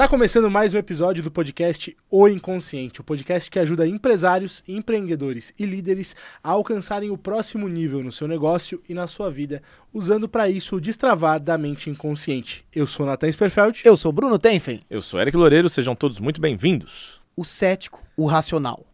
Tá 0.00 0.08
começando 0.08 0.50
mais 0.50 0.72
um 0.72 0.78
episódio 0.78 1.22
do 1.22 1.30
podcast 1.30 1.94
O 2.10 2.26
Inconsciente, 2.26 3.02
o 3.02 3.04
podcast 3.04 3.50
que 3.50 3.58
ajuda 3.58 3.86
empresários, 3.86 4.64
empreendedores 4.66 5.52
e 5.58 5.66
líderes 5.66 6.16
a 6.42 6.52
alcançarem 6.52 7.10
o 7.10 7.18
próximo 7.18 7.68
nível 7.68 8.02
no 8.02 8.10
seu 8.10 8.26
negócio 8.26 8.82
e 8.88 8.94
na 8.94 9.06
sua 9.06 9.28
vida, 9.28 9.62
usando 9.92 10.26
para 10.26 10.48
isso 10.48 10.76
o 10.76 10.80
destravar 10.80 11.38
da 11.38 11.58
mente 11.58 11.90
inconsciente. 11.90 12.64
Eu 12.74 12.86
sou 12.86 13.04
Nathan 13.04 13.30
Sperfeld. 13.30 13.82
Eu 13.84 13.94
sou 13.94 14.10
Bruno 14.10 14.38
Tenfen. 14.38 14.80
Eu 14.88 15.02
sou 15.02 15.20
Eric 15.20 15.36
Loureiro, 15.36 15.68
sejam 15.68 15.94
todos 15.94 16.18
muito 16.18 16.40
bem-vindos. 16.40 17.20
O 17.36 17.44
cético, 17.44 18.02
o 18.16 18.24
racional. 18.24 18.86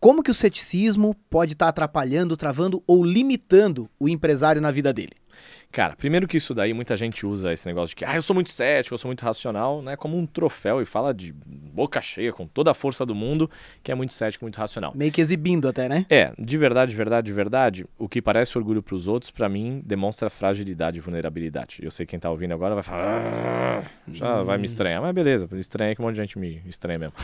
Como 0.00 0.22
que 0.22 0.30
o 0.30 0.34
ceticismo 0.34 1.14
pode 1.28 1.52
estar 1.52 1.66
tá 1.66 1.68
atrapalhando, 1.68 2.38
travando 2.38 2.82
ou 2.86 3.04
limitando 3.04 3.86
o 4.00 4.08
empresário 4.08 4.62
na 4.62 4.70
vida 4.70 4.94
dele? 4.94 5.12
Cara, 5.70 5.94
primeiro 5.96 6.26
que 6.26 6.38
isso 6.38 6.54
daí, 6.54 6.72
muita 6.72 6.96
gente 6.96 7.26
usa 7.26 7.52
esse 7.52 7.66
negócio 7.66 7.90
de 7.90 7.96
que, 7.96 8.04
ah, 8.04 8.16
eu 8.16 8.22
sou 8.22 8.32
muito 8.32 8.50
cético, 8.50 8.94
eu 8.94 8.98
sou 8.98 9.08
muito 9.08 9.22
racional, 9.22 9.82
né? 9.82 9.96
Como 9.96 10.16
um 10.16 10.26
troféu 10.26 10.80
e 10.80 10.86
fala 10.86 11.12
de 11.12 11.32
boca 11.32 12.00
cheia, 12.00 12.32
com 12.32 12.46
toda 12.46 12.70
a 12.70 12.74
força 12.74 13.04
do 13.04 13.14
mundo, 13.14 13.50
que 13.82 13.92
é 13.92 13.94
muito 13.94 14.12
cético, 14.14 14.44
muito 14.44 14.56
racional. 14.56 14.92
Meio 14.94 15.12
que 15.12 15.20
exibindo 15.20 15.68
até, 15.68 15.88
né? 15.88 16.06
É, 16.08 16.32
de 16.38 16.56
verdade, 16.56 16.90
de 16.90 16.96
verdade, 16.96 17.26
de 17.26 17.32
verdade, 17.32 17.86
o 17.98 18.08
que 18.08 18.22
parece 18.22 18.56
orgulho 18.56 18.82
para 18.82 18.94
os 18.94 19.06
outros, 19.06 19.30
para 19.30 19.48
mim, 19.48 19.82
demonstra 19.84 20.30
fragilidade 20.30 20.98
e 20.98 21.00
vulnerabilidade. 21.00 21.80
Eu 21.82 21.90
sei 21.90 22.06
quem 22.06 22.18
tá 22.18 22.30
ouvindo 22.30 22.54
agora 22.54 22.74
vai 22.74 22.82
falar, 22.82 23.04
ah, 23.04 23.82
já 24.10 24.40
hum. 24.40 24.44
vai 24.44 24.56
me 24.56 24.64
estranhar, 24.64 25.02
mas 25.02 25.14
beleza, 25.14 25.46
estranha 25.52 25.94
que 25.94 26.00
um 26.00 26.04
monte 26.06 26.14
de 26.14 26.22
gente 26.22 26.38
me 26.38 26.62
estranha 26.66 26.98
mesmo. 26.98 27.14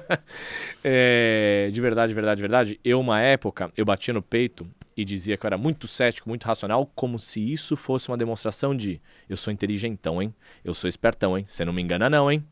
é, 0.82 1.68
de 1.70 1.80
verdade, 1.80 2.08
de 2.08 2.14
verdade, 2.14 2.36
de 2.38 2.42
verdade, 2.42 2.80
eu, 2.82 2.98
uma 2.98 3.20
época, 3.20 3.70
eu 3.76 3.84
batia 3.84 4.14
no 4.14 4.22
peito 4.22 4.66
e 4.96 5.04
dizia 5.04 5.36
que 5.36 5.44
eu 5.44 5.48
era 5.48 5.58
muito 5.58 5.86
cético, 5.86 6.28
muito 6.28 6.44
racional, 6.44 6.90
como 6.94 7.18
se 7.18 7.40
isso 7.52 7.76
fosse 7.76 8.08
uma 8.08 8.16
demonstração 8.16 8.74
de 8.74 9.00
eu 9.28 9.36
sou 9.36 9.52
inteligentão, 9.52 10.22
hein? 10.22 10.34
Eu 10.64 10.72
sou 10.72 10.88
espertão, 10.88 11.36
hein? 11.36 11.44
Você 11.46 11.64
não 11.64 11.72
me 11.72 11.82
engana 11.82 12.08
não, 12.08 12.30
hein? 12.30 12.44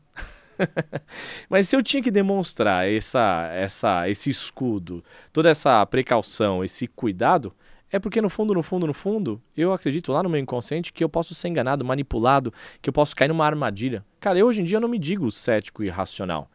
Mas 1.49 1.67
se 1.67 1.75
eu 1.75 1.81
tinha 1.83 2.03
que 2.03 2.11
demonstrar 2.11 2.87
essa, 2.87 3.49
essa, 3.53 4.09
esse 4.09 4.29
escudo, 4.29 5.03
toda 5.33 5.49
essa 5.49 5.85
precaução, 5.85 6.63
esse 6.63 6.87
cuidado, 6.87 7.53
é 7.91 7.99
porque 7.99 8.21
no 8.21 8.29
fundo, 8.29 8.53
no 8.53 8.63
fundo, 8.63 8.87
no 8.87 8.93
fundo, 8.93 9.41
eu 9.55 9.73
acredito 9.73 10.11
lá 10.11 10.21
no 10.21 10.29
meu 10.29 10.39
inconsciente 10.39 10.91
que 10.91 11.03
eu 11.03 11.09
posso 11.09 11.33
ser 11.33 11.47
enganado, 11.47 11.85
manipulado, 11.85 12.53
que 12.81 12.89
eu 12.89 12.93
posso 12.93 13.15
cair 13.15 13.27
numa 13.27 13.45
armadilha. 13.45 14.03
Cara, 14.19 14.37
eu 14.37 14.47
hoje 14.47 14.61
em 14.61 14.65
dia 14.65 14.79
não 14.79 14.87
me 14.87 14.99
digo 14.99 15.31
cético 15.31 15.83
e 15.83 15.89
racional. 15.89 16.49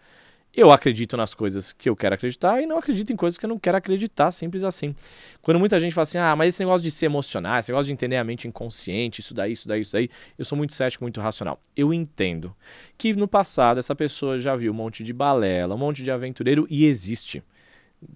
Eu 0.52 0.72
acredito 0.72 1.16
nas 1.16 1.32
coisas 1.32 1.72
que 1.72 1.88
eu 1.88 1.94
quero 1.94 2.16
acreditar 2.16 2.60
e 2.60 2.66
não 2.66 2.76
acredito 2.76 3.12
em 3.12 3.16
coisas 3.16 3.38
que 3.38 3.44
eu 3.44 3.48
não 3.48 3.58
quero 3.58 3.76
acreditar, 3.76 4.32
simples 4.32 4.64
assim. 4.64 4.96
Quando 5.40 5.60
muita 5.60 5.78
gente 5.78 5.94
fala 5.94 6.02
assim, 6.02 6.18
ah, 6.18 6.34
mas 6.34 6.48
esse 6.48 6.60
negócio 6.64 6.82
de 6.82 6.90
se 6.90 7.06
emocionar, 7.06 7.60
esse 7.60 7.70
negócio 7.70 7.86
de 7.86 7.92
entender 7.92 8.16
a 8.16 8.24
mente 8.24 8.48
inconsciente, 8.48 9.20
isso 9.20 9.32
daí, 9.32 9.52
isso 9.52 9.68
daí, 9.68 9.80
isso 9.80 9.92
daí, 9.92 10.10
eu 10.36 10.44
sou 10.44 10.58
muito 10.58 10.74
cético, 10.74 11.04
muito 11.04 11.20
racional. 11.20 11.60
Eu 11.76 11.94
entendo 11.94 12.54
que 12.98 13.14
no 13.14 13.28
passado 13.28 13.78
essa 13.78 13.94
pessoa 13.94 14.40
já 14.40 14.56
viu 14.56 14.72
um 14.72 14.74
monte 14.74 15.04
de 15.04 15.12
balela, 15.12 15.76
um 15.76 15.78
monte 15.78 16.02
de 16.02 16.10
aventureiro 16.10 16.66
e 16.68 16.84
existe 16.84 17.44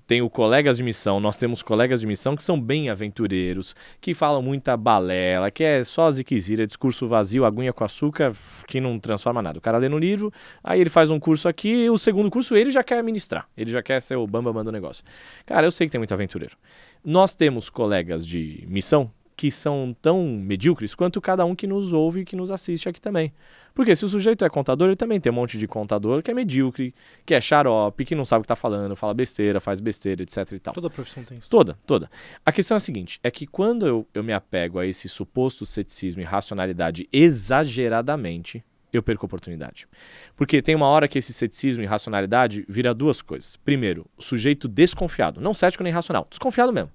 tenho 0.06 0.28
colegas 0.30 0.76
de 0.76 0.82
missão, 0.82 1.20
nós 1.20 1.36
temos 1.36 1.62
colegas 1.62 2.00
de 2.00 2.06
missão 2.06 2.36
que 2.36 2.42
são 2.42 2.60
bem 2.60 2.88
aventureiros, 2.88 3.74
que 4.00 4.14
falam 4.14 4.42
muita 4.42 4.76
balela, 4.76 5.50
que 5.50 5.62
é 5.62 5.84
só 5.84 6.10
ziquezira, 6.10 6.66
discurso 6.66 7.06
vazio, 7.06 7.44
aguinha 7.44 7.72
com 7.72 7.84
açúcar, 7.84 8.34
que 8.66 8.80
não 8.80 8.98
transforma 8.98 9.42
nada. 9.42 9.58
O 9.58 9.62
cara 9.62 9.78
lê 9.78 9.88
no 9.88 9.98
livro, 9.98 10.32
aí 10.62 10.80
ele 10.80 10.90
faz 10.90 11.10
um 11.10 11.20
curso 11.20 11.48
aqui, 11.48 11.88
o 11.90 11.98
segundo 11.98 12.30
curso 12.30 12.56
ele 12.56 12.70
já 12.70 12.82
quer 12.82 13.02
ministrar, 13.02 13.46
ele 13.56 13.70
já 13.70 13.82
quer 13.82 14.00
ser 14.00 14.16
o 14.16 14.26
bambam 14.26 14.64
do 14.64 14.72
negócio. 14.72 15.04
Cara, 15.44 15.66
eu 15.66 15.70
sei 15.70 15.86
que 15.86 15.92
tem 15.92 15.98
muito 15.98 16.14
aventureiro. 16.14 16.56
Nós 17.04 17.34
temos 17.34 17.68
colegas 17.68 18.26
de 18.26 18.64
missão 18.66 19.10
que 19.36 19.50
são 19.50 19.94
tão 20.00 20.24
medíocres 20.26 20.94
quanto 20.94 21.20
cada 21.20 21.44
um 21.44 21.54
que 21.54 21.66
nos 21.66 21.92
ouve 21.92 22.20
e 22.20 22.24
que 22.24 22.36
nos 22.36 22.50
assiste 22.50 22.88
aqui 22.88 23.00
também. 23.00 23.32
Porque 23.74 23.96
se 23.96 24.04
o 24.04 24.08
sujeito 24.08 24.44
é 24.44 24.48
contador, 24.48 24.88
ele 24.88 24.96
também 24.96 25.20
tem 25.20 25.32
um 25.32 25.34
monte 25.34 25.58
de 25.58 25.66
contador 25.66 26.22
que 26.22 26.30
é 26.30 26.34
medíocre, 26.34 26.94
que 27.26 27.34
é 27.34 27.40
xarope, 27.40 28.04
que 28.04 28.14
não 28.14 28.24
sabe 28.24 28.40
o 28.40 28.42
que 28.42 28.44
está 28.44 28.54
falando, 28.54 28.94
fala 28.94 29.12
besteira, 29.12 29.58
faz 29.58 29.80
besteira, 29.80 30.22
etc 30.22 30.52
e 30.52 30.58
tal. 30.60 30.74
Toda 30.74 30.88
profissão 30.88 31.24
tem 31.24 31.38
isso. 31.38 31.50
Toda, 31.50 31.76
toda. 31.84 32.08
A 32.46 32.52
questão 32.52 32.76
é 32.76 32.78
a 32.78 32.80
seguinte, 32.80 33.18
é 33.22 33.30
que 33.30 33.46
quando 33.46 33.86
eu, 33.86 34.06
eu 34.14 34.22
me 34.22 34.32
apego 34.32 34.78
a 34.78 34.86
esse 34.86 35.08
suposto 35.08 35.66
ceticismo 35.66 36.20
e 36.20 36.24
racionalidade 36.24 37.08
exageradamente, 37.12 38.64
eu 38.92 39.02
perco 39.02 39.24
a 39.24 39.26
oportunidade. 39.26 39.88
Porque 40.36 40.62
tem 40.62 40.76
uma 40.76 40.86
hora 40.86 41.08
que 41.08 41.18
esse 41.18 41.32
ceticismo 41.32 41.82
e 41.82 41.86
racionalidade 41.86 42.64
vira 42.68 42.94
duas 42.94 43.20
coisas. 43.20 43.56
Primeiro, 43.56 44.06
o 44.16 44.22
sujeito 44.22 44.68
desconfiado, 44.68 45.40
não 45.40 45.52
cético 45.52 45.82
nem 45.82 45.92
racional, 45.92 46.28
desconfiado 46.30 46.72
mesmo. 46.72 46.92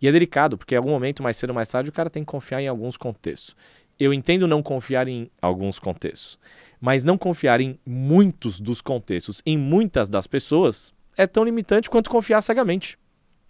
E 0.00 0.08
é 0.08 0.12
delicado, 0.12 0.56
porque 0.56 0.74
em 0.74 0.78
algum 0.78 0.90
momento, 0.90 1.22
mais 1.22 1.36
cedo 1.36 1.50
ou 1.50 1.54
mais 1.54 1.68
tarde, 1.68 1.90
o 1.90 1.92
cara 1.92 2.08
tem 2.08 2.22
que 2.22 2.30
confiar 2.30 2.60
em 2.60 2.68
alguns 2.68 2.96
contextos. 2.96 3.54
Eu 3.98 4.14
entendo 4.14 4.46
não 4.46 4.62
confiar 4.62 5.06
em 5.08 5.30
alguns 5.42 5.78
contextos, 5.78 6.38
mas 6.80 7.04
não 7.04 7.18
confiar 7.18 7.60
em 7.60 7.78
muitos 7.84 8.60
dos 8.60 8.80
contextos, 8.80 9.42
em 9.44 9.58
muitas 9.58 10.08
das 10.08 10.26
pessoas, 10.26 10.94
é 11.16 11.26
tão 11.26 11.44
limitante 11.44 11.90
quanto 11.90 12.08
confiar 12.08 12.40
cegamente. 12.40 12.98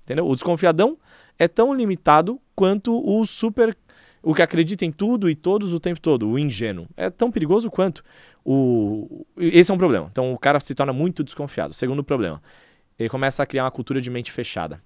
Entendeu? 0.03 0.27
O 0.27 0.35
desconfiadão 0.35 0.99
é 1.39 1.47
tão 1.47 1.73
limitado 1.73 2.41
quanto 2.55 3.01
o 3.07 3.25
super 3.25 3.77
o 4.23 4.35
que 4.35 4.43
acredita 4.43 4.85
em 4.85 4.93
tudo 4.93 5.31
e 5.31 5.35
todos 5.35 5.73
o 5.73 5.81
tempo 5.81 6.01
todo, 6.01 6.29
o 6.29 6.39
ingênuo. 6.39 6.87
É 6.97 7.09
tão 7.09 7.31
perigoso 7.31 7.71
quanto. 7.71 8.05
O... 8.45 9.25
Esse 9.37 9.71
é 9.71 9.75
um 9.75 9.79
problema. 9.79 10.09
Então 10.11 10.33
o 10.33 10.39
cara 10.39 10.61
se 10.61 10.75
torna 10.75 10.93
muito 10.93 11.25
desconfiado. 11.25 11.73
Segundo 11.73 12.05
problema, 12.05 12.43
ele 12.99 13.09
começa 13.09 13.43
a 13.43 13.47
criar 13.47 13.65
uma 13.65 13.71
cultura 13.71 14.01
de 14.01 14.11
mente 14.11 14.31
fechada. 14.31 14.83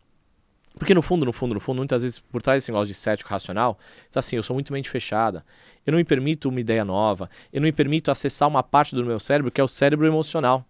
Porque 0.76 0.92
no 0.92 1.02
fundo, 1.02 1.24
no 1.24 1.32
fundo, 1.32 1.54
no 1.54 1.60
fundo, 1.60 1.78
muitas 1.78 2.02
vezes 2.02 2.18
por 2.18 2.42
trás 2.42 2.62
desse 2.62 2.72
negócio 2.72 2.88
de 2.88 2.94
cético 2.94 3.30
racional, 3.30 3.78
está 4.06 4.20
assim, 4.20 4.36
eu 4.36 4.42
sou 4.42 4.54
muito 4.54 4.72
mente 4.72 4.90
fechada, 4.90 5.44
eu 5.86 5.92
não 5.92 5.98
me 5.98 6.04
permito 6.04 6.48
uma 6.48 6.60
ideia 6.60 6.84
nova, 6.84 7.30
eu 7.52 7.60
não 7.60 7.66
me 7.66 7.72
permito 7.72 8.10
acessar 8.10 8.48
uma 8.48 8.62
parte 8.62 8.94
do 8.94 9.04
meu 9.04 9.20
cérebro 9.20 9.50
que 9.50 9.60
é 9.60 9.64
o 9.64 9.68
cérebro 9.68 10.06
emocional. 10.06 10.66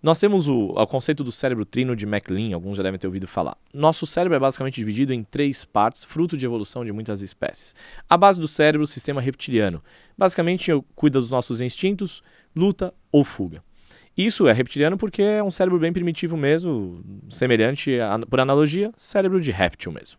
Nós 0.00 0.20
temos 0.20 0.46
o, 0.46 0.68
o 0.76 0.86
conceito 0.86 1.24
do 1.24 1.32
cérebro 1.32 1.64
trino 1.64 1.96
de 1.96 2.06
MacLean, 2.06 2.54
alguns 2.54 2.76
já 2.76 2.84
devem 2.84 3.00
ter 3.00 3.08
ouvido 3.08 3.26
falar. 3.26 3.56
Nosso 3.74 4.06
cérebro 4.06 4.36
é 4.36 4.38
basicamente 4.38 4.76
dividido 4.76 5.12
em 5.12 5.24
três 5.24 5.64
partes, 5.64 6.04
fruto 6.04 6.36
de 6.36 6.46
evolução 6.46 6.84
de 6.84 6.92
muitas 6.92 7.20
espécies. 7.20 7.74
A 8.08 8.16
base 8.16 8.38
do 8.38 8.46
cérebro, 8.46 8.84
o 8.84 8.86
sistema 8.86 9.20
reptiliano. 9.20 9.82
Basicamente, 10.16 10.70
cuida 10.94 11.18
dos 11.18 11.32
nossos 11.32 11.60
instintos, 11.60 12.22
luta 12.54 12.94
ou 13.10 13.24
fuga. 13.24 13.60
Isso 14.18 14.48
é 14.48 14.52
reptiliano 14.52 14.98
porque 14.98 15.22
é 15.22 15.44
um 15.44 15.50
cérebro 15.50 15.78
bem 15.78 15.92
primitivo 15.92 16.36
mesmo, 16.36 17.00
semelhante, 17.30 18.00
a, 18.00 18.18
por 18.18 18.40
analogia, 18.40 18.90
cérebro 18.96 19.40
de 19.40 19.52
réptil 19.52 19.92
mesmo. 19.92 20.18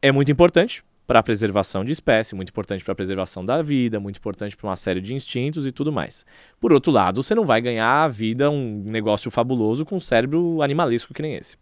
É 0.00 0.12
muito 0.12 0.30
importante 0.30 0.84
para 1.04 1.18
a 1.18 1.22
preservação 1.22 1.84
de 1.84 1.90
espécie, 1.90 2.36
muito 2.36 2.50
importante 2.50 2.84
para 2.84 2.92
a 2.92 2.94
preservação 2.94 3.44
da 3.44 3.60
vida, 3.60 3.98
muito 3.98 4.18
importante 4.18 4.56
para 4.56 4.68
uma 4.68 4.76
série 4.76 5.00
de 5.00 5.14
instintos 5.14 5.66
e 5.66 5.72
tudo 5.72 5.90
mais. 5.90 6.24
Por 6.60 6.72
outro 6.72 6.92
lado, 6.92 7.24
você 7.24 7.34
não 7.34 7.44
vai 7.44 7.60
ganhar 7.60 8.04
a 8.04 8.08
vida 8.08 8.48
um 8.48 8.84
negócio 8.86 9.28
fabuloso 9.32 9.84
com 9.84 9.96
um 9.96 10.00
cérebro 10.00 10.62
animalesco 10.62 11.12
que 11.12 11.20
nem 11.20 11.34
esse. 11.34 11.56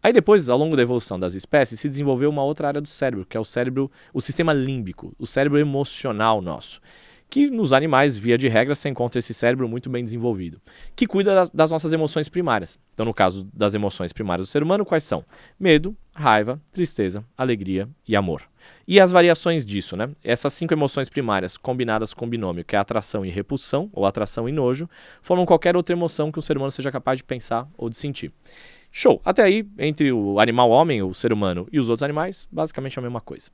Aí 0.00 0.12
depois, 0.12 0.48
ao 0.48 0.56
longo 0.56 0.76
da 0.76 0.82
evolução 0.82 1.18
das 1.18 1.34
espécies, 1.34 1.80
se 1.80 1.88
desenvolveu 1.88 2.30
uma 2.30 2.44
outra 2.44 2.68
área 2.68 2.80
do 2.80 2.86
cérebro, 2.86 3.26
que 3.26 3.36
é 3.36 3.40
o 3.40 3.44
cérebro, 3.44 3.90
o 4.14 4.20
sistema 4.20 4.52
límbico, 4.52 5.12
o 5.18 5.26
cérebro 5.26 5.58
emocional 5.58 6.40
nosso 6.40 6.80
que 7.30 7.50
nos 7.50 7.72
animais, 7.72 8.16
via 8.16 8.38
de 8.38 8.48
regra, 8.48 8.74
se 8.74 8.88
encontra 8.88 9.18
esse 9.18 9.34
cérebro 9.34 9.68
muito 9.68 9.90
bem 9.90 10.02
desenvolvido, 10.02 10.60
que 10.96 11.06
cuida 11.06 11.34
das, 11.34 11.50
das, 11.50 11.70
nossas 11.70 11.92
emoções 11.92 12.28
primárias. 12.28 12.78
Então, 12.94 13.04
no 13.04 13.12
caso 13.12 13.46
das 13.52 13.74
emoções 13.74 14.12
primárias 14.12 14.48
do 14.48 14.50
ser 14.50 14.62
humano, 14.62 14.84
quais 14.84 15.04
são? 15.04 15.24
Medo, 15.60 15.96
raiva, 16.14 16.60
tristeza, 16.72 17.24
alegria 17.36 17.88
e 18.06 18.16
amor. 18.16 18.42
E 18.86 18.98
as 18.98 19.12
variações 19.12 19.66
disso, 19.66 19.96
né? 19.96 20.10
Essas 20.24 20.54
cinco 20.54 20.72
emoções 20.72 21.08
primárias 21.08 21.56
combinadas 21.56 22.14
com 22.14 22.24
o 22.24 22.28
binômio, 22.28 22.64
que 22.64 22.74
é 22.74 22.78
atração 22.78 23.24
e 23.24 23.30
repulsão, 23.30 23.90
ou 23.92 24.06
atração 24.06 24.48
e 24.48 24.52
nojo, 24.52 24.88
formam 25.20 25.44
qualquer 25.44 25.76
outra 25.76 25.94
emoção 25.94 26.32
que 26.32 26.38
o 26.38 26.42
ser 26.42 26.56
humano 26.56 26.72
seja 26.72 26.90
capaz 26.90 27.18
de 27.18 27.24
pensar 27.24 27.68
ou 27.76 27.90
de 27.90 27.96
sentir. 27.96 28.32
Show! 28.90 29.20
Até 29.24 29.42
aí, 29.42 29.66
entre 29.78 30.10
o 30.10 30.40
animal 30.40 30.70
homem, 30.70 31.02
o 31.02 31.12
ser 31.12 31.32
humano, 31.32 31.68
e 31.70 31.78
os 31.78 31.90
outros 31.90 32.02
animais, 32.02 32.48
basicamente 32.50 32.98
a 32.98 33.02
mesma 33.02 33.20
coisa. 33.20 33.50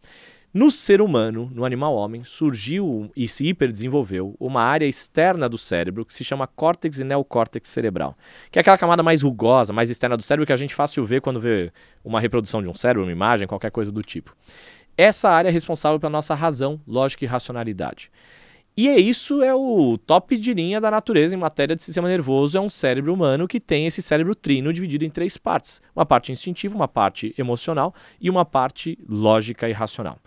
No 0.54 0.70
ser 0.70 1.02
humano, 1.02 1.50
no 1.52 1.64
animal 1.64 1.96
homem, 1.96 2.22
surgiu 2.22 3.10
e 3.16 3.26
se 3.26 3.44
hiperdesenvolveu 3.44 4.36
uma 4.38 4.62
área 4.62 4.86
externa 4.86 5.48
do 5.48 5.58
cérebro 5.58 6.04
que 6.04 6.14
se 6.14 6.22
chama 6.22 6.46
córtex 6.46 7.00
e 7.00 7.04
neocórtex 7.04 7.68
cerebral, 7.68 8.16
que 8.52 8.60
é 8.60 8.60
aquela 8.60 8.78
camada 8.78 9.02
mais 9.02 9.22
rugosa, 9.22 9.72
mais 9.72 9.90
externa 9.90 10.16
do 10.16 10.22
cérebro 10.22 10.46
que 10.46 10.52
a 10.52 10.56
gente 10.56 10.72
fácil 10.72 11.02
vê 11.02 11.20
quando 11.20 11.40
vê 11.40 11.72
uma 12.04 12.20
reprodução 12.20 12.62
de 12.62 12.68
um 12.68 12.74
cérebro, 12.74 13.02
uma 13.02 13.10
imagem, 13.10 13.48
qualquer 13.48 13.72
coisa 13.72 13.90
do 13.90 14.00
tipo. 14.00 14.32
Essa 14.96 15.28
área 15.28 15.48
é 15.48 15.50
responsável 15.50 15.98
pela 15.98 16.10
nossa 16.10 16.36
razão, 16.36 16.80
lógica 16.86 17.24
e 17.24 17.26
racionalidade. 17.26 18.08
E 18.76 18.88
é 18.88 18.98
isso 18.98 19.40
é 19.40 19.54
o 19.54 19.96
top 19.96 20.36
de 20.36 20.52
linha 20.52 20.80
da 20.80 20.90
natureza 20.90 21.32
em 21.32 21.38
matéria 21.38 21.76
de 21.76 21.82
sistema 21.82 22.08
nervoso, 22.08 22.58
é 22.58 22.60
um 22.60 22.68
cérebro 22.68 23.14
humano 23.14 23.46
que 23.46 23.60
tem 23.60 23.86
esse 23.86 24.02
cérebro 24.02 24.34
trino 24.34 24.72
dividido 24.72 25.04
em 25.04 25.10
três 25.10 25.36
partes: 25.36 25.80
uma 25.94 26.04
parte 26.04 26.32
instintiva, 26.32 26.74
uma 26.74 26.88
parte 26.88 27.32
emocional 27.38 27.94
e 28.20 28.28
uma 28.28 28.44
parte 28.44 28.98
lógica 29.08 29.68
e 29.68 29.72
racional. 29.72 30.18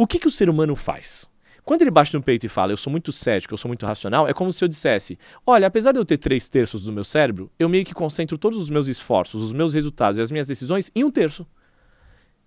O 0.00 0.06
que, 0.06 0.18
que 0.18 0.26
o 0.26 0.30
ser 0.30 0.48
humano 0.48 0.74
faz? 0.74 1.28
Quando 1.62 1.82
ele 1.82 1.90
bate 1.90 2.14
no 2.14 2.22
peito 2.22 2.46
e 2.46 2.48
fala, 2.48 2.72
eu 2.72 2.76
sou 2.78 2.90
muito 2.90 3.12
cético, 3.12 3.52
eu 3.52 3.58
sou 3.58 3.68
muito 3.68 3.84
racional, 3.84 4.26
é 4.26 4.32
como 4.32 4.50
se 4.50 4.64
eu 4.64 4.66
dissesse: 4.66 5.18
olha, 5.46 5.66
apesar 5.66 5.92
de 5.92 5.98
eu 5.98 6.06
ter 6.06 6.16
três 6.16 6.48
terços 6.48 6.84
do 6.84 6.90
meu 6.90 7.04
cérebro, 7.04 7.52
eu 7.58 7.68
meio 7.68 7.84
que 7.84 7.92
concentro 7.92 8.38
todos 8.38 8.58
os 8.58 8.70
meus 8.70 8.88
esforços, 8.88 9.42
os 9.42 9.52
meus 9.52 9.74
resultados 9.74 10.18
e 10.18 10.22
as 10.22 10.30
minhas 10.30 10.46
decisões 10.46 10.90
em 10.94 11.04
um 11.04 11.10
terço. 11.10 11.46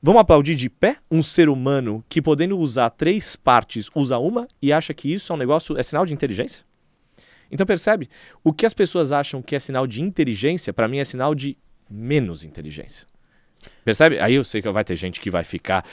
Vamos 0.02 0.20
aplaudir 0.20 0.56
de 0.56 0.68
pé 0.68 0.98
um 1.12 1.22
ser 1.22 1.48
humano 1.48 2.04
que, 2.10 2.24
podendo 2.24 2.58
usar 2.58 2.90
três 2.90 3.36
partes, 3.36 3.88
usa 3.94 4.18
uma 4.18 4.48
e 4.60 4.74
acha 4.74 4.92
que 4.92 5.14
isso 5.14 5.32
é 5.32 5.36
um 5.36 5.38
negócio, 5.38 5.78
é 5.78 5.84
sinal 5.84 6.08
de 6.08 6.14
inteligência? 6.16 6.66
Então 7.52 7.68
percebe? 7.68 8.10
O 8.44 8.52
que 8.52 8.66
as 8.66 8.74
pessoas 8.74 9.12
acham 9.12 9.44
que 9.44 9.56
é 9.56 9.60
sinal 9.60 9.86
de 9.86 10.02
inteligência, 10.02 10.74
para 10.74 10.88
mim 10.88 10.98
é 10.98 11.04
sinal 11.04 11.36
de 11.36 11.56
menos 11.88 12.44
inteligência. 12.44 13.13
Percebe? 13.84 14.20
Aí 14.20 14.36
eu 14.36 14.44
sei 14.44 14.62
que 14.62 14.70
vai 14.70 14.84
ter 14.84 14.96
gente 14.96 15.20
que 15.20 15.30
vai 15.30 15.44
ficar 15.44 15.86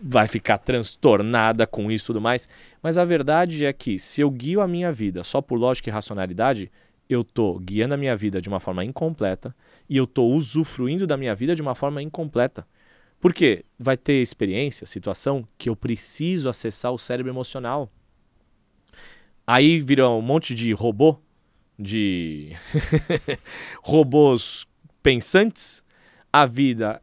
vai 0.00 0.28
ficar 0.28 0.58
transtornada 0.58 1.66
com 1.66 1.90
isso 1.90 2.06
e 2.06 2.08
tudo 2.08 2.20
mais, 2.20 2.48
mas 2.82 2.98
a 2.98 3.04
verdade 3.04 3.64
é 3.64 3.72
que 3.72 3.98
se 3.98 4.20
eu 4.20 4.30
guio 4.30 4.60
a 4.60 4.68
minha 4.68 4.92
vida 4.92 5.22
só 5.22 5.40
por 5.40 5.58
lógica 5.58 5.90
e 5.90 5.92
racionalidade, 5.92 6.70
eu 7.08 7.22
tô 7.22 7.58
guiando 7.58 7.94
a 7.94 7.96
minha 7.96 8.16
vida 8.16 8.40
de 8.40 8.48
uma 8.48 8.60
forma 8.60 8.84
incompleta 8.84 9.54
e 9.88 9.96
eu 9.96 10.06
tô 10.06 10.24
usufruindo 10.26 11.06
da 11.06 11.16
minha 11.16 11.34
vida 11.34 11.54
de 11.54 11.62
uma 11.62 11.74
forma 11.74 12.02
incompleta. 12.02 12.66
Porque 13.20 13.64
vai 13.78 13.96
ter 13.96 14.20
experiência, 14.20 14.86
situação 14.86 15.46
que 15.56 15.68
eu 15.68 15.76
preciso 15.76 16.48
acessar 16.48 16.92
o 16.92 16.98
cérebro 16.98 17.30
emocional. 17.32 17.90
Aí 19.46 19.78
vira 19.78 20.08
um 20.08 20.20
monte 20.20 20.54
de 20.54 20.72
robô, 20.72 21.18
de 21.78 22.52
robôs 23.82 24.66
pensantes, 25.02 25.84
a 26.40 26.44
vida 26.44 27.02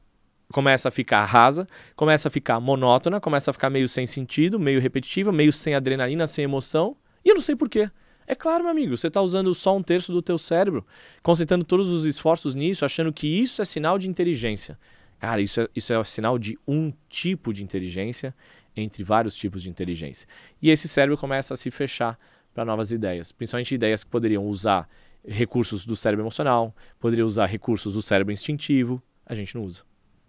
começa 0.51 0.89
a 0.89 0.91
ficar 0.91 1.25
rasa, 1.25 1.67
começa 1.95 2.27
a 2.27 2.31
ficar 2.31 2.59
monótona, 2.59 3.19
começa 3.19 3.49
a 3.49 3.53
ficar 3.53 3.71
meio 3.71 3.89
sem 3.89 4.05
sentido, 4.05 4.59
meio 4.59 4.79
repetitiva, 4.79 5.31
meio 5.31 5.51
sem 5.51 5.73
adrenalina, 5.73 6.27
sem 6.27 6.43
emoção, 6.43 6.95
e 7.25 7.29
eu 7.29 7.33
não 7.33 7.41
sei 7.41 7.55
porquê. 7.55 7.89
É 8.27 8.35
claro, 8.35 8.63
meu 8.63 8.71
amigo, 8.71 8.95
você 8.95 9.07
está 9.07 9.19
usando 9.21 9.51
só 9.55 9.75
um 9.75 9.81
terço 9.81 10.11
do 10.11 10.21
teu 10.21 10.37
cérebro, 10.37 10.85
concentrando 11.23 11.65
todos 11.65 11.89
os 11.89 12.05
esforços 12.05 12.53
nisso, 12.53 12.85
achando 12.85 13.11
que 13.11 13.27
isso 13.27 13.59
é 13.59 13.65
sinal 13.65 13.97
de 13.97 14.07
inteligência. 14.07 14.77
Cara, 15.19 15.41
isso 15.41 15.61
é, 15.61 15.67
isso 15.75 15.91
é 15.91 16.03
sinal 16.03 16.37
de 16.37 16.55
um 16.67 16.93
tipo 17.09 17.51
de 17.51 17.63
inteligência 17.63 18.35
entre 18.75 19.03
vários 19.03 19.35
tipos 19.35 19.63
de 19.63 19.69
inteligência. 19.71 20.27
E 20.61 20.69
esse 20.69 20.87
cérebro 20.87 21.17
começa 21.17 21.55
a 21.55 21.57
se 21.57 21.71
fechar 21.71 22.19
para 22.53 22.63
novas 22.63 22.91
ideias, 22.91 23.31
principalmente 23.31 23.73
ideias 23.73 24.03
que 24.03 24.11
poderiam 24.11 24.45
usar 24.45 24.87
recursos 25.27 25.85
do 25.85 25.95
cérebro 25.95 26.23
emocional, 26.23 26.75
poderia 26.99 27.25
usar 27.25 27.47
recursos 27.47 27.95
do 27.95 28.01
cérebro 28.01 28.31
instintivo, 28.31 29.01
a 29.25 29.35
gente 29.35 29.55
não 29.55 29.63
usa. 29.63 29.83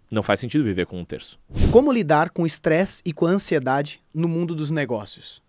Não 0.09 0.23
faz 0.23 0.39
sentido 0.39 0.63
viver 0.63 0.85
com 0.85 0.99
um 0.99 1.05
terço. 1.05 1.39
Como 1.71 1.91
lidar 1.91 2.29
com 2.29 2.45
estresse 2.45 3.01
e 3.05 3.11
com 3.11 3.25
ansiedade 3.25 4.01
no 4.13 4.27
mundo 4.27 4.53
dos 4.53 4.69
negócios? 4.69 5.41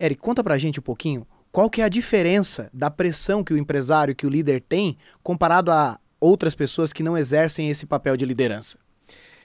Eric, 0.00 0.20
conta 0.20 0.42
pra 0.42 0.58
gente 0.58 0.80
um 0.80 0.82
pouquinho 0.82 1.26
qual 1.52 1.70
que 1.70 1.80
é 1.80 1.84
a 1.84 1.88
diferença 1.88 2.68
da 2.72 2.90
pressão 2.90 3.44
que 3.44 3.54
o 3.54 3.56
empresário, 3.56 4.14
que 4.14 4.26
o 4.26 4.30
líder 4.30 4.60
tem, 4.60 4.98
comparado 5.22 5.70
a 5.70 6.00
outras 6.18 6.54
pessoas 6.54 6.92
que 6.92 7.02
não 7.02 7.16
exercem 7.16 7.70
esse 7.70 7.86
papel 7.86 8.16
de 8.16 8.24
liderança. 8.24 8.76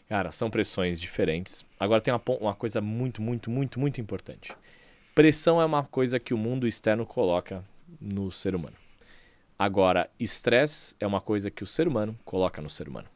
Cara, 0.08 0.32
são 0.32 0.50
pressões 0.50 1.00
diferentes. 1.00 1.64
Agora 1.80 2.02
tem 2.02 2.12
uma, 2.12 2.22
uma 2.42 2.56
coisa 2.56 2.82
muito, 2.82 3.22
muito, 3.22 3.52
muito, 3.52 3.80
muito 3.80 4.02
importante. 4.02 4.56
Pressão 5.14 5.62
é 5.62 5.66
uma 5.66 5.84
coisa 5.84 6.20
que 6.20 6.34
o 6.34 6.38
mundo 6.38 6.66
externo 6.66 7.06
coloca 7.06 7.64
no 8.02 8.32
ser 8.32 8.56
humano. 8.56 8.76
Agora, 9.60 10.10
estresse 10.18 10.96
é 11.02 11.06
uma 11.06 11.20
coisa 11.20 11.52
que 11.52 11.64
o 11.64 11.68
ser 11.68 11.86
humano 11.86 12.18
coloca 12.24 12.62
no 12.62 12.70
ser 12.70 12.88
humano. 12.88 13.10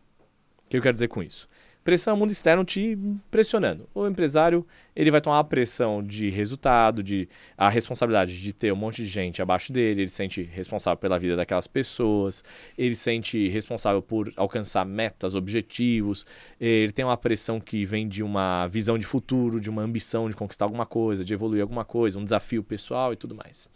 O 0.66 0.69
que 0.69 0.75
eu 0.75 0.81
quero 0.81 0.94
dizer 0.94 1.07
com 1.07 1.24
isso? 1.24 1.48
Pressão 1.86 2.12
é 2.12 2.16
o 2.16 2.19
mundo 2.19 2.31
externo 2.31 2.66
te 2.66 2.98
pressionando. 3.31 3.88
O 3.95 4.06
empresário, 4.06 4.68
ele 4.94 5.10
vai 5.10 5.22
tomar 5.22 5.40
a 5.40 5.44
pressão 5.45 6.04
de 6.04 6.30
resultado, 6.30 7.01
de 7.01 7.30
a 7.57 7.69
responsabilidade 7.69 8.42
de 8.42 8.51
ter 8.51 8.74
um 8.74 8.75
monte 8.75 8.98
de 9.04 9.06
gente 9.06 9.42
abaixo 9.42 9.72
dele, 9.72 10.01
ele 10.01 10.10
se 10.10 10.16
sente 10.16 10.44
responsável 10.44 10.98
pela 10.98 11.18
vida 11.18 11.38
daquelas 11.38 11.66
pessoas, 11.66 12.44
ele 12.78 12.94
se 12.94 13.04
sente 13.04 13.48
responsável 13.48 14.01
por 14.01 14.34
alcançar 14.36 14.86
metas, 14.86 15.36
objetivos, 15.36 16.25
ele 16.60 16.92
tem 16.92 17.06
uma 17.06 17.18
pressão 17.18 17.57
que 17.57 17.86
vem 17.86 18.06
de 18.06 18.22
uma 18.22 18.68
visão 18.68 18.98
de 18.98 19.06
futuro, 19.06 19.62
de 19.62 19.69
uma 19.69 19.81
ambição 19.81 20.30
de 20.30 20.36
conquistar 20.36 20.66
alguma 20.66 20.86
coisa, 20.86 21.24
de 21.24 21.34
evoluir 21.34 21.62
alguma 21.62 21.86
coisa, 21.86 22.19
um 22.19 22.24
desafio 22.25 22.63
pessoal 22.63 23.13
e 23.13 23.16
tudo 23.16 23.34
mais. 23.34 23.69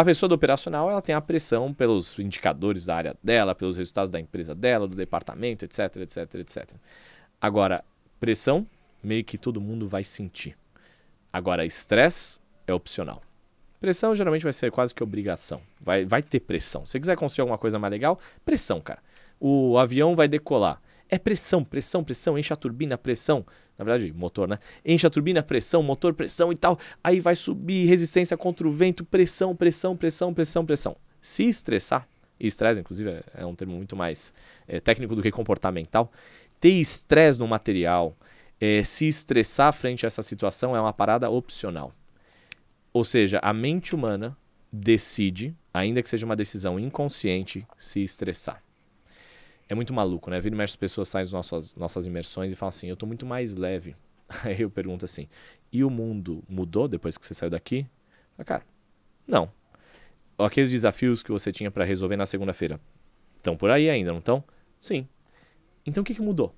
A 0.00 0.04
pessoa 0.04 0.30
do 0.30 0.34
operacional 0.34 0.90
ela 0.90 1.02
tem 1.02 1.14
a 1.14 1.20
pressão 1.20 1.74
pelos 1.74 2.18
indicadores 2.18 2.86
da 2.86 2.96
área 2.96 3.14
dela, 3.22 3.54
pelos 3.54 3.76
resultados 3.76 4.10
da 4.10 4.18
empresa 4.18 4.54
dela, 4.54 4.88
do 4.88 4.96
departamento, 4.96 5.62
etc, 5.62 5.94
etc, 5.96 6.36
etc. 6.36 6.70
Agora, 7.38 7.84
pressão, 8.18 8.66
meio 9.02 9.22
que 9.22 9.36
todo 9.36 9.60
mundo 9.60 9.86
vai 9.86 10.02
sentir. 10.02 10.56
Agora, 11.30 11.66
estresse 11.66 12.40
é 12.66 12.72
opcional. 12.72 13.20
Pressão 13.78 14.16
geralmente 14.16 14.42
vai 14.42 14.54
ser 14.54 14.70
quase 14.70 14.94
que 14.94 15.02
obrigação. 15.02 15.60
Vai, 15.78 16.06
vai 16.06 16.22
ter 16.22 16.40
pressão. 16.40 16.86
Se 16.86 16.92
você 16.92 17.00
quiser 17.00 17.16
construir 17.16 17.42
alguma 17.42 17.58
coisa 17.58 17.78
mais 17.78 17.90
legal, 17.90 18.18
pressão, 18.42 18.80
cara. 18.80 19.02
O 19.38 19.76
avião 19.76 20.16
vai 20.16 20.28
decolar. 20.28 20.80
É 21.10 21.18
pressão, 21.18 21.62
pressão, 21.62 22.02
pressão, 22.02 22.38
enche 22.38 22.54
a 22.54 22.56
turbina, 22.56 22.96
pressão. 22.96 23.44
Na 23.80 23.84
verdade, 23.84 24.12
motor, 24.12 24.46
né? 24.46 24.58
Enche 24.84 25.06
a 25.06 25.10
turbina, 25.10 25.42
pressão, 25.42 25.82
motor, 25.82 26.12
pressão 26.12 26.52
e 26.52 26.54
tal. 26.54 26.78
Aí 27.02 27.18
vai 27.18 27.34
subir 27.34 27.86
resistência 27.86 28.36
contra 28.36 28.68
o 28.68 28.70
vento, 28.70 29.02
pressão, 29.06 29.56
pressão, 29.56 29.96
pressão, 29.96 30.34
pressão, 30.34 30.66
pressão. 30.66 30.96
Se 31.18 31.48
estressar, 31.48 32.06
e 32.38 32.46
estresse, 32.46 32.78
inclusive, 32.78 33.08
é, 33.08 33.22
é 33.38 33.46
um 33.46 33.54
termo 33.54 33.74
muito 33.74 33.96
mais 33.96 34.34
é, 34.68 34.80
técnico 34.80 35.16
do 35.16 35.22
que 35.22 35.30
comportamental. 35.30 36.12
Ter 36.60 36.72
estresse 36.72 37.38
no 37.38 37.48
material, 37.48 38.14
é, 38.60 38.84
se 38.84 39.08
estressar 39.08 39.72
frente 39.72 40.04
a 40.04 40.08
essa 40.08 40.22
situação 40.22 40.76
é 40.76 40.80
uma 40.80 40.92
parada 40.92 41.30
opcional. 41.30 41.94
Ou 42.92 43.02
seja, 43.02 43.38
a 43.42 43.54
mente 43.54 43.94
humana 43.94 44.36
decide, 44.70 45.56
ainda 45.72 46.02
que 46.02 46.08
seja 46.10 46.26
uma 46.26 46.36
decisão 46.36 46.78
inconsciente, 46.78 47.66
se 47.78 48.02
estressar 48.02 48.62
é 49.70 49.74
muito 49.74 49.94
maluco, 49.94 50.28
né? 50.30 50.40
Vira 50.40 50.52
e 50.52 50.58
mexe 50.58 50.72
as 50.72 50.76
pessoas 50.76 51.06
saem 51.06 51.24
das 51.24 51.32
nossas, 51.32 51.76
nossas 51.76 52.04
imersões 52.04 52.50
e 52.50 52.56
falam 52.56 52.70
assim, 52.70 52.88
eu 52.88 52.96
tô 52.96 53.06
muito 53.06 53.24
mais 53.24 53.54
leve. 53.54 53.94
Aí 54.42 54.62
eu 54.62 54.68
pergunto 54.68 55.04
assim, 55.04 55.28
e 55.72 55.84
o 55.84 55.88
mundo 55.88 56.42
mudou 56.48 56.88
depois 56.88 57.16
que 57.16 57.24
você 57.24 57.32
saiu 57.32 57.50
daqui? 57.50 57.86
Ah, 58.36 58.42
cara, 58.42 58.64
não. 59.28 59.48
Aqueles 60.36 60.72
desafios 60.72 61.22
que 61.22 61.30
você 61.30 61.52
tinha 61.52 61.70
para 61.70 61.84
resolver 61.84 62.16
na 62.16 62.26
segunda-feira, 62.26 62.80
estão 63.36 63.56
por 63.56 63.70
aí 63.70 63.88
ainda, 63.88 64.10
não 64.10 64.18
estão? 64.18 64.42
Sim. 64.80 65.06
Então 65.86 66.02
o 66.02 66.04
que, 66.04 66.14
que 66.14 66.22
mudou? 66.22 66.52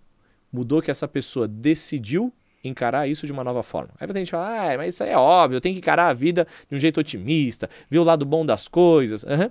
Mudou 0.51 0.81
que 0.81 0.91
essa 0.91 1.07
pessoa 1.07 1.47
decidiu 1.47 2.33
encarar 2.65 3.09
isso 3.09 3.27
de 3.27 3.33
uma 3.33 3.45
nova 3.45 3.63
forma. 3.63 3.93
Aí 4.01 4.07
ter 4.07 4.19
gente 4.21 4.31
fala, 4.31 4.73
ah, 4.73 4.77
mas 4.79 4.95
isso 4.95 5.05
aí 5.05 5.11
é 5.11 5.19
óbvio, 5.19 5.57
eu 5.57 5.61
tenho 5.61 5.75
que 5.75 5.81
encarar 5.81 6.09
a 6.09 6.15
vida 6.15 6.47
de 6.67 6.77
um 6.77 6.79
jeito 6.79 6.99
otimista, 6.99 7.69
ver 7.91 7.99
o 7.99 8.05
lado 8.05 8.25
bom 8.25 8.47
das 8.47 8.69
coisas. 8.69 9.23
Uhum. 9.23 9.51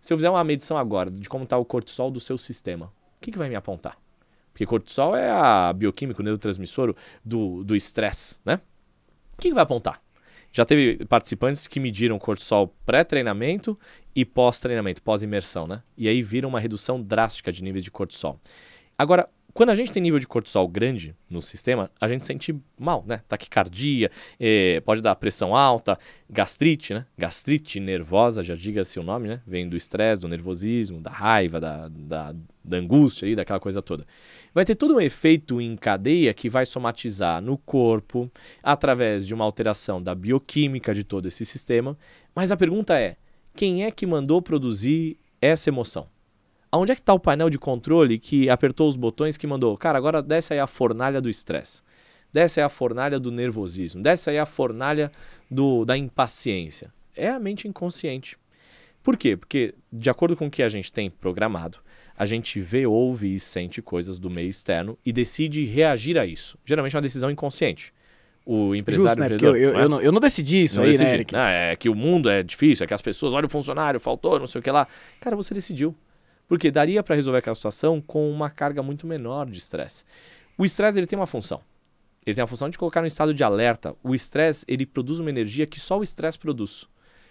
Se 0.00 0.12
eu 0.12 0.16
fizer 0.16 0.30
uma 0.30 0.44
medição 0.44 0.78
agora 0.78 1.10
de 1.10 1.28
como 1.28 1.42
está 1.42 1.58
o 1.58 1.64
cortisol 1.64 2.10
do 2.10 2.20
seu 2.20 2.38
sistema, 2.38 2.92
o 3.20 3.22
que, 3.22 3.36
vai 3.38 3.48
me 3.48 3.54
apontar? 3.54 3.98
Porque 4.52 4.64
cortisol 4.64 5.14
é 5.14 5.30
a 5.30 5.72
bioquímica, 5.72 6.20
o 6.20 6.24
neurotransmissor 6.24 6.94
do 7.24 7.76
estresse, 7.76 8.38
né? 8.44 8.60
O 9.36 9.40
que, 9.40 9.48
que 9.48 9.54
vai 9.54 9.62
apontar? 9.62 10.02
Já 10.52 10.64
teve 10.64 11.04
participantes 11.06 11.66
que 11.66 11.78
mediram 11.78 12.18
cortisol 12.18 12.74
pré-treinamento 12.84 13.78
e 14.14 14.24
pós-treinamento, 14.24 15.02
pós-imersão, 15.02 15.66
né? 15.66 15.82
E 15.96 16.08
aí 16.08 16.22
viram 16.22 16.48
uma 16.48 16.58
redução 16.58 17.00
drástica 17.00 17.52
de 17.52 17.62
níveis 17.62 17.84
de 17.84 17.90
cortisol. 17.90 18.40
Agora, 18.98 19.28
quando 19.60 19.68
a 19.68 19.74
gente 19.74 19.92
tem 19.92 20.02
nível 20.02 20.18
de 20.18 20.26
cortisol 20.26 20.66
grande 20.66 21.14
no 21.28 21.42
sistema, 21.42 21.90
a 22.00 22.08
gente 22.08 22.24
sente 22.24 22.58
mal, 22.78 23.04
né? 23.06 23.20
Taquicardia, 23.28 24.10
eh, 24.40 24.80
pode 24.86 25.02
dar 25.02 25.14
pressão 25.16 25.54
alta, 25.54 25.98
gastrite, 26.30 26.94
né? 26.94 27.04
Gastrite 27.18 27.78
nervosa, 27.78 28.42
já 28.42 28.54
diga-se 28.54 28.98
o 28.98 29.02
nome, 29.02 29.28
né? 29.28 29.42
Vem 29.46 29.68
do 29.68 29.76
estresse, 29.76 30.22
do 30.22 30.28
nervosismo, 30.28 30.98
da 30.98 31.10
raiva, 31.10 31.60
da, 31.60 31.88
da, 31.90 32.34
da 32.64 32.76
angústia 32.78 33.28
aí, 33.28 33.34
daquela 33.34 33.60
coisa 33.60 33.82
toda. 33.82 34.06
Vai 34.54 34.64
ter 34.64 34.76
todo 34.76 34.94
um 34.94 35.00
efeito 35.00 35.60
em 35.60 35.76
cadeia 35.76 36.32
que 36.32 36.48
vai 36.48 36.64
somatizar 36.64 37.42
no 37.42 37.58
corpo 37.58 38.32
através 38.62 39.26
de 39.26 39.34
uma 39.34 39.44
alteração 39.44 40.02
da 40.02 40.14
bioquímica 40.14 40.94
de 40.94 41.04
todo 41.04 41.28
esse 41.28 41.44
sistema. 41.44 41.98
Mas 42.34 42.50
a 42.50 42.56
pergunta 42.56 42.98
é: 42.98 43.18
quem 43.54 43.84
é 43.84 43.90
que 43.90 44.06
mandou 44.06 44.40
produzir 44.40 45.18
essa 45.38 45.68
emoção? 45.68 46.08
Aonde 46.72 46.92
é 46.92 46.94
que 46.94 47.00
está 47.00 47.12
o 47.12 47.18
painel 47.18 47.50
de 47.50 47.58
controle 47.58 48.18
que 48.18 48.48
apertou 48.48 48.88
os 48.88 48.96
botões 48.96 49.36
que 49.36 49.46
mandou? 49.46 49.76
Cara, 49.76 49.98
agora 49.98 50.22
desce 50.22 50.52
aí 50.52 50.60
a 50.60 50.66
fornalha 50.66 51.20
do 51.20 51.28
estresse. 51.28 51.82
Desce 52.32 52.60
aí 52.60 52.66
a 52.66 52.68
fornalha 52.68 53.18
do 53.18 53.32
nervosismo. 53.32 54.02
Desce 54.02 54.30
aí 54.30 54.38
a 54.38 54.46
fornalha 54.46 55.10
do, 55.50 55.84
da 55.84 55.96
impaciência. 55.96 56.92
É 57.16 57.28
a 57.28 57.40
mente 57.40 57.66
inconsciente. 57.66 58.36
Por 59.02 59.16
quê? 59.16 59.36
Porque, 59.36 59.74
de 59.92 60.10
acordo 60.10 60.36
com 60.36 60.46
o 60.46 60.50
que 60.50 60.62
a 60.62 60.68
gente 60.68 60.92
tem 60.92 61.10
programado, 61.10 61.78
a 62.16 62.26
gente 62.26 62.60
vê, 62.60 62.86
ouve 62.86 63.34
e 63.34 63.40
sente 63.40 63.82
coisas 63.82 64.18
do 64.18 64.30
meio 64.30 64.48
externo 64.48 64.96
e 65.04 65.12
decide 65.12 65.64
reagir 65.64 66.18
a 66.18 66.26
isso. 66.26 66.56
Geralmente 66.64 66.94
é 66.94 66.98
uma 66.98 67.02
decisão 67.02 67.30
inconsciente. 67.30 67.92
O 68.44 68.74
empresário. 68.74 69.08
Justo, 69.08 69.20
né? 69.20 69.28
Porque 69.28 69.46
eu, 69.46 69.56
eu, 69.56 69.72
né? 69.72 69.84
eu, 69.84 69.88
não, 69.88 70.00
eu, 70.00 70.12
não, 70.12 70.20
decidi 70.20 70.62
isso 70.62 70.76
não 70.76 70.84
aí, 70.84 70.90
né, 70.90 70.92
decidi. 70.92 71.08
né, 71.08 71.14
Eric? 71.14 71.32
Não, 71.32 71.40
é 71.40 71.76
que 71.76 71.88
o 71.88 71.94
mundo 71.94 72.28
é 72.28 72.42
difícil, 72.42 72.84
é 72.84 72.86
que 72.86 72.94
as 72.94 73.02
pessoas, 73.02 73.34
olha 73.34 73.46
o 73.46 73.48
funcionário, 73.48 73.98
faltou, 73.98 74.38
não 74.38 74.46
sei 74.46 74.60
o 74.60 74.62
que 74.62 74.70
lá. 74.70 74.86
Cara, 75.20 75.34
você 75.34 75.54
decidiu. 75.54 75.94
Porque 76.50 76.68
daria 76.68 77.00
para 77.00 77.14
resolver 77.14 77.38
aquela 77.38 77.54
situação 77.54 78.00
com 78.00 78.28
uma 78.28 78.50
carga 78.50 78.82
muito 78.82 79.06
menor 79.06 79.48
de 79.48 79.56
estresse. 79.56 80.02
O 80.58 80.64
estresse 80.64 80.98
ele 80.98 81.06
tem 81.06 81.16
uma 81.16 81.24
função. 81.24 81.60
Ele 82.26 82.34
tem 82.34 82.42
a 82.42 82.46
função 82.48 82.68
de 82.68 82.76
colocar 82.76 83.00
no 83.00 83.06
estado 83.06 83.32
de 83.32 83.44
alerta. 83.44 83.94
O 84.02 84.16
estresse 84.16 84.64
ele 84.66 84.84
produz 84.84 85.20
uma 85.20 85.30
energia 85.30 85.64
que 85.64 85.78
só 85.78 85.96
o 85.96 86.02
estresse 86.02 86.36
produz. 86.36 86.88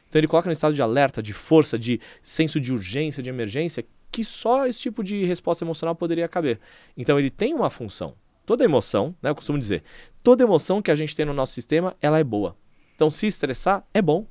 Então 0.07 0.21
ele 0.21 0.27
coloca 0.27 0.47
no 0.47 0.53
estado 0.53 0.73
de 0.73 0.81
alerta, 0.81 1.21
de 1.21 1.33
força, 1.33 1.77
de 1.77 1.99
senso 2.23 2.61
de 2.61 2.71
urgência, 2.71 3.21
de 3.21 3.29
emergência, 3.29 3.85
que 4.09 4.23
só 4.23 4.65
esse 4.65 4.79
tipo 4.79 5.03
de 5.03 5.25
resposta 5.25 5.65
emocional 5.65 5.95
poderia 5.95 6.29
caber. 6.29 6.57
Então 6.95 7.19
ele 7.19 7.29
tem 7.29 7.53
uma 7.53 7.69
função. 7.69 8.15
Toda 8.45 8.63
emoção, 8.63 9.13
né, 9.21 9.31
eu 9.31 9.35
costumo 9.35 9.59
dizer, 9.59 9.83
toda 10.23 10.45
emoção 10.45 10.81
que 10.81 10.91
a 10.91 10.95
gente 10.95 11.13
tem 11.13 11.25
no 11.25 11.33
nosso 11.33 11.51
sistema, 11.51 11.93
ela 12.01 12.19
é 12.19 12.23
boa. 12.23 12.55
Então 12.95 13.11
se 13.11 13.27
estressar 13.27 13.85
é 13.93 14.01
bom. 14.01 14.25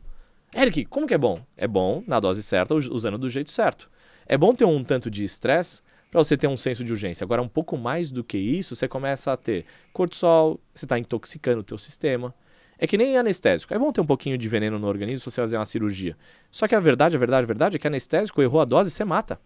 Eric, 0.57 0.87
como 0.87 1.07
que 1.07 1.13
é 1.13 1.19
bom? 1.19 1.45
É 1.59 1.69
bom 1.69 2.03
na 2.07 2.19
dose 2.19 2.43
certa, 2.43 2.75
usando 2.75 3.19
do 3.19 3.29
jeito 3.29 3.51
certo. 3.51 3.91
É 4.31 4.37
bom 4.37 4.55
ter 4.55 4.67
um 4.67 4.85
tanto 4.85 5.11
de 5.11 5.25
estresse 5.25 5.81
para 6.11 6.23
você 6.23 6.37
ter 6.37 6.47
um 6.47 6.57
senso 6.57 6.85
de 6.85 6.93
urgência. 6.93 7.25
Agora, 7.25 7.41
um 7.41 7.49
pouco 7.49 7.79
mais 7.79 8.11
do 8.11 8.23
que 8.23 8.37
isso, 8.37 8.77
você 8.77 8.87
começa 8.87 9.33
a 9.33 9.39
ter 9.39 9.65
cortisol, 9.91 10.61
você 10.75 10.85
está 10.85 10.99
intoxicando 10.99 11.61
o 11.61 11.65
teu 11.65 11.79
sistema. 11.79 12.35
É 12.79 12.87
que 12.87 12.99
nem 12.99 13.17
anestésico. 13.17 13.73
É 13.73 13.79
bom 13.79 13.91
ter 13.91 14.03
um 14.03 14.07
pouquinho 14.07 14.37
de 14.37 14.47
veneno 14.47 14.79
no 14.79 14.87
organismo 14.87 15.19
se 15.19 15.25
você 15.25 15.41
fazer 15.41 15.57
uma 15.57 15.65
cirurgia. 15.65 16.15
Só 16.51 16.69
que 16.69 16.75
a 16.75 16.81
verdade, 16.81 17.17
a 17.17 17.19
verdade, 17.19 17.45
a 17.45 17.47
verdade 17.47 17.77
é 17.77 17.79
que 17.79 17.87
anestésico 17.87 18.43
errou 18.43 18.61
a 18.61 18.67
dose, 18.67 18.91
você 18.91 19.03
mata. 19.03 19.41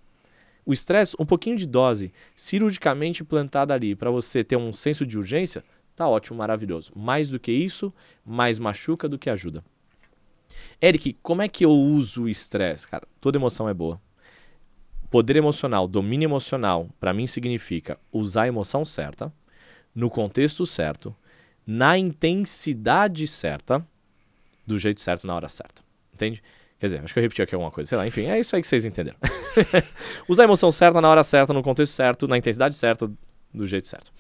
O 0.67 0.73
estresse, 0.73 1.17
um 1.19 1.25
pouquinho 1.25 1.57
de 1.57 1.67
dose 1.67 2.13
cirurgicamente 2.35 3.23
plantada 3.23 3.73
ali 3.73 3.95
para 3.95 4.11
você 4.11 4.43
ter 4.43 4.57
um 4.57 4.73
senso 4.73 5.07
de 5.07 5.17
urgência, 5.17 5.65
tá 5.95 6.09
ótimo, 6.09 6.39
maravilhoso. 6.39 6.93
Mais 6.95 7.29
do 7.29 7.39
que 7.39 7.53
isso, 7.53 7.95
mais 8.27 8.59
machuca 8.59 9.09
do 9.09 9.19
que 9.19 9.31
ajuda. 9.31 9.65
Eric, 10.81 11.17
como 11.23 11.41
é 11.41 11.49
que 11.49 11.65
eu 11.65 11.71
uso 11.71 12.25
o 12.25 12.29
estresse? 12.29 12.87
Cara, 12.89 13.07
toda 13.21 13.39
emoção 13.39 13.69
é 13.69 13.75
boa. 13.75 14.01
Poder 15.13 15.37
emocional, 15.37 15.87
domínio 15.87 16.27
emocional, 16.27 16.89
para 16.99 17.13
mim 17.13 17.27
significa 17.27 17.99
usar 18.11 18.45
a 18.45 18.49
emoção 18.49 18.83
certa, 18.83 19.31
no 19.95 20.09
contexto 20.09 20.65
certo, 20.65 21.15
na 21.67 21.99
intensidade 21.99 23.27
certa, 23.27 23.87
do 24.67 24.79
jeito 24.79 25.03
certo, 25.03 25.27
na 25.27 25.35
hora 25.35 25.51
certa. 25.51 25.83
Entende? 26.15 26.43
Quer 26.81 26.87
dizer, 26.87 27.05
acho 27.05 27.13
que 27.13 27.21
eu 27.21 27.23
repeti 27.23 27.43
aqui 27.43 27.55
alguma 27.55 27.71
coisa, 27.71 27.91
sei 27.91 27.99
lá, 27.99 28.07
enfim, 28.07 28.23
é 28.23 28.41
isso 28.41 28.57
aí 28.57 28.63
que 28.63 28.67
vocês 28.67 28.87
entenderam. 28.87 29.19
Usar 30.27 30.45
a 30.45 30.47
emoção 30.47 30.71
certa 30.71 30.99
na 30.99 31.11
hora 31.11 31.23
certa, 31.23 31.53
no 31.53 31.63
contexto 31.63 31.93
certo, 31.93 32.27
na 32.27 32.39
intensidade 32.39 32.75
certa, 32.75 33.13
do 33.53 33.67
jeito 33.67 33.89
certo. 33.89 34.11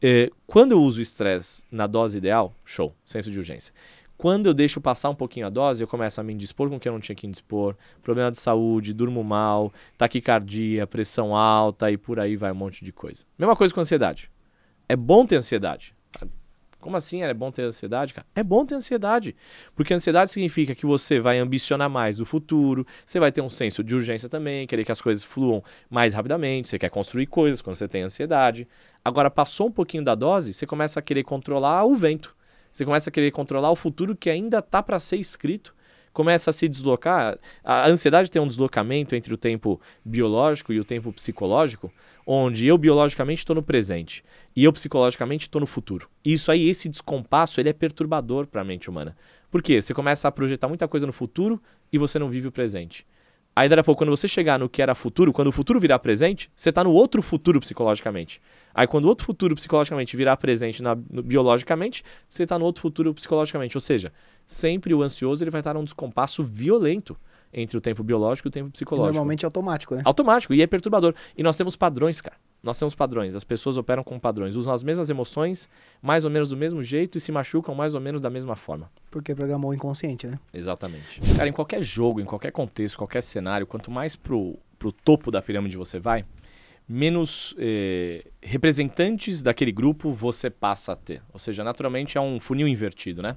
É, 0.00 0.30
quando 0.46 0.72
eu 0.72 0.80
uso 0.80 1.02
estresse 1.02 1.66
na 1.70 1.86
dose 1.86 2.16
ideal, 2.16 2.54
show, 2.64 2.96
senso 3.04 3.30
de 3.30 3.36
urgência. 3.36 3.74
Quando 4.22 4.46
eu 4.46 4.54
deixo 4.54 4.80
passar 4.80 5.10
um 5.10 5.16
pouquinho 5.16 5.48
a 5.48 5.50
dose, 5.50 5.82
eu 5.82 5.88
começo 5.88 6.20
a 6.20 6.22
me 6.22 6.32
indispor 6.32 6.70
com 6.70 6.76
o 6.76 6.78
que 6.78 6.88
eu 6.88 6.92
não 6.92 7.00
tinha 7.00 7.16
que 7.16 7.26
indispor, 7.26 7.74
problema 8.04 8.30
de 8.30 8.38
saúde, 8.38 8.94
durmo 8.94 9.24
mal, 9.24 9.72
taquicardia, 9.98 10.86
pressão 10.86 11.34
alta 11.34 11.90
e 11.90 11.96
por 11.96 12.20
aí 12.20 12.36
vai 12.36 12.52
um 12.52 12.54
monte 12.54 12.84
de 12.84 12.92
coisa. 12.92 13.26
Mesma 13.36 13.56
coisa 13.56 13.74
com 13.74 13.80
ansiedade. 13.80 14.30
É 14.88 14.94
bom 14.94 15.26
ter 15.26 15.34
ansiedade. 15.34 15.92
Como 16.78 16.96
assim 16.96 17.24
é 17.24 17.34
bom 17.34 17.50
ter 17.50 17.62
ansiedade, 17.62 18.14
cara? 18.14 18.24
É 18.32 18.44
bom 18.44 18.64
ter 18.64 18.76
ansiedade. 18.76 19.34
Porque 19.74 19.92
ansiedade 19.92 20.30
significa 20.30 20.72
que 20.72 20.86
você 20.86 21.18
vai 21.18 21.40
ambicionar 21.40 21.90
mais 21.90 22.20
o 22.20 22.24
futuro, 22.24 22.86
você 23.04 23.18
vai 23.18 23.32
ter 23.32 23.40
um 23.40 23.50
senso 23.50 23.82
de 23.82 23.96
urgência 23.96 24.28
também, 24.28 24.68
querer 24.68 24.84
que 24.84 24.92
as 24.92 25.02
coisas 25.02 25.24
fluam 25.24 25.64
mais 25.90 26.14
rapidamente, 26.14 26.68
você 26.68 26.78
quer 26.78 26.90
construir 26.90 27.26
coisas 27.26 27.60
quando 27.60 27.74
você 27.74 27.88
tem 27.88 28.02
ansiedade. 28.02 28.68
Agora, 29.04 29.28
passou 29.28 29.66
um 29.66 29.72
pouquinho 29.72 30.04
da 30.04 30.14
dose, 30.14 30.54
você 30.54 30.64
começa 30.64 31.00
a 31.00 31.02
querer 31.02 31.24
controlar 31.24 31.84
o 31.84 31.96
vento. 31.96 32.40
Você 32.72 32.84
começa 32.84 33.10
a 33.10 33.12
querer 33.12 33.30
controlar 33.30 33.70
o 33.70 33.76
futuro 33.76 34.16
que 34.16 34.30
ainda 34.30 34.58
está 34.58 34.82
para 34.82 34.98
ser 34.98 35.16
escrito. 35.16 35.74
Começa 36.12 36.50
a 36.50 36.52
se 36.52 36.68
deslocar. 36.68 37.38
A 37.64 37.88
ansiedade 37.88 38.30
tem 38.30 38.40
um 38.40 38.46
deslocamento 38.46 39.14
entre 39.14 39.32
o 39.32 39.36
tempo 39.36 39.80
biológico 40.04 40.72
e 40.72 40.80
o 40.80 40.84
tempo 40.84 41.12
psicológico, 41.12 41.92
onde 42.26 42.66
eu 42.66 42.76
biologicamente 42.76 43.40
estou 43.40 43.56
no 43.56 43.62
presente 43.62 44.22
e 44.54 44.64
eu 44.64 44.72
psicologicamente 44.72 45.46
estou 45.46 45.60
no 45.60 45.66
futuro. 45.66 46.08
Isso 46.24 46.50
aí, 46.52 46.68
esse 46.68 46.88
descompasso, 46.88 47.60
ele 47.60 47.70
é 47.70 47.72
perturbador 47.72 48.46
para 48.46 48.60
a 48.60 48.64
mente 48.64 48.90
humana. 48.90 49.16
Por 49.50 49.62
quê? 49.62 49.80
Você 49.80 49.94
começa 49.94 50.28
a 50.28 50.32
projetar 50.32 50.68
muita 50.68 50.86
coisa 50.86 51.06
no 51.06 51.12
futuro 51.12 51.62
e 51.92 51.98
você 51.98 52.18
não 52.18 52.28
vive 52.28 52.48
o 52.48 52.52
presente. 52.52 53.06
Aí, 53.54 53.68
daqui 53.68 53.80
a 53.80 53.84
pouco, 53.84 53.98
quando 53.98 54.10
você 54.10 54.26
chegar 54.26 54.58
no 54.58 54.68
que 54.68 54.80
era 54.80 54.94
futuro, 54.94 55.30
quando 55.30 55.48
o 55.48 55.52
futuro 55.52 55.78
virar 55.78 55.98
presente, 55.98 56.50
você 56.56 56.70
está 56.70 56.82
no 56.82 56.90
outro 56.90 57.20
futuro 57.20 57.60
psicologicamente. 57.60 58.40
Aí, 58.74 58.86
quando 58.86 59.04
o 59.04 59.08
outro 59.08 59.24
futuro 59.24 59.54
psicologicamente 59.54 60.16
virar 60.16 60.36
presente 60.36 60.82
na, 60.82 60.94
no, 60.94 61.22
biologicamente, 61.22 62.04
você 62.28 62.44
está 62.44 62.58
no 62.58 62.64
outro 62.64 62.80
futuro 62.80 63.12
psicologicamente. 63.14 63.76
Ou 63.76 63.80
seja, 63.80 64.12
sempre 64.46 64.94
o 64.94 65.02
ansioso 65.02 65.42
ele 65.44 65.50
vai 65.50 65.60
estar 65.60 65.74
num 65.74 65.84
descompasso 65.84 66.42
violento 66.42 67.16
entre 67.52 67.76
o 67.76 67.80
tempo 67.80 68.02
biológico 68.02 68.48
e 68.48 68.50
o 68.50 68.52
tempo 68.52 68.70
psicológico. 68.70 69.12
Normalmente 69.12 69.44
é 69.44 69.46
automático, 69.46 69.94
né? 69.94 70.02
Automático, 70.04 70.54
e 70.54 70.62
é 70.62 70.66
perturbador. 70.66 71.14
E 71.36 71.42
nós 71.42 71.56
temos 71.56 71.76
padrões, 71.76 72.20
cara. 72.20 72.36
Nós 72.62 72.78
temos 72.78 72.94
padrões. 72.94 73.34
As 73.34 73.44
pessoas 73.44 73.76
operam 73.76 74.04
com 74.04 74.18
padrões, 74.18 74.54
usam 74.54 74.72
as 74.72 74.82
mesmas 74.82 75.10
emoções, 75.10 75.68
mais 76.00 76.24
ou 76.24 76.30
menos 76.30 76.48
do 76.48 76.56
mesmo 76.56 76.82
jeito 76.82 77.18
e 77.18 77.20
se 77.20 77.32
machucam 77.32 77.74
mais 77.74 77.94
ou 77.94 78.00
menos 78.00 78.20
da 78.20 78.30
mesma 78.30 78.54
forma. 78.54 78.90
Porque 79.10 79.34
programou 79.34 79.72
o 79.72 79.74
inconsciente, 79.74 80.26
né? 80.26 80.38
Exatamente. 80.54 81.20
Cara, 81.36 81.48
em 81.48 81.52
qualquer 81.52 81.82
jogo, 81.82 82.20
em 82.20 82.24
qualquer 82.24 82.52
contexto, 82.52 82.96
qualquer 82.96 83.22
cenário, 83.22 83.66
quanto 83.66 83.90
mais 83.90 84.14
pro, 84.14 84.56
pro 84.78 84.92
topo 84.92 85.30
da 85.30 85.42
pirâmide 85.42 85.76
você 85.76 85.98
vai, 85.98 86.24
menos 86.92 87.54
eh, 87.58 88.22
representantes 88.42 89.42
daquele 89.42 89.72
grupo 89.72 90.12
você 90.12 90.50
passa 90.50 90.92
a 90.92 90.96
ter. 90.96 91.22
Ou 91.32 91.38
seja, 91.38 91.64
naturalmente 91.64 92.18
é 92.18 92.20
um 92.20 92.38
funil 92.38 92.68
invertido, 92.68 93.22
né? 93.22 93.36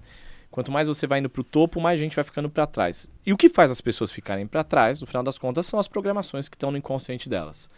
Quanto 0.51 0.71
mais 0.71 0.89
você 0.89 1.07
vai 1.07 1.19
indo 1.19 1.29
para 1.29 1.39
o 1.39 1.43
topo, 1.43 1.79
mais 1.79 1.97
gente 1.97 2.15
vai 2.15 2.25
ficando 2.25 2.50
para 2.50 2.67
trás. 2.67 3.09
E 3.25 3.31
o 3.31 3.38
que 3.38 3.47
faz 3.47 3.71
as 3.71 3.79
pessoas 3.79 4.12
ficarem 4.12 4.45
para 4.45 4.63
trás, 4.63 5.00
no 5.00 5.07
final 5.07 5.24
das 5.24 5.38
contas, 5.38 5.65
são 5.65 5.79
as 5.79 5.88
programações 5.88 6.50
que 6.50 6.55
estão 6.55 6.69
no 6.69 6.77
inconsciente 6.77 7.29
delas. 7.29 7.69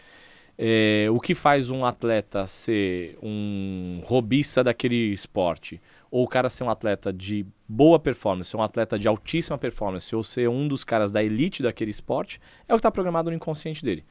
É, 0.58 1.08
o 1.12 1.20
que 1.20 1.36
faz 1.36 1.70
um 1.70 1.86
atleta 1.86 2.48
ser 2.48 3.16
um 3.22 4.02
robista 4.04 4.64
daquele 4.64 5.14
esporte, 5.14 5.80
ou 6.10 6.24
o 6.24 6.28
cara 6.28 6.50
ser 6.50 6.64
um 6.64 6.70
atleta 6.72 7.14
de 7.14 7.46
boa 7.68 8.00
performance, 8.00 8.58
um 8.58 8.64
atleta 8.64 8.98
de 8.98 9.08
altíssima 9.08 9.60
performance, 9.60 10.16
ou 10.16 10.24
ser 10.24 10.50
um 10.50 10.68
dos 10.68 10.84
caras 10.84 11.12
da 11.12 11.24
elite 11.24 11.62
daquele 11.62 11.92
esporte, 11.92 12.42
é 12.68 12.74
o 12.74 12.78
que 12.78 12.80
está 12.80 12.90
programado 12.90 13.30
no 13.30 13.36
inconsciente 13.36 13.86
dele 13.86 14.04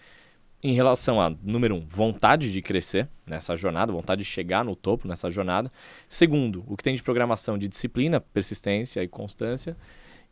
em 0.62 0.72
relação 0.72 1.20
a, 1.20 1.30
número 1.42 1.74
um, 1.74 1.86
vontade 1.86 2.50
de 2.50 2.62
crescer 2.62 3.08
nessa 3.26 3.54
jornada, 3.56 3.92
vontade 3.92 4.22
de 4.22 4.28
chegar 4.28 4.64
no 4.64 4.74
topo 4.74 5.06
nessa 5.06 5.30
jornada. 5.30 5.70
Segundo, 6.08 6.64
o 6.66 6.76
que 6.76 6.82
tem 6.82 6.94
de 6.94 7.02
programação 7.02 7.58
de 7.58 7.68
disciplina, 7.68 8.20
persistência 8.20 9.02
e 9.02 9.08
constância. 9.08 9.76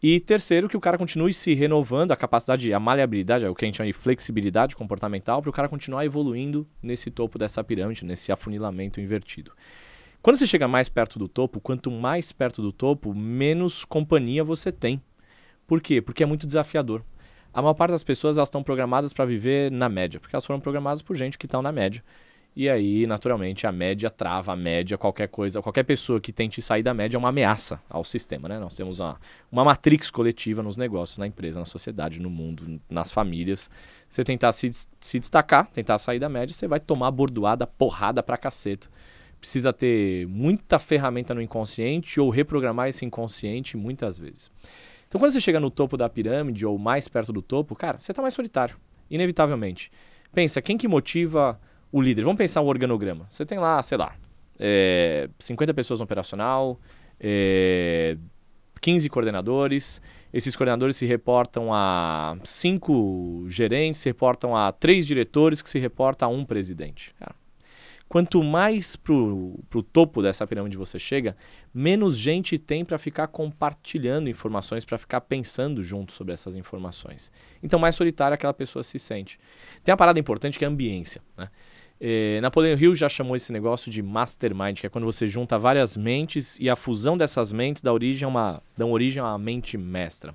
E 0.03 0.21
terceiro, 0.21 0.69
que 0.69 0.77
o 0.77 0.81
cara 0.81 0.99
continue 0.99 1.33
se 1.33 1.55
renovando, 1.55 2.11
a 2.11 2.17
capacidade, 2.17 2.73
a 2.73 2.81
maleabilidade, 2.81 3.45
é 3.45 3.49
o 3.49 3.55
que 3.55 3.65
a 3.65 3.69
gente 3.69 3.77
chama 3.77 3.87
de 3.87 3.93
flexibilidade 3.93 4.77
comportamental, 4.77 5.41
para 5.41 5.51
o 5.51 5.53
cara 5.53 5.69
continuar 5.69 6.05
evoluindo 6.05 6.67
nesse 6.83 7.11
topo 7.11 7.39
dessa 7.39 7.65
pirâmide, 7.65 8.05
nesse 8.05 8.31
afunilamento 8.31 9.01
invertido. 9.01 9.53
Quando 10.21 10.37
você 10.37 10.47
chega 10.47 10.67
mais 10.67 10.89
perto 10.89 11.19
do 11.19 11.29
topo, 11.29 11.61
quanto 11.61 11.91
mais 11.91 12.33
perto 12.33 12.61
do 12.61 12.73
topo, 12.73 13.15
menos 13.15 13.85
companhia 13.85 14.43
você 14.43 14.73
tem. 14.73 15.01
Por 15.67 15.81
quê? 15.81 16.03
Porque 16.03 16.23
é 16.23 16.27
muito 16.27 16.47
desafiador. 16.47 17.03
A 17.55 17.63
maior 17.63 17.75
parte 17.75 17.93
das 17.93 18.03
pessoas 18.03 18.37
elas 18.37 18.49
estão 18.49 18.65
programadas 18.65 19.13
para 19.13 19.25
viver 19.25 19.71
na 19.71 19.89
média, 19.89 20.19
porque 20.19 20.35
elas 20.35 20.45
foram 20.45 20.59
programadas 20.59 21.01
por 21.01 21.15
gente 21.15 21.39
que 21.39 21.47
estão 21.47 21.63
na 21.63 21.71
média. 21.71 22.03
E 22.57 22.69
aí, 22.69 23.05
naturalmente, 23.07 23.67
a 23.67 23.73
média 23.73 24.09
trava 24.09 24.53
a 24.53 24.57
média, 24.57 24.99
qualquer 24.99 25.29
coisa, 25.29 25.61
qualquer 25.63 25.83
pessoa 25.85 26.21
que 26.21 26.33
tente 26.33 26.63
sair 26.63 26.83
da 26.85 26.95
média 26.95 27.17
é 27.17 27.19
uma 27.19 27.31
ameaça 27.31 27.81
ao 27.89 28.05
sistema, 28.05 28.49
né? 28.49 28.59
Nós 28.61 28.77
temos 28.77 29.01
uma, 29.01 29.21
uma 29.51 29.65
matrix 29.65 30.09
coletiva 30.11 30.63
nos 30.63 30.77
negócios, 30.77 31.19
na 31.19 31.27
empresa, 31.27 31.59
na 31.59 31.65
sociedade, 31.65 32.21
no 32.21 32.31
mundo, 32.31 32.81
nas 32.89 33.11
famílias. 33.11 33.69
Você 34.09 34.23
tentar 34.23 34.53
se, 34.53 34.71
se 35.01 35.19
destacar, 35.19 35.69
tentar 35.69 35.99
sair 35.99 36.21
da 36.21 36.29
média, 36.29 36.55
você 36.55 36.69
vai 36.69 36.79
tomar 36.79 37.11
bordoada, 37.11 37.67
porrada 37.67 38.23
pra 38.23 38.37
caceta. 38.37 38.87
Precisa 39.41 39.73
ter 39.73 40.27
muita 40.29 40.79
ferramenta 40.79 41.35
no 41.35 41.43
inconsciente 41.43 42.21
ou 42.21 42.31
reprogramar 42.31 42.89
esse 42.89 43.05
inconsciente 43.05 43.77
muitas 43.77 44.17
vezes. 44.17 44.51
Então, 45.15 45.21
quando 45.21 45.31
você 45.31 45.41
chega 45.41 45.61
no 45.61 45.71
topo 45.71 45.97
da 45.97 46.09
pirâmide 46.09 46.67
ou 46.67 46.77
mais 46.77 47.07
perto 47.07 47.33
do 47.33 47.41
topo, 47.41 47.77
cara, 47.77 47.99
você 47.99 48.11
está 48.11 48.21
mais 48.21 48.35
solitário, 48.35 48.77
inevitavelmente. 49.09 49.89
Pensa, 50.33 50.61
quem 50.61 50.77
que 50.77 50.89
motiva 50.89 51.57
o 51.93 52.03
líder? 52.03 52.23
Vamos 52.23 52.37
pensar 52.37 52.61
o 52.63 52.67
organograma. 52.67 53.25
Você 53.29 53.47
tem 53.47 53.61
lá, 53.61 53.81
sei 53.81 53.97
lá, 53.97 54.17
é, 54.59 55.31
50 55.39 55.73
pessoas 55.73 56.01
no 56.01 56.05
operacional, 56.05 56.81
é, 57.21 58.17
15 58.81 59.09
coordenadores. 59.09 60.03
Esses 60.33 60.57
coordenadores 60.57 60.97
se 60.97 61.07
reportam 61.07 61.73
a 61.73 62.37
cinco 62.43 63.45
gerentes, 63.47 64.01
se 64.01 64.09
reportam 64.09 64.57
a 64.57 64.73
três 64.73 65.07
diretores, 65.07 65.63
que 65.63 65.71
se 65.71 65.79
reportam 65.79 66.29
a 66.29 66.33
um 66.33 66.45
presidente. 66.45 67.15
Cara, 67.21 67.37
Quanto 68.09 68.43
mais 68.43 68.95
pro, 68.97 69.59
pro 69.69 69.83
topo 69.83 70.23
dessa 70.23 70.47
pirâmide 70.47 70.77
você 70.77 70.99
chega, 70.99 71.37
menos 71.73 72.17
gente 72.17 72.59
tem 72.59 72.85
para 72.85 72.99
ficar 72.99 73.27
compartilhando 73.29 74.29
informações, 74.29 74.85
para 74.85 74.99
ficar 74.99 75.23
pensando 75.23 75.83
junto 75.83 76.13
sobre 76.13 76.33
essas 76.33 76.55
informações. 76.55 77.33
Então, 77.63 77.79
mais 77.79 77.97
solitária 77.97 78.35
aquela 78.35 78.55
pessoa 78.55 78.83
se 78.83 78.99
sente. 78.99 79.39
Tem 79.83 79.93
uma 79.93 79.97
parada 79.97 80.21
importante 80.21 80.59
que 80.59 80.65
é 80.65 80.69
a 80.69 80.71
ambiência. 80.71 81.23
Né? 81.37 81.49
É, 82.01 82.41
Napoleão 82.41 82.79
Hill 82.79 82.95
já 82.95 83.09
chamou 83.09 83.35
esse 83.35 83.53
negócio 83.53 83.91
de 83.91 84.03
mastermind, 84.03 84.81
que 84.81 84.87
é 84.87 84.91
quando 84.91 85.05
você 85.05 85.27
junta 85.27 85.59
várias 85.59 85.97
mentes 85.97 86.59
e 86.61 86.69
a 86.69 86.77
fusão 86.77 87.17
dessas 87.17 87.53
mentes 87.53 87.83
dá 87.83 87.93
origem 87.93 88.27
a 88.27 88.29
uma, 88.29 88.63
dão 88.77 88.93
origem 88.93 89.23
a 89.23 89.27
uma 89.27 89.39
mente 89.39 89.79
mestra. 89.79 90.35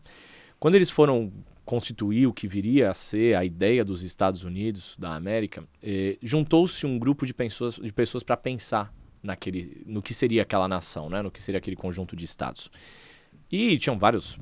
Quando 0.60 0.76
eles 0.76 0.90
foram 0.90 1.32
constituir 1.70 2.26
o 2.26 2.34
que 2.34 2.48
viria 2.48 2.90
a 2.90 2.96
ser 2.96 3.36
a 3.36 3.46
ideia 3.46 3.86
dos 3.86 4.02
Estados 4.02 4.44
Unidos 4.44 4.96
da 4.98 5.14
América, 5.14 5.64
eh, 5.84 6.18
juntou-se 6.20 6.84
um 6.84 6.98
grupo 6.98 7.28
de 7.28 7.32
pessoas, 7.32 7.76
de 7.76 7.94
pessoas 7.94 8.24
para 8.24 8.36
pensar 8.36 8.92
naquele, 9.22 9.84
no 9.86 10.02
que 10.02 10.12
seria 10.12 10.42
aquela 10.42 10.68
nação, 10.68 11.12
né? 11.12 11.22
no 11.22 11.30
que 11.30 11.44
seria 11.44 11.60
aquele 11.60 11.76
conjunto 11.76 12.16
de 12.16 12.26
estados. 12.26 12.72
E 13.52 13.78
tinham 13.78 14.00
vários 14.00 14.36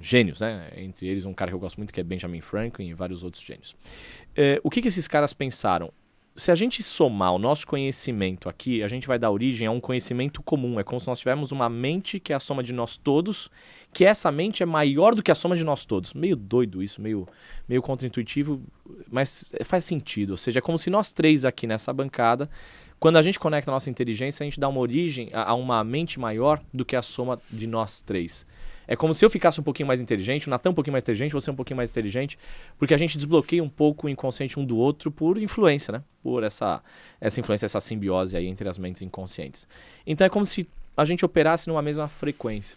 gênios, 0.00 0.42
né? 0.42 0.70
entre 0.76 1.08
eles 1.08 1.24
um 1.24 1.34
cara 1.34 1.50
que 1.50 1.56
eu 1.56 1.58
gosto 1.58 1.76
muito 1.76 1.92
que 1.92 1.98
é 1.98 2.04
Benjamin 2.04 2.40
Franklin 2.40 2.86
e 2.86 2.94
vários 2.94 3.24
outros 3.24 3.42
gênios. 3.42 3.74
Eh, 4.36 4.60
o 4.62 4.70
que, 4.70 4.80
que 4.80 4.86
esses 4.86 5.08
caras 5.08 5.32
pensaram? 5.32 5.92
Se 6.36 6.50
a 6.50 6.54
gente 6.54 6.82
somar 6.82 7.32
o 7.32 7.38
nosso 7.38 7.64
conhecimento 7.66 8.48
aqui, 8.48 8.82
a 8.82 8.88
gente 8.88 9.06
vai 9.06 9.18
dar 9.18 9.30
origem 9.30 9.68
a 9.68 9.70
um 9.70 9.78
conhecimento 9.78 10.42
comum. 10.42 10.80
É 10.80 10.84
como 10.84 11.00
se 11.00 11.06
nós 11.06 11.20
tivéssemos 11.20 11.52
uma 11.52 11.68
mente 11.68 12.18
que 12.18 12.32
é 12.32 12.36
a 12.36 12.40
soma 12.40 12.62
de 12.62 12.72
nós 12.72 12.96
todos, 12.96 13.48
que 13.92 14.04
essa 14.04 14.32
mente 14.32 14.60
é 14.60 14.66
maior 14.66 15.14
do 15.14 15.22
que 15.22 15.30
a 15.30 15.34
soma 15.34 15.54
de 15.56 15.62
nós 15.62 15.84
todos. 15.84 16.12
Meio 16.12 16.34
doido 16.34 16.82
isso, 16.82 17.00
meio, 17.00 17.28
meio 17.68 17.80
contraintuitivo, 17.80 18.60
mas 19.08 19.52
faz 19.64 19.84
sentido. 19.84 20.30
Ou 20.30 20.36
seja, 20.36 20.58
é 20.58 20.62
como 20.62 20.76
se 20.76 20.90
nós 20.90 21.12
três 21.12 21.44
aqui 21.44 21.68
nessa 21.68 21.92
bancada, 21.92 22.50
quando 22.98 23.16
a 23.16 23.22
gente 23.22 23.38
conecta 23.38 23.70
a 23.70 23.74
nossa 23.74 23.88
inteligência, 23.88 24.42
a 24.42 24.46
gente 24.46 24.58
dá 24.58 24.68
uma 24.68 24.80
origem 24.80 25.30
a, 25.32 25.50
a 25.50 25.54
uma 25.54 25.84
mente 25.84 26.18
maior 26.18 26.60
do 26.72 26.84
que 26.84 26.96
a 26.96 27.02
soma 27.02 27.40
de 27.48 27.68
nós 27.68 28.02
três. 28.02 28.44
É 28.86 28.94
como 28.96 29.14
se 29.14 29.24
eu 29.24 29.30
ficasse 29.30 29.60
um 29.60 29.62
pouquinho 29.62 29.86
mais 29.86 30.00
inteligente, 30.00 30.46
o 30.46 30.50
Natan 30.50 30.70
um 30.70 30.74
pouquinho 30.74 30.92
mais 30.92 31.02
inteligente, 31.02 31.32
você 31.32 31.50
um 31.50 31.54
pouquinho 31.54 31.76
mais 31.76 31.90
inteligente, 31.90 32.38
porque 32.78 32.94
a 32.94 32.96
gente 32.96 33.16
desbloqueia 33.16 33.62
um 33.62 33.68
pouco 33.68 34.06
o 34.06 34.10
inconsciente 34.10 34.58
um 34.58 34.64
do 34.64 34.76
outro 34.76 35.10
por 35.10 35.38
influência, 35.38 35.92
né? 35.92 36.02
Por 36.22 36.42
essa, 36.42 36.82
essa 37.20 37.40
influência, 37.40 37.66
essa 37.66 37.80
simbiose 37.80 38.36
aí 38.36 38.46
entre 38.46 38.68
as 38.68 38.78
mentes 38.78 39.02
inconscientes. 39.02 39.66
Então 40.06 40.26
é 40.26 40.30
como 40.30 40.44
se 40.44 40.68
a 40.96 41.04
gente 41.04 41.24
operasse 41.24 41.68
numa 41.68 41.82
mesma 41.82 42.08
frequência. 42.08 42.76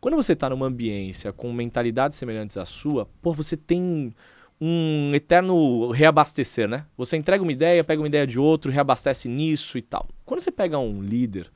Quando 0.00 0.14
você 0.14 0.32
está 0.32 0.48
numa 0.48 0.66
ambiência 0.66 1.32
com 1.32 1.52
mentalidades 1.52 2.16
semelhantes 2.16 2.56
à 2.56 2.64
sua, 2.64 3.06
pô, 3.20 3.32
você 3.32 3.56
tem 3.56 4.14
um 4.60 5.12
eterno 5.14 5.90
reabastecer, 5.90 6.68
né? 6.68 6.84
Você 6.96 7.16
entrega 7.16 7.42
uma 7.42 7.52
ideia, 7.52 7.82
pega 7.82 8.00
uma 8.00 8.08
ideia 8.08 8.26
de 8.26 8.38
outro, 8.38 8.70
reabastece 8.70 9.28
nisso 9.28 9.78
e 9.78 9.82
tal. 9.82 10.06
Quando 10.24 10.40
você 10.40 10.50
pega 10.50 10.78
um 10.78 11.02
líder 11.02 11.50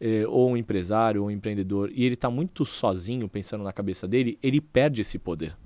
eh, 0.00 0.26
ou 0.26 0.50
um 0.50 0.56
empresário 0.56 1.22
ou 1.22 1.28
um 1.28 1.30
empreendedor 1.30 1.90
e 1.94 2.04
ele 2.04 2.14
está 2.14 2.30
muito 2.30 2.64
sozinho 2.64 3.28
pensando 3.28 3.64
na 3.64 3.72
cabeça 3.72 4.06
dele, 4.06 4.38
ele 4.42 4.60
perde 4.60 5.00
esse 5.00 5.18
poder. 5.18 5.56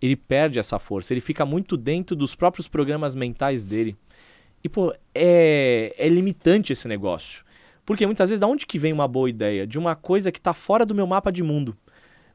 Ele 0.00 0.16
perde 0.16 0.58
essa 0.58 0.78
força, 0.78 1.12
ele 1.12 1.20
fica 1.20 1.44
muito 1.44 1.76
dentro 1.76 2.16
dos 2.16 2.34
próprios 2.34 2.68
programas 2.68 3.14
mentais 3.14 3.64
dele. 3.64 3.96
E, 4.62 4.68
pô, 4.68 4.94
é, 5.14 5.94
é 5.96 6.08
limitante 6.08 6.72
esse 6.72 6.86
negócio. 6.88 7.44
Porque 7.84 8.06
muitas 8.06 8.30
vezes, 8.30 8.40
da 8.40 8.46
onde 8.46 8.66
que 8.66 8.78
vem 8.78 8.92
uma 8.92 9.08
boa 9.08 9.28
ideia? 9.28 9.66
De 9.66 9.78
uma 9.78 9.94
coisa 9.94 10.30
que 10.30 10.38
está 10.38 10.54
fora 10.54 10.86
do 10.86 10.94
meu 10.94 11.06
mapa 11.06 11.30
de 11.32 11.42
mundo. 11.42 11.76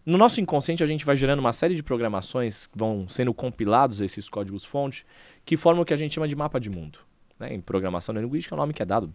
No 0.05 0.17
nosso 0.17 0.39
inconsciente, 0.39 0.83
a 0.83 0.85
gente 0.85 1.05
vai 1.05 1.15
gerando 1.15 1.39
uma 1.39 1.53
série 1.53 1.73
de 1.73 1.81
programações 1.81 2.67
que 2.67 2.77
vão 2.77 3.07
sendo 3.07 3.33
compilados 3.33 4.01
esses 4.01 4.29
códigos-fonte, 4.29 5.05
que 5.43 5.57
formam 5.57 5.81
o 5.81 5.85
que 5.85 5.93
a 5.93 5.97
gente 5.97 6.13
chama 6.13 6.27
de 6.27 6.35
mapa 6.35 6.59
de 6.59 6.69
mundo. 6.69 6.99
Né? 7.39 7.53
Em 7.53 7.59
programação 7.59 8.15
linguística 8.15 8.55
é 8.55 8.57
o 8.57 8.59
nome 8.59 8.73
que 8.73 8.81
é 8.81 8.85
dado, 8.85 9.13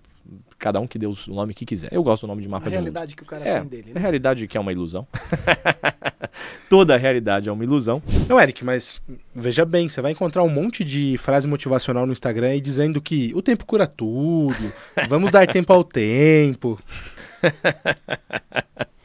cada 0.58 0.78
um 0.78 0.86
que 0.86 0.98
dê 0.98 1.06
o 1.06 1.14
nome 1.28 1.54
que 1.54 1.64
quiser. 1.64 1.88
Eu 1.90 2.02
gosto 2.02 2.22
do 2.22 2.26
nome 2.28 2.42
de 2.42 2.48
mapa 2.48 2.66
A 2.66 2.68
de 2.70 2.76
mundo. 2.76 2.82
realidade 2.84 3.16
que 3.16 3.22
o 3.22 3.26
cara 3.26 3.42
É, 3.48 3.60
tem 3.60 3.68
dele. 3.68 3.90
a 3.92 3.94
Né? 3.94 4.00
realidade 4.00 4.46
que 4.46 4.56
é 4.58 4.60
uma 4.60 4.72
ilusão. 4.72 5.06
Toda 6.68 6.94
a 6.94 6.98
realidade 6.98 7.48
é 7.48 7.52
uma 7.52 7.64
ilusão. 7.64 8.02
Não, 8.28 8.38
Eric, 8.38 8.62
mas 8.64 9.00
veja 9.34 9.64
bem, 9.64 9.88
você 9.88 10.02
vai 10.02 10.12
encontrar 10.12 10.42
um 10.42 10.48
monte 10.50 10.84
de 10.84 11.16
frase 11.18 11.48
motivacional 11.48 12.04
no 12.06 12.12
Instagram 12.12 12.48
aí 12.48 12.60
dizendo 12.60 13.00
que 13.00 13.32
o 13.34 13.40
tempo 13.42 13.64
cura 13.64 13.86
tudo, 13.86 14.70
vamos 15.08 15.30
dar 15.30 15.46
tempo 15.46 15.72
ao 15.72 15.82
tempo. 15.82 16.78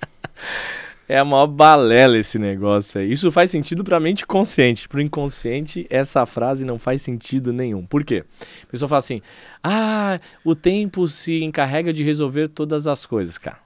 É 1.08 1.20
a 1.20 1.26
maior 1.26 1.46
balela 1.46 2.18
esse 2.18 2.40
negócio 2.40 3.00
aí. 3.00 3.12
Isso 3.12 3.32
faz 3.32 3.52
sentido 3.52 3.84
pra 3.84 4.00
mente 4.00 4.26
consciente. 4.26 4.88
Pro 4.88 5.00
inconsciente, 5.00 5.86
essa 5.90 6.26
frase 6.26 6.66
não 6.66 6.80
faz 6.80 7.02
sentido 7.04 7.54
nenhum. 7.54 7.86
Por 7.86 8.04
quê? 8.04 8.24
A 8.64 8.66
pessoa 8.66 8.90
fala 8.90 9.00
assim: 9.00 9.22
ah, 9.64 10.20
o 10.44 10.56
tempo 10.56 11.08
se 11.08 11.44
encarrega 11.44 11.94
de 11.94 12.04
resolver 12.04 12.48
todas 12.48 12.88
as 12.88 13.06
coisas, 13.06 13.38
cara. 13.38 13.60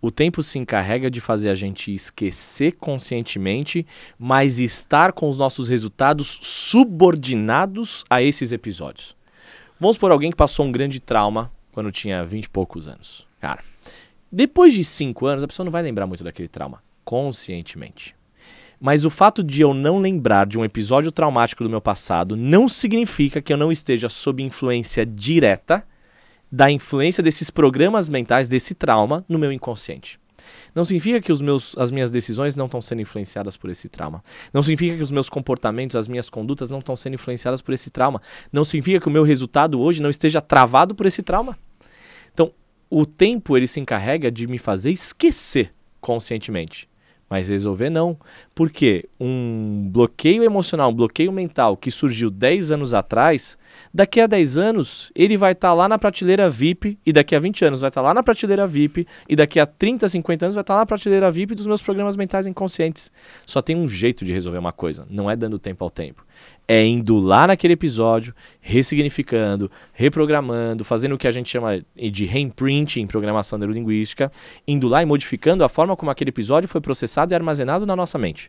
O 0.00 0.10
tempo 0.10 0.42
se 0.42 0.58
encarrega 0.58 1.10
de 1.10 1.20
fazer 1.20 1.48
a 1.48 1.54
gente 1.54 1.92
esquecer 1.92 2.76
conscientemente, 2.76 3.84
mas 4.18 4.60
estar 4.60 5.12
com 5.12 5.28
os 5.28 5.38
nossos 5.38 5.68
resultados 5.68 6.38
subordinados 6.42 8.04
a 8.08 8.22
esses 8.22 8.52
episódios. 8.52 9.16
Vamos 9.80 9.98
por 9.98 10.12
alguém 10.12 10.30
que 10.30 10.36
passou 10.36 10.66
um 10.66 10.72
grande 10.72 11.00
trauma 11.00 11.50
quando 11.72 11.90
tinha 11.90 12.24
20 12.24 12.44
e 12.44 12.48
poucos 12.48 12.86
anos. 12.86 13.26
Cara, 13.40 13.64
depois 14.30 14.74
de 14.74 14.84
5 14.84 15.26
anos, 15.26 15.44
a 15.44 15.46
pessoa 15.46 15.64
não 15.64 15.72
vai 15.72 15.82
lembrar 15.82 16.06
muito 16.06 16.24
daquele 16.24 16.48
trauma, 16.48 16.82
conscientemente. 17.04 18.14
Mas 18.80 19.04
o 19.04 19.10
fato 19.10 19.42
de 19.42 19.62
eu 19.62 19.72
não 19.72 19.98
lembrar 19.98 20.46
de 20.46 20.58
um 20.58 20.64
episódio 20.64 21.10
traumático 21.10 21.64
do 21.64 21.70
meu 21.70 21.80
passado 21.80 22.36
não 22.36 22.68
significa 22.68 23.40
que 23.40 23.52
eu 23.52 23.56
não 23.56 23.72
esteja 23.72 24.08
sob 24.08 24.42
influência 24.42 25.06
direta 25.06 25.86
da 26.50 26.70
influência 26.70 27.22
desses 27.22 27.50
programas 27.50 28.08
mentais, 28.08 28.48
desse 28.48 28.74
trauma, 28.74 29.24
no 29.28 29.38
meu 29.38 29.50
inconsciente. 29.50 30.20
Não 30.74 30.84
significa 30.84 31.20
que 31.20 31.32
os 31.32 31.40
meus, 31.40 31.76
as 31.78 31.90
minhas 31.90 32.10
decisões 32.10 32.54
não 32.54 32.66
estão 32.66 32.80
sendo 32.80 33.00
influenciadas 33.00 33.56
por 33.56 33.70
esse 33.70 33.88
trauma. 33.88 34.22
Não 34.52 34.62
significa 34.62 34.96
que 34.96 35.02
os 35.02 35.10
meus 35.10 35.28
comportamentos, 35.28 35.96
as 35.96 36.06
minhas 36.06 36.28
condutas 36.28 36.70
não 36.70 36.80
estão 36.80 36.94
sendo 36.94 37.14
influenciadas 37.14 37.62
por 37.62 37.72
esse 37.72 37.90
trauma. 37.90 38.20
Não 38.52 38.64
significa 38.64 39.00
que 39.00 39.08
o 39.08 39.10
meu 39.10 39.24
resultado 39.24 39.80
hoje 39.80 40.02
não 40.02 40.10
esteja 40.10 40.40
travado 40.40 40.94
por 40.94 41.06
esse 41.06 41.22
trauma. 41.22 41.58
O 42.88 43.04
tempo 43.04 43.56
ele 43.56 43.66
se 43.66 43.80
encarrega 43.80 44.30
de 44.30 44.46
me 44.46 44.58
fazer 44.58 44.90
esquecer 44.90 45.72
conscientemente. 46.00 46.88
Mas 47.28 47.48
resolver 47.48 47.90
não. 47.90 48.16
Porque 48.54 49.08
um 49.18 49.88
bloqueio 49.90 50.44
emocional, 50.44 50.90
um 50.90 50.94
bloqueio 50.94 51.32
mental 51.32 51.76
que 51.76 51.90
surgiu 51.90 52.30
10 52.30 52.70
anos 52.70 52.94
atrás, 52.94 53.58
daqui 53.92 54.20
a 54.20 54.28
10 54.28 54.56
anos 54.56 55.10
ele 55.14 55.36
vai 55.36 55.52
estar 55.52 55.74
lá 55.74 55.88
na 55.88 55.98
prateleira 55.98 56.48
VIP, 56.48 56.96
e 57.04 57.12
daqui 57.12 57.34
a 57.34 57.40
20 57.40 57.64
anos 57.64 57.80
vai 57.80 57.88
estar 57.88 58.00
lá 58.00 58.14
na 58.14 58.22
prateleira 58.22 58.66
VIP, 58.66 59.06
e 59.28 59.34
daqui 59.34 59.58
a 59.58 59.66
30, 59.66 60.08
50 60.08 60.46
anos 60.46 60.54
vai 60.54 60.62
estar 60.62 60.74
lá 60.74 60.80
na 60.80 60.86
prateleira 60.86 61.30
VIP 61.30 61.54
dos 61.54 61.66
meus 61.66 61.82
programas 61.82 62.16
mentais 62.16 62.46
inconscientes. 62.46 63.10
Só 63.44 63.60
tem 63.60 63.74
um 63.76 63.88
jeito 63.88 64.24
de 64.24 64.32
resolver 64.32 64.58
uma 64.58 64.72
coisa, 64.72 65.06
não 65.10 65.28
é 65.28 65.34
dando 65.34 65.58
tempo 65.58 65.82
ao 65.82 65.90
tempo. 65.90 66.25
É 66.68 66.84
indo 66.84 67.18
lá 67.18 67.46
naquele 67.46 67.74
episódio, 67.74 68.34
ressignificando, 68.60 69.70
reprogramando, 69.92 70.84
fazendo 70.84 71.14
o 71.14 71.18
que 71.18 71.28
a 71.28 71.30
gente 71.30 71.48
chama 71.48 71.84
de 71.94 72.24
reimprint 72.24 72.96
em 73.00 73.06
programação 73.06 73.56
neurolinguística, 73.58 74.32
indo 74.66 74.88
lá 74.88 75.00
e 75.02 75.06
modificando 75.06 75.62
a 75.62 75.68
forma 75.68 75.96
como 75.96 76.10
aquele 76.10 76.30
episódio 76.30 76.68
foi 76.68 76.80
processado 76.80 77.32
e 77.32 77.34
armazenado 77.36 77.86
na 77.86 77.94
nossa 77.94 78.18
mente. 78.18 78.48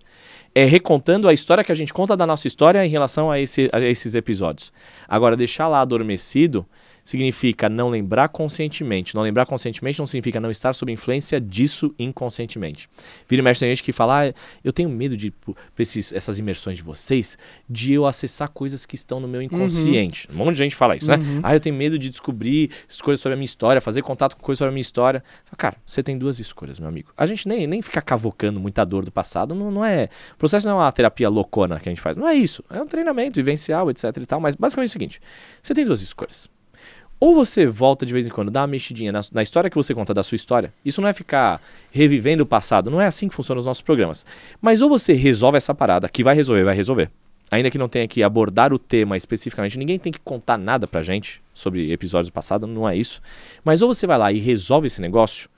É 0.55 0.63
recontando 0.65 1.27
a 1.27 1.33
história 1.33 1.63
que 1.63 1.71
a 1.71 1.75
gente 1.75 1.93
conta 1.93 2.17
da 2.17 2.25
nossa 2.25 2.47
história 2.47 2.83
em 2.83 2.89
relação 2.89 3.29
a, 3.29 3.39
esse- 3.39 3.69
a 3.71 3.79
esses 3.81 4.15
episódios. 4.15 4.73
Agora, 5.07 5.35
deixar 5.35 5.67
lá 5.67 5.81
adormecido 5.81 6.65
significa 7.07 7.69
não 7.69 7.87
lembrar 7.87 8.27
conscientemente. 8.27 9.15
Não 9.15 9.21
lembrar 9.21 9.45
conscientemente 9.45 9.97
não 9.97 10.05
significa 10.05 10.41
não 10.41 10.51
estar 10.51 10.73
sob 10.73 10.91
influência 10.91 11.39
disso 11.39 11.95
inconscientemente. 11.97 12.89
Vira 13.29 13.41
e 13.41 13.43
mexe 13.43 13.61
tem 13.61 13.69
gente 13.69 13.81
que 13.81 13.93
fala, 13.93 14.25
ah, 14.25 14.33
eu 14.61 14.73
tenho 14.73 14.89
medo 14.89 15.15
de, 15.15 15.31
por 15.31 15.55
esses, 15.79 16.11
essas 16.11 16.37
imersões 16.37 16.75
de 16.75 16.83
vocês, 16.83 17.37
de 17.69 17.93
eu 17.93 18.05
acessar 18.05 18.49
coisas 18.49 18.85
que 18.85 18.95
estão 18.95 19.21
no 19.21 19.27
meu 19.27 19.41
inconsciente. 19.41 20.27
Um 20.29 20.35
monte 20.35 20.55
de 20.55 20.57
gente 20.57 20.75
fala 20.75 20.97
isso, 20.97 21.07
né? 21.07 21.17
Ah, 21.41 21.55
eu 21.55 21.61
tenho 21.61 21.77
medo 21.77 21.97
de 21.97 22.09
descobrir 22.09 22.71
coisas 23.01 23.21
sobre 23.21 23.35
a 23.35 23.37
minha 23.37 23.45
história, 23.45 23.79
fazer 23.79 24.01
contato 24.01 24.35
com 24.35 24.41
coisas 24.41 24.57
sobre 24.57 24.69
a 24.69 24.73
minha 24.73 24.81
história. 24.81 25.23
Cara, 25.57 25.77
você 25.85 26.03
tem 26.03 26.17
duas 26.17 26.39
escolhas, 26.39 26.77
meu 26.77 26.89
amigo. 26.89 27.13
A 27.15 27.25
gente 27.25 27.47
nem, 27.47 27.65
nem 27.65 27.81
ficar 27.81 28.01
cavocando 28.01 28.59
muita 28.59 28.83
dor 28.83 29.05
do 29.05 29.11
passado, 29.13 29.55
não, 29.55 29.71
não 29.71 29.85
é... 29.85 30.09
O 30.33 30.37
processo 30.37 30.67
não 30.67 30.73
é 30.73 30.83
uma 30.83 30.91
terapia 30.91 31.29
loucona 31.29 31.79
que 31.79 31.87
a 31.87 31.91
gente 31.91 32.01
faz. 32.01 32.17
Não 32.17 32.27
é 32.27 32.35
isso. 32.35 32.61
É 32.69 32.81
um 32.81 32.87
treinamento 32.87 33.37
vivencial, 33.37 33.89
etc 33.89 34.03
e 34.17 34.25
tal. 34.25 34.41
Mas 34.41 34.55
basicamente 34.55 34.89
é 34.89 34.91
o 34.91 34.93
seguinte, 34.93 35.21
você 35.63 35.73
tem 35.73 35.85
duas 35.85 36.01
escolhas. 36.01 36.49
Ou 37.19 37.33
você 37.33 37.65
volta 37.65 38.05
de 38.05 38.13
vez 38.13 38.27
em 38.27 38.29
quando, 38.29 38.51
dá 38.51 38.61
uma 38.61 38.67
mexidinha 38.67 39.11
na, 39.11 39.21
na 39.31 39.41
história 39.41 39.69
que 39.69 39.75
você 39.75 39.93
conta 39.93 40.13
da 40.13 40.21
sua 40.21 40.35
história. 40.35 40.71
Isso 40.85 41.01
não 41.01 41.09
é 41.09 41.13
ficar 41.13 41.59
revivendo 41.91 42.43
o 42.43 42.45
passado, 42.45 42.91
não 42.91 43.01
é 43.01 43.07
assim 43.07 43.27
que 43.27 43.33
funcionam 43.33 43.59
os 43.59 43.65
nossos 43.65 43.81
programas. 43.81 44.23
Mas 44.61 44.81
ou 44.83 44.89
você 44.89 45.13
resolve 45.13 45.57
essa 45.57 45.73
parada, 45.73 46.07
que 46.07 46.23
vai 46.23 46.35
resolver, 46.35 46.63
vai 46.63 46.75
resolver. 46.75 47.09
Ainda 47.49 47.71
que 47.71 47.77
não 47.77 47.87
tenha 47.87 48.07
que 48.07 48.21
abordar 48.21 48.71
o 48.71 48.77
tema 48.77 49.17
especificamente, 49.17 49.79
ninguém 49.79 49.97
tem 49.97 50.11
que 50.11 50.19
contar 50.19 50.57
nada 50.57 50.85
pra 50.85 51.01
gente 51.01 51.41
sobre 51.53 51.91
episódios 51.91 52.29
do 52.29 52.33
passado, 52.33 52.67
não 52.67 52.87
é 52.87 52.95
isso. 52.95 53.21
Mas 53.63 53.81
ou 53.81 53.91
você 53.91 54.05
vai 54.05 54.17
lá 54.17 54.31
e 54.31 54.37
resolve 54.37 54.87
esse 54.87 55.01
negócio, 55.01 55.49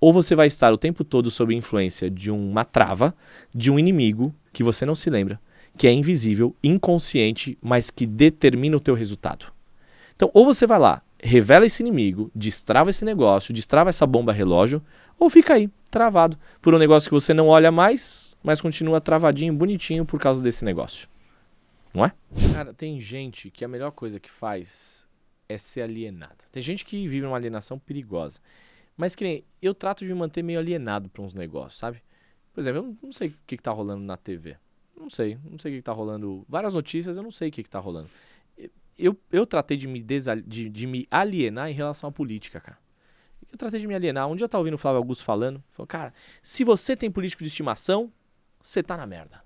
ou 0.00 0.12
você 0.12 0.34
vai 0.34 0.48
estar 0.48 0.72
o 0.72 0.78
tempo 0.78 1.04
todo 1.04 1.30
sob 1.30 1.54
influência 1.54 2.10
de 2.10 2.30
uma 2.30 2.64
trava, 2.64 3.14
de 3.54 3.70
um 3.70 3.78
inimigo 3.78 4.34
que 4.52 4.64
você 4.64 4.84
não 4.84 4.94
se 4.94 5.10
lembra, 5.10 5.38
que 5.76 5.86
é 5.86 5.92
invisível, 5.92 6.56
inconsciente, 6.62 7.56
mas 7.62 7.90
que 7.90 8.06
determina 8.06 8.76
o 8.76 8.80
teu 8.80 8.94
resultado. 8.94 9.46
Então, 10.16 10.30
ou 10.32 10.44
você 10.44 10.66
vai 10.66 10.78
lá, 10.78 11.02
revela 11.22 11.66
esse 11.66 11.82
inimigo, 11.82 12.30
destrava 12.34 12.90
esse 12.90 13.04
negócio, 13.04 13.54
destrava 13.54 13.90
essa 13.90 14.06
bomba 14.06 14.32
relógio, 14.32 14.82
ou 15.18 15.30
fica 15.30 15.54
aí, 15.54 15.68
travado, 15.90 16.38
por 16.60 16.74
um 16.74 16.78
negócio 16.78 17.08
que 17.08 17.14
você 17.14 17.32
não 17.32 17.48
olha 17.48 17.70
mais, 17.70 18.36
mas 18.42 18.60
continua 18.60 19.00
travadinho, 19.00 19.54
bonitinho 19.54 20.04
por 20.04 20.20
causa 20.20 20.42
desse 20.42 20.64
negócio. 20.64 21.08
Não 21.92 22.04
é? 22.04 22.12
Cara, 22.52 22.74
tem 22.74 22.98
gente 23.00 23.50
que 23.50 23.64
a 23.64 23.68
melhor 23.68 23.92
coisa 23.92 24.18
que 24.18 24.30
faz 24.30 25.06
é 25.48 25.56
ser 25.56 25.82
alienada. 25.82 26.38
Tem 26.50 26.62
gente 26.62 26.84
que 26.84 27.06
vive 27.06 27.26
uma 27.26 27.36
alienação 27.36 27.78
perigosa. 27.78 28.40
Mas 28.96 29.14
que 29.14 29.24
nem 29.24 29.44
eu 29.60 29.74
trato 29.74 30.04
de 30.04 30.12
me 30.12 30.14
manter 30.14 30.42
meio 30.42 30.58
alienado 30.58 31.08
para 31.08 31.22
uns 31.22 31.34
negócios, 31.34 31.78
sabe? 31.78 32.02
Por 32.52 32.60
exemplo, 32.60 32.80
eu 32.82 32.96
não 33.02 33.12
sei 33.12 33.28
o 33.28 33.34
que, 33.46 33.56
que 33.56 33.62
tá 33.62 33.72
rolando 33.72 34.04
na 34.04 34.16
TV. 34.16 34.56
Não 34.96 35.10
sei, 35.10 35.36
não 35.44 35.58
sei 35.58 35.72
o 35.72 35.74
que, 35.74 35.78
que 35.80 35.84
tá 35.84 35.92
rolando. 35.92 36.44
Várias 36.48 36.74
notícias, 36.74 37.16
eu 37.16 37.22
não 37.22 37.30
sei 37.30 37.48
o 37.48 37.52
que, 37.52 37.62
que 37.64 37.70
tá 37.70 37.80
rolando. 37.80 38.08
Eu, 38.98 39.18
eu 39.32 39.44
tratei 39.46 39.76
de 39.76 39.88
me, 39.88 40.02
desal- 40.02 40.40
de, 40.40 40.68
de 40.68 40.86
me 40.86 41.06
alienar 41.10 41.68
em 41.68 41.74
relação 41.74 42.08
à 42.08 42.12
política, 42.12 42.60
cara. 42.60 42.78
Eu 43.50 43.58
tratei 43.58 43.80
de 43.80 43.86
me 43.86 43.94
alienar. 43.94 44.28
Um 44.28 44.36
dia 44.36 44.44
eu 44.44 44.48
tava 44.48 44.60
ouvindo 44.60 44.74
o 44.74 44.78
Flávio 44.78 44.98
Augusto 44.98 45.24
falando. 45.24 45.62
Falou, 45.70 45.86
cara, 45.86 46.12
se 46.42 46.64
você 46.64 46.96
tem 46.96 47.10
político 47.10 47.42
de 47.42 47.48
estimação, 47.48 48.12
você 48.60 48.82
tá 48.82 48.96
na 48.96 49.06
merda. 49.06 49.42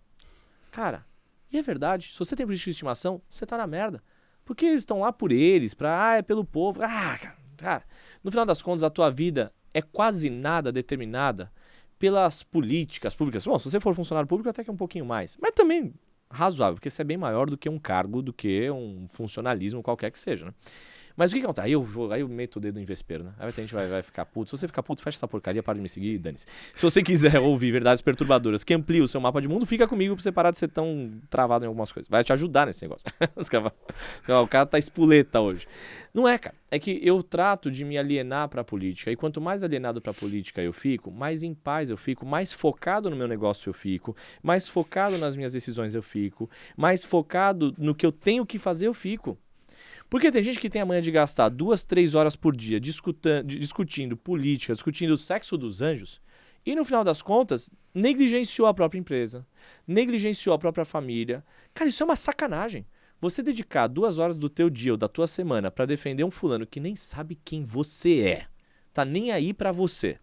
Cara, 0.71 1.05
e 1.53 1.59
é 1.59 1.63
verdade. 1.63 2.11
Se 2.13 2.19
você 2.19 2.37
tem 2.37 2.47
político 2.47 2.67
de 2.67 2.71
estimação, 2.73 3.21
você 3.29 3.45
tá 3.45 3.57
na 3.57 3.67
merda. 3.67 4.03
Porque 4.45 4.65
eles 4.65 4.81
estão 4.81 5.01
lá 5.01 5.13
por 5.13 5.31
eles, 5.31 5.75
pra, 5.75 6.11
ah, 6.13 6.17
é 6.17 6.23
pelo 6.23 6.45
povo. 6.45 6.83
Ah, 6.83 7.19
cara, 7.19 7.37
cara, 7.57 7.85
no 8.25 8.31
final 8.31 8.47
das 8.47 8.63
contas, 8.63 8.83
a 8.83 8.89
tua 8.91 9.11
vida 9.11 9.53
é 9.75 9.83
quase 9.83 10.31
nada 10.31 10.73
determinada 10.73 11.53
pelas 11.99 12.43
políticas 12.43 13.15
públicas. 13.15 13.45
Bom, 13.45 13.59
se 13.59 13.71
você 13.71 13.81
for 13.81 13.95
funcionário 13.95 14.29
público, 14.29 14.49
até 14.49 14.65
que 14.65 14.71
é 14.71 14.73
um 14.73 14.77
pouquinho 14.77 15.05
mais. 15.05 15.37
Mas 15.41 15.53
também 15.53 15.93
razoável, 16.31 16.75
porque 16.75 16.91
você 16.91 17.03
é 17.03 17.05
bem 17.05 17.17
maior 17.17 17.49
do 17.49 17.57
que 17.57 17.69
um 17.69 17.79
cargo, 17.79 18.23
do 18.23 18.33
que 18.33 18.71
um 18.71 19.07
funcionalismo 19.11 19.83
qualquer 19.83 20.11
que 20.11 20.19
seja, 20.19 20.47
né? 20.47 20.55
Mas 21.19 21.33
o 21.33 21.35
que, 21.35 21.43
acontece? 21.43 21.67
Aí 21.67 21.73
eu, 21.73 21.83
vou, 21.83 22.13
aí 22.13 22.21
eu 22.21 22.29
meto 22.29 22.57
o 22.57 22.61
dedo 22.61 22.79
no 22.79 22.87
vespeiro, 22.87 23.25
né? 23.25 23.33
Aí 23.41 23.49
a 23.49 23.51
gente 23.51 23.75
vai, 23.75 23.89
vai 23.89 24.05
ficar 24.05 24.25
puto. 24.25 24.51
Se 24.51 24.57
você 24.57 24.69
ficar 24.69 24.85
puto, 24.85 25.03
fecha 25.03 25.17
essa 25.17 25.27
porcaria, 25.27 25.61
para 25.65 25.75
de 25.75 25.81
me 25.81 25.89
seguir 25.89 26.15
e 26.15 26.19
dane-se. 26.19 26.47
Se 26.73 26.81
você 26.81 27.03
quiser 27.03 27.41
ouvir 27.43 27.73
verdades 27.73 28.01
perturbadoras 28.01 28.63
que 28.63 28.73
ampliam 28.73 29.05
o 29.05 29.09
seu 29.09 29.21
mapa 29.21 29.41
de 29.43 29.49
mundo, 29.49 29.67
fica 29.67 29.89
comigo 29.89 30.15
pra 30.15 30.23
você 30.23 30.31
parar 30.31 30.53
de 30.53 30.59
ser 30.59 30.69
tão 30.69 31.11
travado 31.29 31.65
em 31.65 31.67
algumas 31.67 31.91
coisas. 31.91 32.09
Vai 32.09 32.23
te 32.23 32.33
ajudar 32.33 32.69
nesse 32.69 32.83
negócio. 32.83 33.05
o 34.45 34.47
cara 34.47 34.65
tá 34.65 34.79
espuleta 34.79 35.41
hoje. 35.41 35.67
Não 36.15 36.29
é, 36.29 36.39
cara. 36.39 36.55
É 36.71 36.79
que 36.79 37.01
eu 37.03 37.21
trato 37.21 37.69
de 37.69 37.85
me 37.85 37.99
alienar 37.99 38.49
pra 38.49 38.63
política. 38.63 39.11
E 39.11 39.17
quanto 39.17 39.41
mais 39.41 39.65
alienado 39.65 40.01
pra 40.01 40.15
política 40.15 40.63
eu 40.63 40.73
fico, 40.73 41.11
mais 41.11 41.43
em 41.43 41.53
paz 41.53 41.91
eu 41.91 41.97
fico, 41.97 42.25
mais 42.25 42.53
focado 42.53 43.11
no 43.11 43.17
meu 43.17 43.27
negócio 43.27 43.71
eu 43.71 43.75
fico, 43.75 44.17
mais 44.41 44.69
focado 44.69 45.19
nas 45.19 45.35
minhas 45.35 45.53
decisões 45.53 45.97
eu 45.97 46.03
fico, 46.03 46.49
mais 46.77 47.05
focado 47.05 47.75
no 47.77 47.93
que 47.93 48.07
eu 48.07 48.13
tenho 48.13 48.47
que 48.47 48.57
fazer 48.57 48.87
eu 48.87 48.95
fico. 48.95 49.37
Porque 50.09 50.31
tem 50.31 50.43
gente 50.43 50.59
que 50.59 50.71
tem 50.71 50.81
a 50.81 50.87
manha 50.87 51.03
de 51.03 51.11
gastar 51.11 51.49
duas, 51.49 51.85
três 51.85 52.15
horas 52.15 52.35
por 52.35 52.57
dia 52.57 52.81
discutindo 52.81 54.17
política, 54.17 54.73
discutindo 54.73 55.13
o 55.13 55.19
sexo 55.19 55.57
dos 55.57 55.83
anjos, 55.83 56.21
e 56.65 56.75
no 56.75 56.85
final 56.85 57.05
das 57.05 57.23
contas, 57.23 57.71
negligenciou 57.95 58.67
a 58.67 58.75
própria 58.75 58.99
empresa, 58.99 59.47
negligenciou 59.87 60.55
a 60.55 60.59
própria 60.59 60.85
família. 60.85 61.45
Cara, 61.73 61.89
isso 61.89 62.03
é 62.03 62.07
uma 62.07 62.17
sacanagem. 62.17 62.87
Você 63.21 63.43
dedicar 63.43 63.87
duas 63.87 64.19
horas 64.19 64.37
do 64.37 64.49
teu 64.49 64.71
dia 64.71 64.93
ou 64.93 64.99
da 64.99 65.09
tua 65.09 65.27
semana 65.27 65.71
para 65.71 65.87
defender 65.87 66.25
um 66.25 66.31
fulano 66.31 66.67
que 66.67 66.81
nem 66.81 66.95
sabe 66.95 67.39
quem 67.45 67.65
você 67.65 68.21
é, 68.21 68.47
tá 68.93 69.05
nem 69.05 69.33
aí 69.33 69.53
para 69.53 69.73
você 69.73 70.19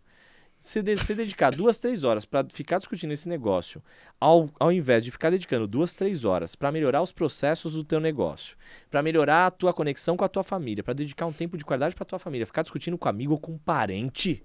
você, 0.57 0.81
de, 0.81 0.95
dedicar 0.95 1.51
duas, 1.55 1.77
três 1.77 2.03
horas 2.03 2.25
para 2.25 2.47
ficar 2.49 2.77
discutindo 2.77 3.11
esse 3.11 3.29
negócio, 3.29 3.83
ao, 4.19 4.49
ao 4.59 4.71
invés 4.71 5.03
de 5.03 5.11
ficar 5.11 5.29
dedicando 5.29 5.67
duas, 5.67 5.93
três 5.93 6.25
horas 6.25 6.55
para 6.55 6.71
melhorar 6.71 7.01
os 7.01 7.11
processos 7.11 7.73
do 7.73 7.83
teu 7.83 7.99
negócio, 7.99 8.57
para 8.89 9.03
melhorar 9.03 9.47
a 9.47 9.51
tua 9.51 9.73
conexão 9.73 10.17
com 10.17 10.23
a 10.23 10.29
tua 10.29 10.43
família, 10.43 10.83
para 10.83 10.93
dedicar 10.93 11.25
um 11.25 11.33
tempo 11.33 11.57
de 11.57 11.65
qualidade 11.65 11.93
para 11.93 12.05
tua 12.05 12.19
família, 12.19 12.45
ficar 12.45 12.61
discutindo 12.61 12.97
com 12.97 13.07
amigo 13.07 13.33
ou 13.33 13.39
com 13.39 13.57
parente, 13.57 14.43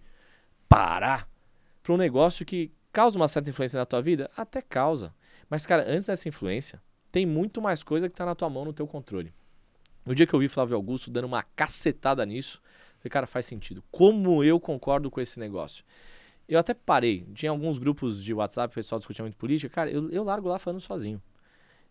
parar 0.68 1.28
para 1.82 1.94
um 1.94 1.96
negócio 1.96 2.44
que 2.44 2.70
causa 2.92 3.16
uma 3.16 3.28
certa 3.28 3.50
influência 3.50 3.78
na 3.78 3.86
tua 3.86 4.02
vida, 4.02 4.30
até 4.36 4.60
causa. 4.60 5.14
Mas 5.48 5.64
cara, 5.64 5.84
antes 5.88 6.06
dessa 6.06 6.28
influência, 6.28 6.82
tem 7.10 7.24
muito 7.24 7.62
mais 7.62 7.82
coisa 7.82 8.08
que 8.08 8.14
está 8.14 8.26
na 8.26 8.34
tua 8.34 8.50
mão, 8.50 8.64
no 8.64 8.72
teu 8.72 8.86
controle. 8.86 9.32
No 10.04 10.14
dia 10.14 10.26
que 10.26 10.34
eu 10.34 10.40
vi 10.40 10.48
Flávio 10.48 10.76
Augusto 10.76 11.10
dando 11.10 11.26
uma 11.26 11.42
cacetada 11.42 12.24
nisso, 12.24 12.60
Falei, 13.00 13.10
cara, 13.10 13.26
faz 13.26 13.46
sentido. 13.46 13.82
Como 13.90 14.44
eu 14.44 14.60
concordo 14.60 15.10
com 15.10 15.20
esse 15.20 15.40
negócio? 15.40 15.84
Eu 16.46 16.58
até 16.58 16.74
parei. 16.74 17.26
Tinha 17.34 17.50
alguns 17.50 17.78
grupos 17.78 18.22
de 18.22 18.34
WhatsApp, 18.34 18.72
o 18.72 18.74
pessoal 18.74 18.98
discutia 18.98 19.24
muito 19.24 19.36
política. 19.36 19.72
Cara, 19.72 19.90
eu, 19.90 20.10
eu 20.10 20.22
largo 20.22 20.48
lá 20.48 20.58
falando 20.58 20.80
sozinho. 20.80 21.22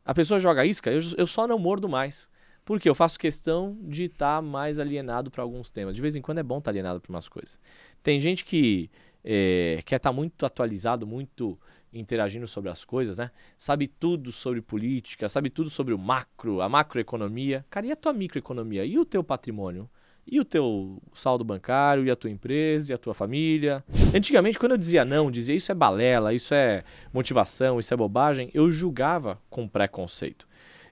A 0.06 0.13
pessoa 0.13 0.39
joga 0.39 0.65
isca, 0.65 0.91
eu, 0.91 1.00
eu 1.17 1.26
só 1.26 1.48
não 1.48 1.58
mordo 1.58 1.89
mais. 1.89 2.30
Porque 2.63 2.88
eu 2.88 2.93
faço 2.93 3.17
questão 3.17 3.76
de 3.82 4.04
estar 4.04 4.36
tá 4.36 4.41
mais 4.41 4.78
alienado 4.78 5.32
para 5.32 5.41
alguns 5.41 5.72
temas. 5.72 5.95
De 5.95 6.02
vez 6.02 6.15
em 6.15 6.22
quando 6.22 6.38
é 6.38 6.43
bom 6.43 6.60
estar 6.60 6.65
tá 6.65 6.72
alienado 6.72 7.02
para 7.02 7.10
umas 7.10 7.28
coisas. 7.28 7.60
Tem 8.04 8.19
gente 8.19 8.45
que 8.45 8.91
é, 9.24 9.82
quer 9.86 9.95
estar 9.95 10.10
tá 10.10 10.13
muito 10.13 10.45
atualizado, 10.45 11.08
muito 11.08 11.60
interagindo 11.91 12.48
sobre 12.48 12.69
as 12.69 12.86
coisas, 12.86 13.17
né? 13.17 13.32
Sabe 13.58 13.88
tudo 13.88 14.32
sobre 14.32 14.62
política, 14.62 15.28
sabe 15.28 15.50
tudo 15.50 15.72
sobre 15.72 15.95
o 15.95 15.98
macro, 15.98 16.62
a 16.62 16.69
macroeconomia. 16.69 17.65
Cara, 17.72 17.88
e 17.88 17.91
a 17.91 17.95
tua 17.95 18.13
microeconomia? 18.13 18.86
E 18.86 19.00
o 19.00 19.06
teu 19.06 19.24
patrimônio? 19.24 19.89
E 20.32 20.39
o 20.39 20.46
teu 20.46 21.02
saldo 21.13 21.44
bancário, 21.44 22.06
e 22.06 22.12
a 22.12 22.15
tua 22.15 22.30
empresa, 22.30 22.92
e 22.92 22.94
a 22.94 22.98
tua 22.98 23.13
família. 23.13 23.84
Antigamente, 24.13 24.60
quando 24.60 24.74
eu 24.74 24.78
dizia 24.78 25.04
não, 25.04 25.32
dizia 25.32 25.56
isso 25.56 25.72
é 25.72 25.76
balela, 25.76 26.34
isso 26.34 26.54
é 26.54 26.84
motivação, 27.13 27.80
isso 27.80 27.94
é 27.94 27.98
bobagem, 27.98 28.50
eu 28.54 28.70
julgava 28.70 29.39
com 29.50 29.68
preconceito. 29.68 30.49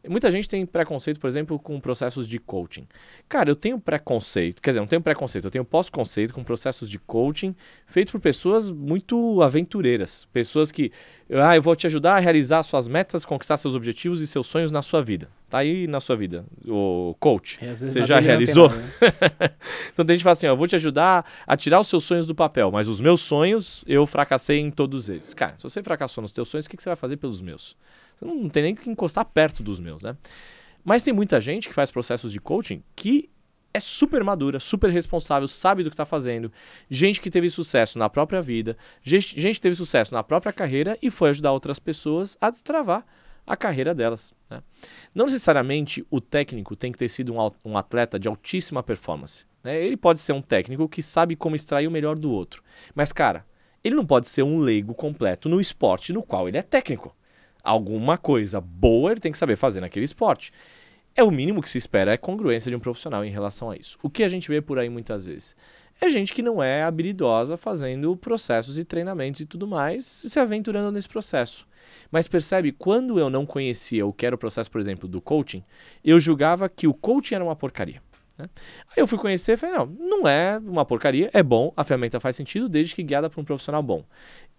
Muita 0.09 0.31
gente 0.31 0.47
tem 0.47 0.65
preconceito, 0.65 1.19
por 1.19 1.27
exemplo, 1.27 1.59
com 1.59 1.79
processos 1.79 2.27
de 2.27 2.39
coaching. 2.39 2.87
Cara, 3.27 3.49
eu 3.49 3.55
tenho 3.55 3.79
preconceito, 3.79 4.61
quer 4.61 4.71
dizer, 4.71 4.79
não 4.79 4.87
tenho 4.87 5.01
preconceito, 5.01 5.45
eu 5.45 5.51
tenho 5.51 5.65
pós-conceito 5.65 6.33
com 6.33 6.43
processos 6.43 6.89
de 6.89 6.97
coaching 6.99 7.55
feitos 7.85 8.11
por 8.11 8.19
pessoas 8.19 8.69
muito 8.69 9.41
aventureiras. 9.41 10.25
Pessoas 10.31 10.71
que, 10.71 10.91
ah, 11.31 11.55
eu 11.55 11.61
vou 11.61 11.75
te 11.75 11.87
ajudar 11.87 12.15
a 12.15 12.19
realizar 12.19 12.63
suas 12.63 12.87
metas, 12.87 13.25
conquistar 13.25 13.57
seus 13.57 13.75
objetivos 13.75 14.21
e 14.21 14.27
seus 14.27 14.47
sonhos 14.47 14.71
na 14.71 14.81
sua 14.81 15.01
vida. 15.01 15.29
Tá 15.49 15.59
aí 15.59 15.87
na 15.87 16.01
sua 16.01 16.17
vida, 16.17 16.45
o 16.67 17.15
coach. 17.19 17.57
É, 17.61 17.73
você 17.73 18.03
já 18.03 18.19
realizou? 18.19 18.67
Nada, 18.67 18.81
né? 18.81 19.51
então 19.93 20.05
tem 20.05 20.15
gente 20.17 20.23
fala 20.23 20.33
assim, 20.33 20.47
ó, 20.47 20.49
eu 20.49 20.57
vou 20.57 20.67
te 20.67 20.75
ajudar 20.75 21.25
a 21.47 21.55
tirar 21.55 21.79
os 21.79 21.87
seus 21.87 22.03
sonhos 22.03 22.27
do 22.27 22.35
papel, 22.35 22.69
mas 22.69 22.89
os 22.89 22.99
meus 22.99 23.21
sonhos, 23.21 23.83
eu 23.87 24.05
fracassei 24.05 24.59
em 24.59 24.69
todos 24.69 25.09
eles. 25.09 25.33
Cara, 25.33 25.55
se 25.55 25.63
você 25.63 25.81
fracassou 25.81 26.21
nos 26.21 26.33
teus 26.33 26.49
sonhos, 26.49 26.65
o 26.65 26.69
que, 26.69 26.75
que 26.75 26.83
você 26.83 26.89
vai 26.89 26.97
fazer 26.97 27.15
pelos 27.15 27.39
meus? 27.39 27.77
Não 28.21 28.49
tem 28.49 28.63
nem 28.63 28.75
que 28.75 28.89
encostar 28.89 29.25
perto 29.25 29.61
dos 29.61 29.79
meus, 29.79 30.01
né? 30.01 30.17
Mas 30.83 31.03
tem 31.03 31.13
muita 31.13 31.41
gente 31.41 31.67
que 31.67 31.73
faz 31.73 31.91
processos 31.91 32.31
de 32.31 32.39
coaching 32.39 32.81
que 32.95 33.29
é 33.73 33.79
super 33.79 34.23
madura, 34.23 34.59
super 34.59 34.89
responsável, 34.89 35.47
sabe 35.47 35.83
do 35.83 35.89
que 35.89 35.93
está 35.93 36.05
fazendo. 36.05 36.51
Gente 36.89 37.21
que 37.21 37.29
teve 37.29 37.49
sucesso 37.49 37.99
na 37.99 38.09
própria 38.09 38.41
vida, 38.41 38.77
gente, 39.03 39.39
gente 39.39 39.55
que 39.55 39.61
teve 39.61 39.75
sucesso 39.75 40.13
na 40.13 40.23
própria 40.23 40.51
carreira 40.51 40.97
e 41.01 41.09
foi 41.09 41.29
ajudar 41.29 41.51
outras 41.51 41.77
pessoas 41.77 42.37
a 42.41 42.49
destravar 42.49 43.05
a 43.45 43.55
carreira 43.55 43.93
delas. 43.93 44.33
Né? 44.49 44.61
Não 45.13 45.25
necessariamente 45.25 46.05
o 46.09 46.19
técnico 46.19 46.75
tem 46.75 46.91
que 46.91 46.97
ter 46.97 47.09
sido 47.09 47.33
um, 47.33 47.51
um 47.63 47.77
atleta 47.77 48.19
de 48.19 48.27
altíssima 48.27 48.81
performance. 48.81 49.45
Né? 49.63 49.83
Ele 49.83 49.97
pode 49.97 50.19
ser 50.19 50.33
um 50.33 50.41
técnico 50.41 50.89
que 50.89 51.03
sabe 51.03 51.35
como 51.35 51.55
extrair 51.55 51.87
o 51.87 51.91
melhor 51.91 52.17
do 52.17 52.31
outro. 52.31 52.63
Mas, 52.95 53.13
cara, 53.13 53.45
ele 53.83 53.95
não 53.95 54.05
pode 54.05 54.27
ser 54.27 54.43
um 54.43 54.59
leigo 54.59 54.93
completo 54.93 55.47
no 55.47 55.61
esporte 55.61 56.11
no 56.11 56.23
qual 56.23 56.47
ele 56.47 56.57
é 56.57 56.61
técnico 56.61 57.16
alguma 57.67 58.17
coisa 58.17 58.61
boa 58.61 59.11
ele 59.11 59.19
tem 59.19 59.31
que 59.31 59.37
saber 59.37 59.55
fazer 59.55 59.81
naquele 59.81 60.05
esporte. 60.05 60.51
É 61.15 61.23
o 61.23 61.31
mínimo 61.31 61.61
que 61.61 61.69
se 61.69 61.77
espera 61.77 62.13
é 62.13 62.17
congruência 62.17 62.69
de 62.69 62.75
um 62.75 62.79
profissional 62.79 63.25
em 63.25 63.31
relação 63.31 63.69
a 63.69 63.75
isso. 63.75 63.97
O 64.01 64.09
que 64.09 64.23
a 64.23 64.27
gente 64.27 64.47
vê 64.47 64.61
por 64.61 64.79
aí 64.79 64.87
muitas 64.87 65.25
vezes 65.25 65.55
é 65.99 66.09
gente 66.09 66.33
que 66.33 66.43
não 66.43 66.61
é 66.61 66.83
habilidosa 66.83 67.57
fazendo 67.57 68.15
processos 68.15 68.77
e 68.77 68.85
treinamentos 68.85 69.41
e 69.41 69.45
tudo 69.45 69.67
mais, 69.67 70.05
se 70.05 70.39
aventurando 70.39 70.91
nesse 70.91 71.09
processo. 71.09 71.67
Mas 72.11 72.27
percebe, 72.27 72.71
quando 72.71 73.19
eu 73.19 73.29
não 73.29 73.45
conhecia 73.45 74.05
o 74.05 74.13
que 74.13 74.25
era 74.25 74.35
o 74.35 74.37
processo, 74.37 74.69
por 74.69 74.79
exemplo, 74.79 75.07
do 75.09 75.19
coaching, 75.19 75.63
eu 76.03 76.19
julgava 76.19 76.69
que 76.69 76.87
o 76.87 76.93
coaching 76.93 77.35
era 77.35 77.43
uma 77.43 77.55
porcaria. 77.55 78.01
Né? 78.37 78.47
Aí 78.89 78.97
eu 79.01 79.07
fui 79.07 79.17
conhecer 79.17 79.53
e 79.53 79.57
falei, 79.57 79.75
não, 79.75 79.85
não 79.87 80.27
é 80.27 80.59
uma 80.59 80.85
porcaria, 80.85 81.31
é 81.33 81.41
bom, 81.41 81.73
a 81.75 81.83
ferramenta 81.83 82.19
faz 82.19 82.35
sentido 82.35 82.69
desde 82.69 82.93
que 82.93 83.01
guiada 83.01 83.29
por 83.29 83.41
um 83.41 83.43
profissional 83.43 83.81
bom. 83.81 84.05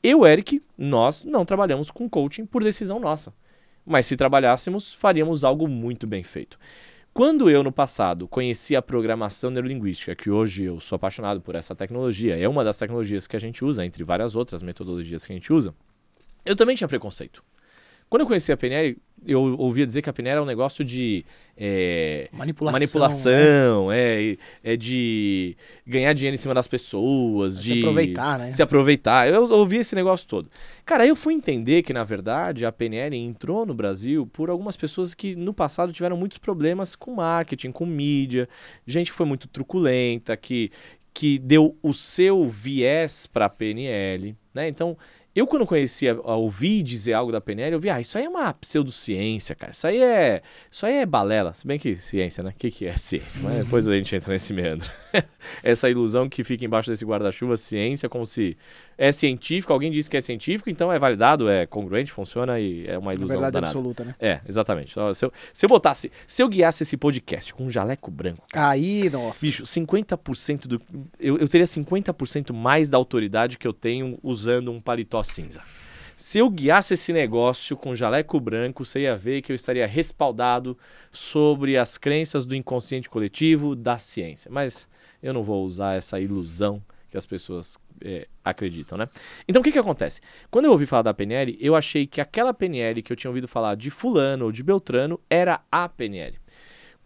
Eu, 0.03 0.25
Eric, 0.25 0.63
nós 0.77 1.25
não 1.25 1.45
trabalhamos 1.45 1.91
com 1.91 2.09
coaching 2.09 2.47
por 2.47 2.63
decisão 2.63 3.01
nossa. 3.01 3.35
Mas 3.85 4.07
se 4.07 4.17
trabalhássemos, 4.17 4.93
faríamos 4.93 5.43
algo 5.43 5.67
muito 5.67 6.07
bem 6.07 6.23
feito. 6.23 6.59
Quando 7.13 7.51
eu, 7.51 7.65
no 7.65 7.73
passado, 7.73 8.29
conheci 8.29 8.77
a 8.77 8.83
programação 8.83 9.51
neurolinguística, 9.51 10.15
que 10.15 10.31
hoje 10.31 10.65
eu 10.65 10.79
sou 10.79 10.95
apaixonado 10.95 11.41
por 11.41 11.57
essa 11.57 11.75
tecnologia, 11.75 12.39
é 12.39 12.49
uma 12.49 12.63
das 12.63 12.79
tecnologias 12.79 13.27
que 13.27 13.35
a 13.35 13.41
gente 13.41 13.65
usa, 13.65 13.85
entre 13.85 14.05
várias 14.05 14.37
outras 14.37 14.63
metodologias 14.63 15.27
que 15.27 15.33
a 15.33 15.35
gente 15.35 15.53
usa, 15.53 15.75
eu 16.45 16.55
também 16.55 16.77
tinha 16.77 16.87
preconceito. 16.87 17.43
Quando 18.09 18.23
eu 18.23 18.27
conheci 18.27 18.51
a 18.51 18.57
PNL, 18.57 18.97
eu 19.27 19.43
ouvia 19.59 19.87
dizer 19.87 20.01
que 20.01 20.09
a 20.09 20.13
PNL 20.13 20.39
é 20.39 20.43
um 20.43 20.47
negócio 20.47 20.85
de 20.85 21.25
é, 21.57 22.29
manipulação, 22.33 22.73
manipulação 22.73 23.89
né? 23.89 23.97
é, 24.33 24.37
é 24.63 24.77
de 24.77 25.57
ganhar 25.87 26.13
dinheiro 26.13 26.35
em 26.35 26.39
cima 26.39 26.55
das 26.55 26.69
pessoas, 26.69 27.59
de 27.59 27.75
se 27.75 27.79
aproveitar, 27.81 28.39
né? 28.39 28.53
Se 28.53 28.63
aproveitar. 28.63 29.29
Eu 29.29 29.43
ouvi 29.53 29.79
esse 29.79 29.95
negócio 29.95 30.27
todo. 30.27 30.49
Cara, 30.87 31.07
eu 31.07 31.17
fui 31.17 31.35
entender 31.35 31.83
que, 31.83 31.93
na 31.93 32.05
verdade, 32.05 32.65
a 32.65 32.73
PNL 32.73 33.17
entrou 33.17 33.67
no 33.67 33.75
Brasil 33.75 34.27
por 34.27 34.49
algumas 34.49 34.77
pessoas 34.77 35.15
que 35.15 35.35
no 35.35 35.53
passado 35.53 35.93
tiveram 35.93 36.17
muitos 36.17 36.39
problemas 36.39 36.95
com 36.95 37.15
marketing, 37.15 37.73
com 37.73 37.85
mídia, 37.85 38.49
gente 38.87 39.11
que 39.11 39.17
foi 39.17 39.27
muito 39.27 39.49
truculenta, 39.49 40.37
que, 40.37 40.71
que 41.13 41.39
deu 41.39 41.77
o 41.83 41.93
seu 41.93 42.49
viés 42.49 43.27
para 43.27 43.47
a 43.47 43.51
PNL, 43.51 44.37
né? 44.55 44.69
Então, 44.69 44.97
eu, 45.39 45.47
quando 45.47 45.67
conhecia, 45.67 46.19
ouvi 46.23 46.83
dizer 46.83 47.13
algo 47.13 47.31
da 47.31 47.41
PNL, 47.41 47.73
eu 47.73 47.81
vi, 47.81 47.91
ah, 47.91 48.01
isso 48.01 48.19
aí 48.19 48.25
é 48.25 48.29
uma 48.29 48.53
pseudociência, 48.55 49.55
cara. 49.55 49.73
Isso 49.73 49.87
aí 49.87 50.03
é. 50.03 50.43
Isso 50.71 50.85
aí 50.85 50.95
é 50.95 51.07
balela. 51.07 51.53
Se 51.53 51.67
bem 51.67 51.79
que 51.79 51.95
ciência, 51.95 52.43
né? 52.43 52.51
O 52.51 52.55
que, 52.59 52.71
que 52.71 52.87
é 52.87 52.97
ciência? 52.97 53.43
Mas 53.43 53.65
depois 53.65 53.87
a 53.87 53.95
gente 53.95 54.15
entra 54.17 54.33
nesse 54.33 54.53
meandro. 54.53 54.91
Essa 55.63 55.89
ilusão 55.89 56.29
que 56.29 56.43
fica 56.43 56.65
embaixo 56.65 56.91
desse 56.91 57.05
guarda-chuva, 57.05 57.57
ciência, 57.57 58.09
como 58.09 58.27
se 58.27 58.57
é 58.99 59.13
científico, 59.13 59.73
alguém 59.73 59.93
disse 59.93 60.11
que 60.11 60.17
é 60.17 60.21
científico, 60.21 60.69
então 60.69 60.93
é 60.93 60.99
validado, 60.99 61.49
é 61.49 61.65
congruente, 61.65 62.11
funciona 62.11 62.59
e 62.59 62.85
é 62.87 62.99
uma 62.99 63.15
ilusão. 63.15 63.37
É 63.37 63.41
verdade 63.41 63.53
danada. 63.53 63.71
absoluta, 63.71 64.05
né? 64.05 64.15
É, 64.19 64.41
exatamente. 64.47 64.93
Se 64.93 65.25
eu, 65.25 65.33
se 65.53 65.65
eu 65.65 65.69
botasse, 65.69 66.11
se 66.27 66.43
eu 66.43 66.49
guiasse 66.49 66.83
esse 66.83 66.97
podcast 66.97 67.55
com 67.55 67.67
um 67.67 67.71
jaleco 67.71 68.11
branco. 68.11 68.45
Cara, 68.51 68.71
aí, 68.71 69.09
nossa. 69.09 69.41
Bicho, 69.41 69.63
50% 69.63 70.67
do. 70.67 70.83
Eu, 71.21 71.39
eu 71.39 71.47
teria 71.47 71.67
50% 71.67 72.53
mais 72.53 72.91
da 72.91 72.99
autoridade 72.99 73.57
que 73.57 73.69
eu 73.69 73.73
tenho 73.73 74.19
usando 74.21 74.73
um 74.73 74.81
paletó 74.81 75.23
cinza. 75.23 75.63
Se 76.17 76.39
eu 76.39 76.51
guiasse 76.51 76.95
esse 76.95 77.13
negócio 77.13 77.77
com 77.77 77.95
jaleco 77.95 78.41
branco, 78.41 78.85
você 78.85 79.03
ia 79.03 79.15
ver 79.15 79.41
que 79.41 79.53
eu 79.53 79.55
estaria 79.55 79.87
respaldado 79.87 80.77
sobre 81.13 81.79
as 81.79 81.97
crenças 81.97 82.45
do 82.45 82.57
inconsciente 82.57 83.09
coletivo, 83.09 83.77
da 83.77 83.97
ciência. 83.99 84.51
Mas 84.51 84.89
eu 85.23 85.33
não 85.33 85.45
vou 85.45 85.65
usar 85.65 85.95
essa 85.95 86.19
ilusão 86.19 86.83
que 87.09 87.17
as 87.17 87.25
pessoas 87.25 87.79
é, 88.05 88.27
acreditam, 88.45 88.97
né? 88.99 89.09
Então 89.47 89.61
o 89.61 89.65
que 89.65 89.73
que 89.73 89.79
acontece? 89.79 90.21
Quando 90.51 90.67
eu 90.67 90.73
ouvi 90.73 90.87
falar 90.87 91.03
da 91.03 91.15
PNL, 91.15 91.57
eu 91.61 91.75
achei 91.75 92.07
que 92.07 92.21
aquela 92.21 92.55
PNL 92.55 93.03
que 93.03 93.13
eu 93.13 93.17
tinha 93.17 93.31
ouvido 93.31 93.49
falar 93.49 93.75
de 93.75 93.91
fulano 93.91 94.47
ou 94.47 94.53
de 94.53 94.63
Beltrano 94.63 95.21
era 95.29 95.61
a 95.71 95.89
PNL. 95.89 96.39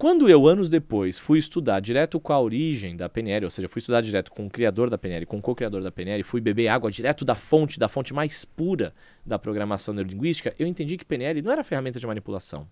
Quando 0.03 0.29
eu, 0.29 0.49
anos 0.49 0.69
depois, 0.69 1.17
fui 1.17 1.39
estudar 1.39 1.79
direto 1.79 2.19
com 2.19 2.33
a 2.33 2.41
origem 2.41 2.97
da 2.97 3.09
PNL, 3.09 3.45
ou 3.45 3.51
seja, 3.53 3.69
fui 3.69 3.79
estudar 3.79 4.01
direto 4.01 4.33
com 4.33 4.47
o 4.47 4.51
criador 4.51 4.91
da 4.91 4.99
PNL, 4.99 5.25
com 5.25 5.39
o 5.39 5.41
co-criador 5.41 5.81
da 5.81 5.93
PNL, 5.93 6.25
fui 6.25 6.41
beber 6.41 6.67
água 6.67 6.91
direto 6.91 7.25
da 7.25 7.37
fonte, 7.37 7.79
da 7.79 7.87
fonte 7.87 8.13
mais 8.13 8.45
pura 8.45 8.93
da 9.25 9.39
programação 9.39 9.95
neurolinguística, 9.95 10.53
eu 10.59 10.67
entendi 10.67 10.97
que 10.97 11.05
PNL 11.05 11.41
não 11.41 11.53
era 11.53 11.63
ferramenta 11.63 12.01
de 12.01 12.07
manipulação. 12.09 12.67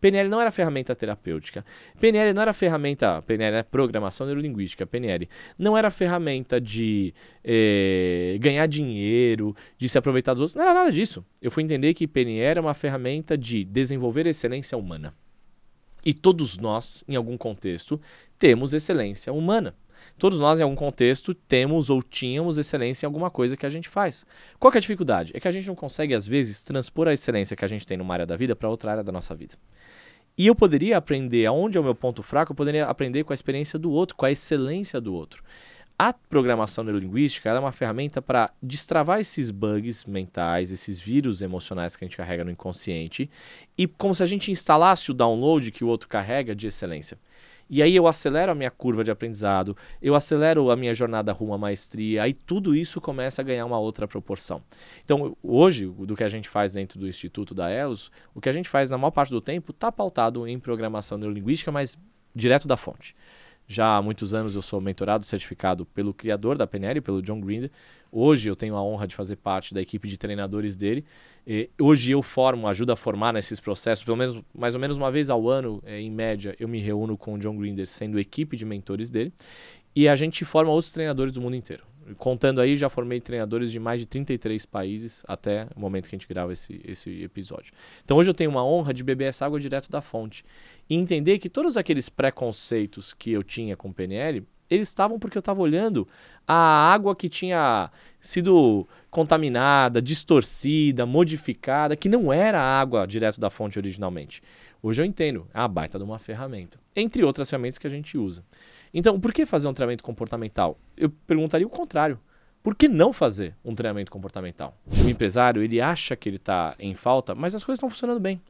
PNL 0.00 0.30
não 0.30 0.40
era 0.40 0.50
ferramenta 0.50 0.94
terapêutica. 0.96 1.62
PNL 2.00 2.32
não 2.32 2.40
era 2.40 2.54
ferramenta. 2.54 3.20
PNL 3.20 3.56
é 3.58 3.62
programação 3.62 4.26
neurolinguística. 4.26 4.86
PNL 4.86 5.28
não 5.58 5.76
era 5.76 5.90
ferramenta 5.90 6.58
de 6.58 7.12
eh, 7.44 8.38
ganhar 8.40 8.64
dinheiro, 8.64 9.54
de 9.76 9.90
se 9.90 9.98
aproveitar 9.98 10.32
dos 10.32 10.40
outros. 10.40 10.54
Não 10.54 10.62
era 10.62 10.72
nada 10.72 10.90
disso. 10.90 11.22
Eu 11.42 11.50
fui 11.50 11.62
entender 11.62 11.92
que 11.92 12.08
PNL 12.08 12.40
era 12.40 12.60
uma 12.62 12.72
ferramenta 12.72 13.36
de 13.36 13.62
desenvolver 13.62 14.26
excelência 14.26 14.78
humana. 14.78 15.12
E 16.04 16.12
todos 16.12 16.58
nós, 16.58 17.04
em 17.06 17.16
algum 17.16 17.36
contexto, 17.36 18.00
temos 18.38 18.72
excelência 18.72 19.32
humana. 19.32 19.74
Todos 20.18 20.38
nós, 20.38 20.58
em 20.58 20.62
algum 20.62 20.74
contexto, 20.74 21.32
temos 21.34 21.90
ou 21.90 22.02
tínhamos 22.02 22.58
excelência 22.58 23.06
em 23.06 23.08
alguma 23.08 23.30
coisa 23.30 23.56
que 23.56 23.66
a 23.66 23.68
gente 23.68 23.88
faz. 23.88 24.26
Qual 24.58 24.72
é 24.72 24.76
a 24.76 24.80
dificuldade? 24.80 25.32
É 25.34 25.40
que 25.40 25.48
a 25.48 25.50
gente 25.50 25.66
não 25.66 25.74
consegue, 25.74 26.14
às 26.14 26.26
vezes, 26.26 26.62
transpor 26.62 27.08
a 27.08 27.12
excelência 27.12 27.56
que 27.56 27.64
a 27.64 27.68
gente 27.68 27.86
tem 27.86 27.96
numa 27.96 28.12
área 28.12 28.26
da 28.26 28.36
vida 28.36 28.54
para 28.56 28.68
outra 28.68 28.90
área 28.90 29.04
da 29.04 29.12
nossa 29.12 29.34
vida. 29.34 29.54
E 30.36 30.46
eu 30.46 30.54
poderia 30.54 30.96
aprender 30.96 31.46
aonde 31.46 31.76
é 31.76 31.80
o 31.80 31.84
meu 31.84 31.94
ponto 31.94 32.22
fraco, 32.22 32.52
eu 32.52 32.56
poderia 32.56 32.86
aprender 32.86 33.22
com 33.24 33.32
a 33.32 33.34
experiência 33.34 33.78
do 33.78 33.90
outro, 33.90 34.16
com 34.16 34.24
a 34.24 34.30
excelência 34.30 35.00
do 35.00 35.14
outro. 35.14 35.42
A 35.98 36.12
programação 36.12 36.82
neurolinguística 36.82 37.50
é 37.50 37.58
uma 37.58 37.70
ferramenta 37.70 38.20
para 38.20 38.50
destravar 38.62 39.20
esses 39.20 39.50
bugs 39.50 40.04
mentais, 40.04 40.72
esses 40.72 40.98
vírus 40.98 41.42
emocionais 41.42 41.94
que 41.94 42.04
a 42.04 42.08
gente 42.08 42.16
carrega 42.16 42.44
no 42.44 42.50
inconsciente, 42.50 43.30
e 43.78 43.86
como 43.86 44.14
se 44.14 44.22
a 44.22 44.26
gente 44.26 44.50
instalasse 44.50 45.10
o 45.10 45.14
download 45.14 45.70
que 45.70 45.84
o 45.84 45.88
outro 45.88 46.08
carrega 46.08 46.54
de 46.54 46.66
excelência. 46.66 47.18
E 47.70 47.82
aí 47.82 47.96
eu 47.96 48.06
acelero 48.06 48.52
a 48.52 48.54
minha 48.54 48.70
curva 48.70 49.02
de 49.02 49.10
aprendizado, 49.10 49.76
eu 50.02 50.14
acelero 50.14 50.70
a 50.70 50.76
minha 50.76 50.92
jornada 50.92 51.32
rumo 51.32 51.54
à 51.54 51.58
maestria, 51.58 52.22
aí 52.22 52.34
tudo 52.34 52.74
isso 52.74 53.00
começa 53.00 53.40
a 53.40 53.44
ganhar 53.44 53.64
uma 53.64 53.78
outra 53.78 54.06
proporção. 54.06 54.62
Então, 55.04 55.36
hoje, 55.42 55.86
do 55.86 56.14
que 56.16 56.24
a 56.24 56.28
gente 56.28 56.48
faz 56.48 56.74
dentro 56.74 56.98
do 56.98 57.08
Instituto 57.08 57.54
da 57.54 57.72
ELOS, 57.72 58.10
o 58.34 58.40
que 58.40 58.48
a 58.48 58.52
gente 58.52 58.68
faz 58.68 58.90
na 58.90 58.98
maior 58.98 59.10
parte 59.10 59.30
do 59.30 59.40
tempo 59.40 59.70
está 59.70 59.90
pautado 59.90 60.46
em 60.46 60.58
programação 60.58 61.16
neurolinguística, 61.16 61.72
mas 61.72 61.96
direto 62.34 62.68
da 62.68 62.76
fonte. 62.76 63.14
Já 63.72 63.96
há 63.96 64.02
muitos 64.02 64.34
anos 64.34 64.54
eu 64.54 64.60
sou 64.60 64.82
mentorado, 64.82 65.24
certificado 65.24 65.86
pelo 65.86 66.12
criador 66.12 66.58
da 66.58 66.66
PNL, 66.66 67.00
pelo 67.00 67.22
John 67.22 67.40
Grinder. 67.40 67.70
Hoje 68.10 68.50
eu 68.50 68.54
tenho 68.54 68.76
a 68.76 68.82
honra 68.82 69.06
de 69.06 69.14
fazer 69.14 69.36
parte 69.36 69.72
da 69.72 69.80
equipe 69.80 70.06
de 70.06 70.18
treinadores 70.18 70.76
dele. 70.76 71.06
E 71.46 71.70
hoje 71.80 72.12
eu 72.12 72.22
formo, 72.22 72.68
ajudo 72.68 72.92
a 72.92 72.96
formar 72.96 73.32
nesses 73.32 73.58
processos, 73.60 74.04
pelo 74.04 74.18
menos 74.18 74.38
mais 74.54 74.74
ou 74.74 74.80
menos 74.80 74.98
uma 74.98 75.10
vez 75.10 75.30
ao 75.30 75.48
ano, 75.48 75.82
é, 75.86 75.98
em 75.98 76.10
média, 76.10 76.54
eu 76.60 76.68
me 76.68 76.80
reúno 76.80 77.16
com 77.16 77.32
o 77.32 77.38
John 77.38 77.56
Grinder, 77.56 77.88
sendo 77.88 78.20
equipe 78.20 78.58
de 78.58 78.66
mentores 78.66 79.08
dele. 79.08 79.32
E 79.96 80.06
a 80.06 80.14
gente 80.14 80.44
forma 80.44 80.70
outros 80.70 80.92
treinadores 80.92 81.32
do 81.32 81.40
mundo 81.40 81.56
inteiro. 81.56 81.84
Contando 82.16 82.60
aí, 82.60 82.76
já 82.76 82.88
formei 82.88 83.20
treinadores 83.20 83.70
de 83.70 83.78
mais 83.78 84.00
de 84.00 84.06
33 84.06 84.64
países 84.66 85.24
até 85.26 85.66
o 85.76 85.80
momento 85.80 86.08
que 86.08 86.14
a 86.14 86.18
gente 86.18 86.28
grava 86.28 86.52
esse, 86.52 86.80
esse 86.84 87.22
episódio. 87.22 87.72
Então 88.04 88.16
hoje 88.16 88.30
eu 88.30 88.34
tenho 88.34 88.50
uma 88.50 88.64
honra 88.64 88.92
de 88.92 89.02
beber 89.02 89.26
essa 89.26 89.46
água 89.46 89.58
direto 89.58 89.90
da 89.90 90.00
fonte 90.00 90.44
e 90.88 90.96
entender 90.96 91.38
que 91.38 91.48
todos 91.48 91.76
aqueles 91.76 92.08
preconceitos 92.08 93.12
que 93.12 93.32
eu 93.32 93.42
tinha 93.42 93.76
com 93.76 93.92
PNL, 93.92 94.46
eles 94.68 94.88
estavam 94.88 95.18
porque 95.18 95.36
eu 95.36 95.40
estava 95.40 95.60
olhando 95.60 96.08
a 96.46 96.92
água 96.92 97.14
que 97.14 97.28
tinha 97.28 97.90
sido 98.20 98.86
contaminada, 99.10 100.00
distorcida, 100.00 101.04
modificada, 101.04 101.96
que 101.96 102.08
não 102.08 102.32
era 102.32 102.60
água 102.60 103.06
direto 103.06 103.40
da 103.40 103.50
fonte 103.50 103.78
originalmente. 103.78 104.42
Hoje 104.82 105.00
eu 105.00 105.06
entendo, 105.06 105.46
é 105.54 105.60
a 105.60 105.68
baita 105.68 105.98
de 105.98 106.04
uma 106.04 106.18
ferramenta, 106.18 106.78
entre 106.96 107.22
outras 107.22 107.48
ferramentas 107.48 107.78
que 107.78 107.86
a 107.86 107.90
gente 107.90 108.18
usa. 108.18 108.44
Então, 108.92 109.18
por 109.18 109.32
que 109.32 109.46
fazer 109.46 109.68
um 109.68 109.74
treinamento 109.74 110.04
comportamental? 110.04 110.78
Eu 110.96 111.10
perguntaria 111.10 111.66
o 111.66 111.70
contrário. 111.70 112.18
Por 112.62 112.76
que 112.76 112.86
não 112.86 113.12
fazer 113.12 113.56
um 113.64 113.74
treinamento 113.74 114.10
comportamental? 114.10 114.76
O 115.04 115.08
empresário, 115.08 115.62
ele 115.62 115.80
acha 115.80 116.14
que 116.14 116.28
ele 116.28 116.36
está 116.36 116.76
em 116.78 116.94
falta, 116.94 117.34
mas 117.34 117.54
as 117.54 117.64
coisas 117.64 117.78
estão 117.78 117.90
funcionando 117.90 118.20
bem. 118.20 118.40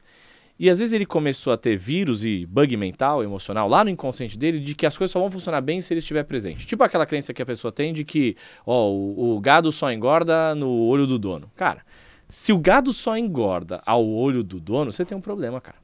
E 0.59 0.69
às 0.69 0.77
vezes 0.77 0.93
ele 0.93 1.05
começou 1.05 1.51
a 1.51 1.57
ter 1.57 1.75
vírus 1.75 2.23
e 2.23 2.45
bug 2.45 2.77
mental, 2.77 3.23
emocional, 3.23 3.67
lá 3.67 3.83
no 3.83 3.89
inconsciente 3.89 4.37
dele, 4.37 4.59
de 4.59 4.75
que 4.75 4.85
as 4.85 4.95
coisas 4.95 5.11
só 5.11 5.19
vão 5.19 5.31
funcionar 5.31 5.61
bem 5.61 5.81
se 5.81 5.91
ele 5.91 5.99
estiver 5.99 6.23
presente. 6.23 6.67
Tipo 6.67 6.83
aquela 6.83 7.07
crença 7.07 7.33
que 7.33 7.41
a 7.41 7.45
pessoa 7.45 7.71
tem 7.71 7.91
de 7.91 8.03
que 8.03 8.37
ó, 8.65 8.87
o, 8.91 9.35
o 9.35 9.39
gado 9.39 9.71
só 9.71 9.91
engorda 9.91 10.53
no 10.53 10.69
olho 10.69 11.07
do 11.07 11.17
dono. 11.17 11.51
Cara, 11.55 11.83
se 12.29 12.53
o 12.53 12.59
gado 12.59 12.93
só 12.93 13.17
engorda 13.17 13.81
ao 13.83 14.07
olho 14.07 14.43
do 14.43 14.59
dono, 14.59 14.91
você 14.91 15.03
tem 15.03 15.17
um 15.17 15.21
problema, 15.21 15.59
cara. 15.59 15.82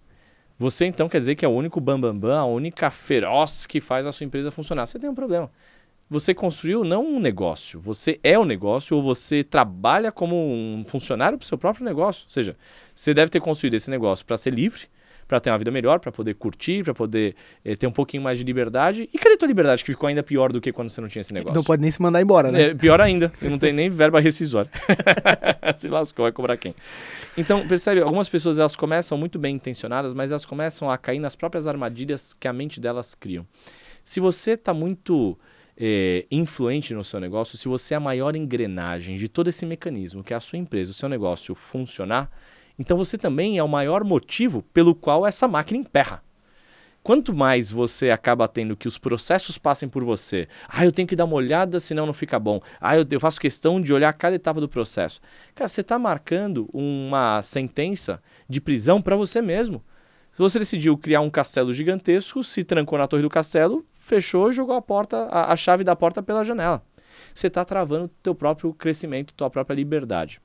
Você 0.60 0.86
então 0.86 1.10
quer 1.10 1.20
dizer 1.20 1.36
que 1.36 1.46
é 1.46 1.48
o 1.48 1.52
único 1.52 1.80
bambambam, 1.80 2.20
bam, 2.20 2.30
bam, 2.30 2.40
a 2.40 2.46
única 2.46 2.92
feroz 2.92 3.66
que 3.66 3.80
faz 3.80 4.06
a 4.06 4.12
sua 4.12 4.26
empresa 4.26 4.52
funcionar. 4.52 4.86
Você 4.86 5.00
tem 5.00 5.10
um 5.10 5.16
problema 5.16 5.50
você 6.10 6.34
construiu 6.34 6.84
não 6.84 7.06
um 7.06 7.20
negócio, 7.20 7.80
você 7.80 8.20
é 8.24 8.38
o 8.38 8.42
um 8.42 8.46
negócio 8.46 8.98
ou 8.98 9.04
você 9.04 9.44
trabalha 9.44 10.12
como 10.12 10.36
um 10.36 10.84
funcionário 10.88 11.38
para 11.38 11.46
o 11.46 11.48
seu 11.48 11.58
próprio 11.58 11.86
negócio. 11.86 12.24
Ou 12.26 12.32
seja, 12.32 12.58
você 12.96 13.14
deve 13.14 13.30
ter 13.30 13.40
construído 13.40 13.76
esse 13.76 13.92
negócio 13.92 14.26
para 14.26 14.36
ser 14.36 14.52
livre, 14.52 14.88
para 15.30 15.40
ter 15.40 15.52
uma 15.52 15.60
vida 15.60 15.70
melhor, 15.70 16.00
para 16.00 16.12
poder 16.12 16.34
curtir, 16.34 16.84
para 16.84 16.94
poder 16.94 17.36
eh, 17.64 17.76
ter 17.76 17.86
um 17.86 17.92
pouquinho 17.92 18.24
mais 18.24 18.40
de 18.40 18.44
liberdade. 18.44 19.08
E 19.14 19.18
cadê 19.20 19.36
a 19.36 19.38
tua 19.38 19.48
liberdade 19.48 19.86
que 19.86 19.92
ficou 19.92 20.08
ainda 20.08 20.24
pior 20.24 20.52
do 20.52 20.60
que 20.60 20.74
quando 20.74 20.90
você 20.90 21.00
não 21.00 21.08
tinha 21.08 21.22
esse 21.22 21.32
negócio? 21.32 21.56
Não 21.56 21.64
pode 21.64 21.84
nem 21.84 21.92
se 21.92 22.02
mandar 22.02 22.20
embora, 22.20 22.52
né? 22.52 22.64
É, 22.64 22.74
pior 22.74 23.00
ainda, 23.00 23.32
não 23.40 23.60
tenho 23.60 23.76
nem 23.76 23.90
verba 23.90 24.20
rescisória. 24.20 24.72
se 25.78 25.88
lascou, 25.88 26.24
vai 26.24 26.32
cobrar 26.32 26.58
quem? 26.58 26.74
Então, 27.38 27.68
percebe, 27.68 28.02
algumas 28.02 28.28
pessoas 28.28 28.58
elas 28.58 28.76
começam 28.76 29.20
muito 29.20 29.38
bem 29.38 29.56
intencionadas, 29.56 30.16
mas 30.16 30.32
elas 30.32 30.48
começam 30.48 30.90
a 30.90 30.98
cair 30.98 31.20
nas 31.20 31.36
próprias 31.36 31.68
armadilhas 31.68 32.34
que 32.34 32.48
a 32.48 32.54
mente 32.54 32.80
delas 32.80 33.14
criam. 33.14 33.46
Se 34.04 34.20
você 34.20 34.54
está 34.54 34.74
muito 34.74 35.38
é, 35.78 36.26
influente 36.32 36.92
no 36.96 37.04
seu 37.04 37.20
negócio, 37.20 37.56
se 37.56 37.68
você 37.68 37.94
é 37.94 37.98
a 37.98 38.00
maior 38.00 38.36
engrenagem 38.36 39.16
de 39.16 39.30
todo 39.30 39.48
esse 39.48 39.64
mecanismo, 39.64 40.24
que 40.24 40.34
é 40.34 40.38
a 40.38 40.40
sua 40.40 40.58
empresa, 40.58 40.90
o 40.90 40.94
seu 40.96 41.08
negócio 41.08 41.54
funcionar, 41.54 42.32
então 42.80 42.98
você 42.98 43.18
também 43.18 43.58
é 43.58 43.64
o 43.64 43.68
maior 43.68 44.06
motivo 44.06 44.64
pelo 44.74 44.96
qual 44.96 45.28
essa 45.28 45.48
máquina 45.48 45.80
emperra. 45.80 46.24
Quanto 47.04 47.34
mais 47.34 47.72
você 47.72 48.10
acaba 48.10 48.48
tendo 48.48 48.76
que 48.76 48.88
os 48.88 48.98
processos 48.98 49.58
passem 49.58 49.88
por 49.88 50.04
você, 50.04 50.48
ah, 50.68 50.86
eu 50.86 50.92
tenho 50.92 51.08
que 51.08 51.16
dar 51.16 51.26
uma 51.26 51.36
olhada, 51.36 51.80
senão 51.80 52.06
não 52.06 52.14
fica 52.14 52.38
bom. 52.40 52.62
Ah, 52.80 52.98
eu, 52.98 53.06
eu 53.10 53.20
faço 53.20 53.40
questão 53.40 53.82
de 53.82 53.94
olhar 53.94 54.14
cada 54.14 54.36
etapa 54.36 54.62
do 54.62 54.70
processo. 54.70 55.20
Cara, 55.56 55.68
você 55.68 55.82
está 55.82 56.00
marcando 56.00 56.70
uma 56.74 57.42
sentença 57.42 58.22
de 58.48 58.62
prisão 58.62 59.02
para 59.02 59.16
você 59.16 59.42
mesmo. 59.42 59.84
Se 60.32 60.40
você 60.40 60.60
decidiu 60.60 60.98
criar 60.98 61.22
um 61.22 61.30
castelo 61.30 61.74
gigantesco, 61.74 62.44
se 62.44 62.64
trancou 62.64 62.98
na 62.98 63.08
torre 63.08 63.24
do 63.24 63.30
castelo, 63.30 63.84
fechou 64.00 64.50
e 64.50 64.54
jogou 64.54 64.76
a 64.76 64.82
porta, 64.82 65.28
a, 65.32 65.52
a 65.52 65.56
chave 65.56 65.84
da 65.84 65.96
porta 65.96 66.22
pela 66.22 66.44
janela. 66.44 66.82
Você 67.34 67.48
está 67.48 67.66
travando 67.66 68.06
o 68.06 68.10
teu 68.22 68.36
próprio 68.36 68.74
crescimento, 68.74 69.34
tua 69.34 69.50
própria 69.50 69.76
liberdade. 69.76 70.40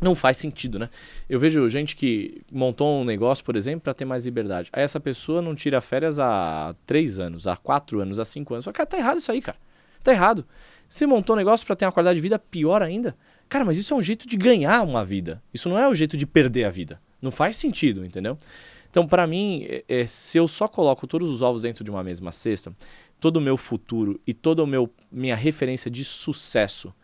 Não 0.00 0.14
faz 0.14 0.36
sentido, 0.36 0.78
né? 0.78 0.90
Eu 1.28 1.38
vejo 1.38 1.68
gente 1.70 1.96
que 1.96 2.42
montou 2.52 3.00
um 3.00 3.04
negócio, 3.04 3.44
por 3.44 3.56
exemplo, 3.56 3.80
para 3.80 3.94
ter 3.94 4.04
mais 4.04 4.26
liberdade. 4.26 4.68
Aí 4.72 4.82
essa 4.82 5.00
pessoa 5.00 5.40
não 5.40 5.54
tira 5.54 5.80
férias 5.80 6.18
há 6.18 6.74
três 6.84 7.18
anos, 7.18 7.46
há 7.46 7.56
quatro 7.56 8.00
anos, 8.00 8.18
há 8.18 8.24
cinco 8.24 8.54
anos. 8.54 8.66
Cara, 8.66 8.86
tá 8.86 8.98
errado 8.98 9.18
isso 9.18 9.30
aí, 9.32 9.40
cara. 9.40 9.56
Tá 10.02 10.12
errado. 10.12 10.44
Você 10.88 11.06
montou 11.06 11.34
um 11.34 11.38
negócio 11.38 11.66
para 11.66 11.74
ter 11.74 11.86
uma 11.86 11.92
qualidade 11.92 12.16
de 12.16 12.22
vida 12.22 12.38
pior 12.38 12.82
ainda. 12.82 13.16
Cara, 13.48 13.64
mas 13.64 13.78
isso 13.78 13.94
é 13.94 13.96
um 13.96 14.02
jeito 14.02 14.28
de 14.28 14.36
ganhar 14.36 14.82
uma 14.82 15.04
vida. 15.04 15.42
Isso 15.52 15.68
não 15.68 15.78
é 15.78 15.88
o 15.88 15.94
jeito 15.94 16.16
de 16.16 16.26
perder 16.26 16.64
a 16.64 16.70
vida. 16.70 17.00
Não 17.22 17.30
faz 17.30 17.56
sentido, 17.56 18.04
entendeu? 18.04 18.38
Então, 18.90 19.06
para 19.06 19.26
mim, 19.26 19.64
é, 19.68 19.84
é, 19.88 20.06
se 20.06 20.38
eu 20.38 20.46
só 20.46 20.68
coloco 20.68 21.06
todos 21.06 21.30
os 21.30 21.42
ovos 21.42 21.62
dentro 21.62 21.82
de 21.82 21.90
uma 21.90 22.02
mesma 22.02 22.30
cesta, 22.30 22.72
todo 23.18 23.38
o 23.38 23.40
meu 23.40 23.56
futuro 23.56 24.20
e 24.26 24.34
toda 24.34 24.62
a 24.62 24.66
minha 25.10 25.34
referência 25.34 25.90
de 25.90 26.04
sucesso 26.04 26.94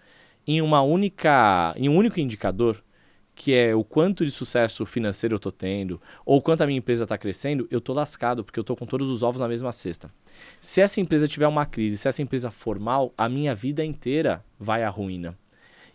em 0.47 0.61
uma 0.63 0.83
única, 0.83 1.75
em 1.77 1.89
um 1.89 1.97
único 1.97 2.21
indicador, 2.21 2.83
que 3.35 3.55
é 3.55 3.75
o 3.75 3.83
quanto 3.83 4.25
de 4.25 4.31
sucesso 4.31 4.85
financeiro 4.85 5.35
eu 5.35 5.37
estou 5.39 5.51
tendo, 5.51 6.01
ou 6.27 6.43
quanto 6.43 6.63
a 6.63 6.67
minha 6.67 6.79
empresa 6.79 7.05
está 7.05 7.17
crescendo, 7.17 7.67
eu 7.71 7.79
estou 7.79 7.95
lascado, 7.95 8.45
porque 8.45 8.59
eu 8.59 8.63
estou 8.63 8.77
com 8.77 8.85
todos 8.85 9.09
os 9.09 9.23
ovos 9.23 9.41
na 9.41 9.49
mesma 9.49 9.73
cesta. 9.73 10.11
Se 10.61 10.81
essa 10.83 11.01
empresa 11.01 11.27
tiver 11.27 11.49
uma 11.49 11.65
crise, 11.65 11.97
se 11.97 12.07
essa 12.07 12.21
empresa 12.21 12.51
for 12.51 12.79
mal, 12.79 13.15
a 13.17 13.29
minha 13.29 13.55
vida 13.55 13.85
inteira 13.85 14.45
vai 14.59 14.83
à 14.83 14.91
ruína. 14.91 15.39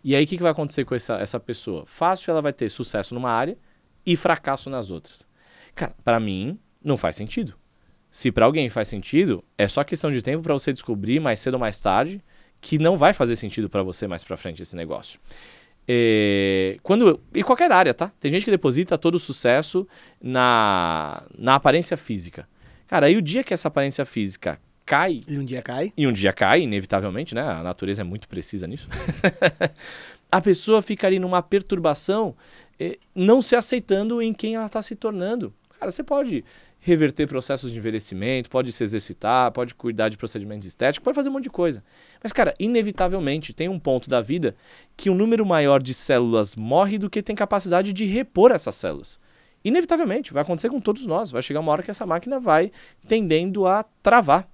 E 0.04 0.16
aí 0.16 0.24
o 0.24 0.28
que, 0.28 0.38
que 0.38 0.44
vai 0.44 0.52
acontecer 0.52 0.86
com 0.86 0.96
essa, 0.96 1.16
essa 1.16 1.40
pessoa? 1.40 1.84
Fácil, 1.86 2.32
ela 2.32 2.42
vai 2.42 2.54
ter 2.54 2.70
sucesso 2.70 3.14
numa 3.14 3.30
área 3.30 3.58
e 4.06 4.16
fracasso 4.16 4.70
nas 4.70 4.90
outras. 4.90 5.28
Cara, 5.76 5.96
para 6.04 6.20
mim, 6.20 6.60
não 6.84 6.98
faz 6.98 7.16
sentido. 7.16 7.54
Se 8.10 8.32
para 8.32 8.46
alguém 8.46 8.70
faz 8.70 8.88
sentido, 8.88 9.44
é 9.58 9.68
só 9.68 9.84
questão 9.84 10.10
de 10.10 10.22
tempo 10.22 10.42
para 10.42 10.54
você 10.54 10.72
descobrir 10.72 11.20
mais 11.20 11.40
cedo 11.40 11.56
ou 11.56 11.60
mais 11.60 11.80
tarde 11.80 12.24
que 12.66 12.80
não 12.80 12.98
vai 12.98 13.14
fazer 13.14 13.36
sentido 13.36 13.70
para 13.70 13.84
você 13.84 14.08
mais 14.08 14.24
para 14.24 14.36
frente 14.36 14.60
esse 14.60 14.76
negócio. 14.76 15.20
É, 15.88 16.80
quando 16.82 17.22
e 17.32 17.44
qualquer 17.44 17.72
área, 17.72 17.94
tá? 17.94 18.12
Tem 18.20 18.32
gente 18.32 18.44
que 18.44 18.50
deposita 18.50 18.98
todo 18.98 19.16
o 19.16 19.20
sucesso 19.20 19.88
na, 20.20 21.22
na 21.38 21.54
aparência 21.54 21.96
física. 21.96 22.50
Cara, 22.88 23.06
aí 23.06 23.16
o 23.16 23.22
dia 23.22 23.44
que 23.44 23.54
essa 23.54 23.68
aparência 23.68 24.04
física 24.04 24.60
cai 24.84 25.20
E 25.28 25.38
um 25.38 25.46
dia 25.46 25.62
cai. 25.62 25.94
e 25.96 26.08
um 26.08 26.12
dia 26.12 26.34
cai, 26.34 26.62
inevitavelmente, 26.62 27.36
né? 27.36 27.44
A 27.44 27.62
natureza 27.62 28.02
é 28.02 28.04
muito 28.04 28.28
precisa 28.28 28.66
nisso. 28.66 28.90
a 30.32 30.42
pessoa 30.42 30.82
fica 30.82 31.06
ali 31.06 31.20
numa 31.20 31.44
perturbação, 31.44 32.36
eh, 32.80 32.98
não 33.14 33.44
se 33.44 33.56
aceitando 33.56 34.24
em 34.24 34.34
quem 34.34 34.56
ela 34.56 34.66
está 34.66 34.82
se 34.82 34.96
tornando. 34.96 35.54
Cara, 35.80 35.92
você 35.92 36.04
pode 36.04 36.44
reverter 36.86 37.28
processos 37.28 37.72
de 37.72 37.80
envelhecimento, 37.80 38.48
pode 38.48 38.72
se 38.72 38.84
exercitar, 38.84 39.52
pode 39.52 39.74
cuidar 39.74 40.08
de 40.08 40.18
procedimentos 40.18 40.68
estéticos, 40.68 41.04
pode 41.04 41.16
fazer 41.16 41.30
um 41.30 41.34
monte 41.34 41.46
de 41.46 41.50
coisa. 41.50 41.84
Mas, 42.26 42.34
cara, 42.34 42.56
inevitavelmente 42.58 43.54
tem 43.54 43.70
um 43.70 43.78
ponto 43.78 44.10
da 44.10 44.20
vida 44.20 44.56
que 44.98 45.12
um 45.12 45.14
número 45.14 45.46
maior 45.46 45.80
de 45.80 45.94
células 45.94 46.56
morre 46.56 46.98
do 46.98 47.08
que 47.08 47.22
tem 47.22 47.36
capacidade 47.36 47.94
de 47.94 48.04
repor 48.06 48.52
essas 48.52 48.74
células. 48.74 49.20
Inevitavelmente, 49.64 50.34
vai 50.34 50.42
acontecer 50.42 50.72
com 50.72 50.82
todos 50.82 51.06
nós. 51.06 51.30
Vai 51.30 51.44
chegar 51.44 51.60
uma 51.60 51.72
hora 51.72 51.84
que 51.84 51.92
essa 51.92 52.04
máquina 52.04 52.40
vai 52.40 52.72
tendendo 53.08 53.68
a 53.68 53.86
travar. 54.02 54.50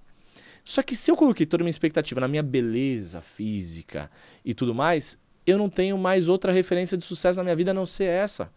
Só 0.65 0.83
que 0.83 0.97
se 0.97 1.09
eu 1.09 1.15
coloquei 1.15 1.45
toda 1.45 1.63
a 1.63 1.65
minha 1.65 1.69
expectativa 1.69 2.19
na 2.19 2.27
minha 2.27 2.43
beleza 2.43 3.21
física 3.21 4.11
e 4.43 4.53
tudo 4.53 4.75
mais, 4.75 5.17
eu 5.47 5.57
não 5.57 5.69
tenho 5.69 5.97
mais 5.97 6.27
outra 6.27 6.51
referência 6.51 6.97
de 6.97 7.05
sucesso 7.05 7.37
na 7.37 7.45
minha 7.45 7.55
vida 7.55 7.71
a 7.71 7.73
não 7.73 7.85
ser 7.85 8.03
essa. 8.03 8.51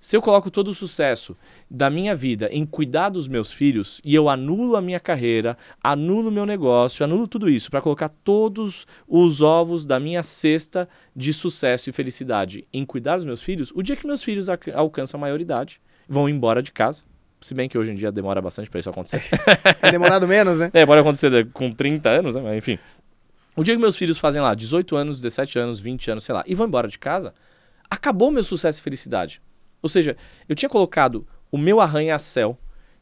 Se 0.00 0.16
eu 0.16 0.22
coloco 0.22 0.50
todo 0.50 0.68
o 0.68 0.74
sucesso 0.74 1.36
da 1.70 1.90
minha 1.90 2.16
vida 2.16 2.48
em 2.50 2.64
cuidar 2.64 3.10
dos 3.10 3.28
meus 3.28 3.52
filhos 3.52 4.00
e 4.02 4.14
eu 4.14 4.30
anulo 4.30 4.74
a 4.74 4.80
minha 4.80 4.98
carreira, 4.98 5.58
anulo 5.82 6.30
o 6.30 6.32
meu 6.32 6.46
negócio, 6.46 7.04
anulo 7.04 7.28
tudo 7.28 7.50
isso 7.50 7.70
para 7.70 7.82
colocar 7.82 8.08
todos 8.08 8.86
os 9.06 9.42
ovos 9.42 9.84
da 9.84 10.00
minha 10.00 10.22
cesta 10.22 10.88
de 11.14 11.34
sucesso 11.34 11.90
e 11.90 11.92
felicidade 11.92 12.66
em 12.72 12.82
cuidar 12.86 13.16
dos 13.16 13.26
meus 13.26 13.42
filhos, 13.42 13.70
o 13.74 13.82
dia 13.82 13.94
que 13.94 14.06
meus 14.06 14.22
filhos 14.22 14.48
alca- 14.48 14.74
alcançam 14.74 15.18
a 15.18 15.20
maioridade, 15.20 15.78
vão 16.08 16.30
embora 16.30 16.62
de 16.62 16.72
casa, 16.72 17.02
se 17.38 17.52
bem 17.52 17.68
que 17.68 17.76
hoje 17.76 17.90
em 17.92 17.94
dia 17.94 18.10
demora 18.10 18.40
bastante 18.40 18.70
para 18.70 18.80
isso 18.80 18.88
acontecer. 18.88 19.20
É 19.82 19.90
demorado 19.90 20.26
menos, 20.26 20.58
né? 20.58 20.70
É, 20.72 20.86
pode 20.86 21.00
acontecer 21.02 21.30
né, 21.30 21.46
com 21.52 21.70
30 21.70 22.08
anos, 22.08 22.34
né? 22.34 22.40
Mas 22.40 22.56
enfim. 22.56 22.78
O 23.54 23.62
dia 23.62 23.74
que 23.74 23.80
meus 23.80 23.96
filhos 23.96 24.16
fazem 24.18 24.40
lá 24.40 24.54
18 24.54 24.96
anos, 24.96 25.18
17 25.20 25.58
anos, 25.58 25.78
20 25.78 26.10
anos, 26.10 26.24
sei 26.24 26.34
lá, 26.34 26.42
e 26.46 26.54
vão 26.54 26.66
embora 26.66 26.88
de 26.88 26.98
casa, 26.98 27.34
acabou 27.90 28.30
meu 28.30 28.42
sucesso 28.42 28.80
e 28.80 28.82
felicidade. 28.82 29.42
Ou 29.82 29.88
seja, 29.88 30.16
eu 30.48 30.54
tinha 30.54 30.68
colocado 30.68 31.26
o 31.50 31.58
meu 31.58 31.80
arranha-céu 31.80 32.58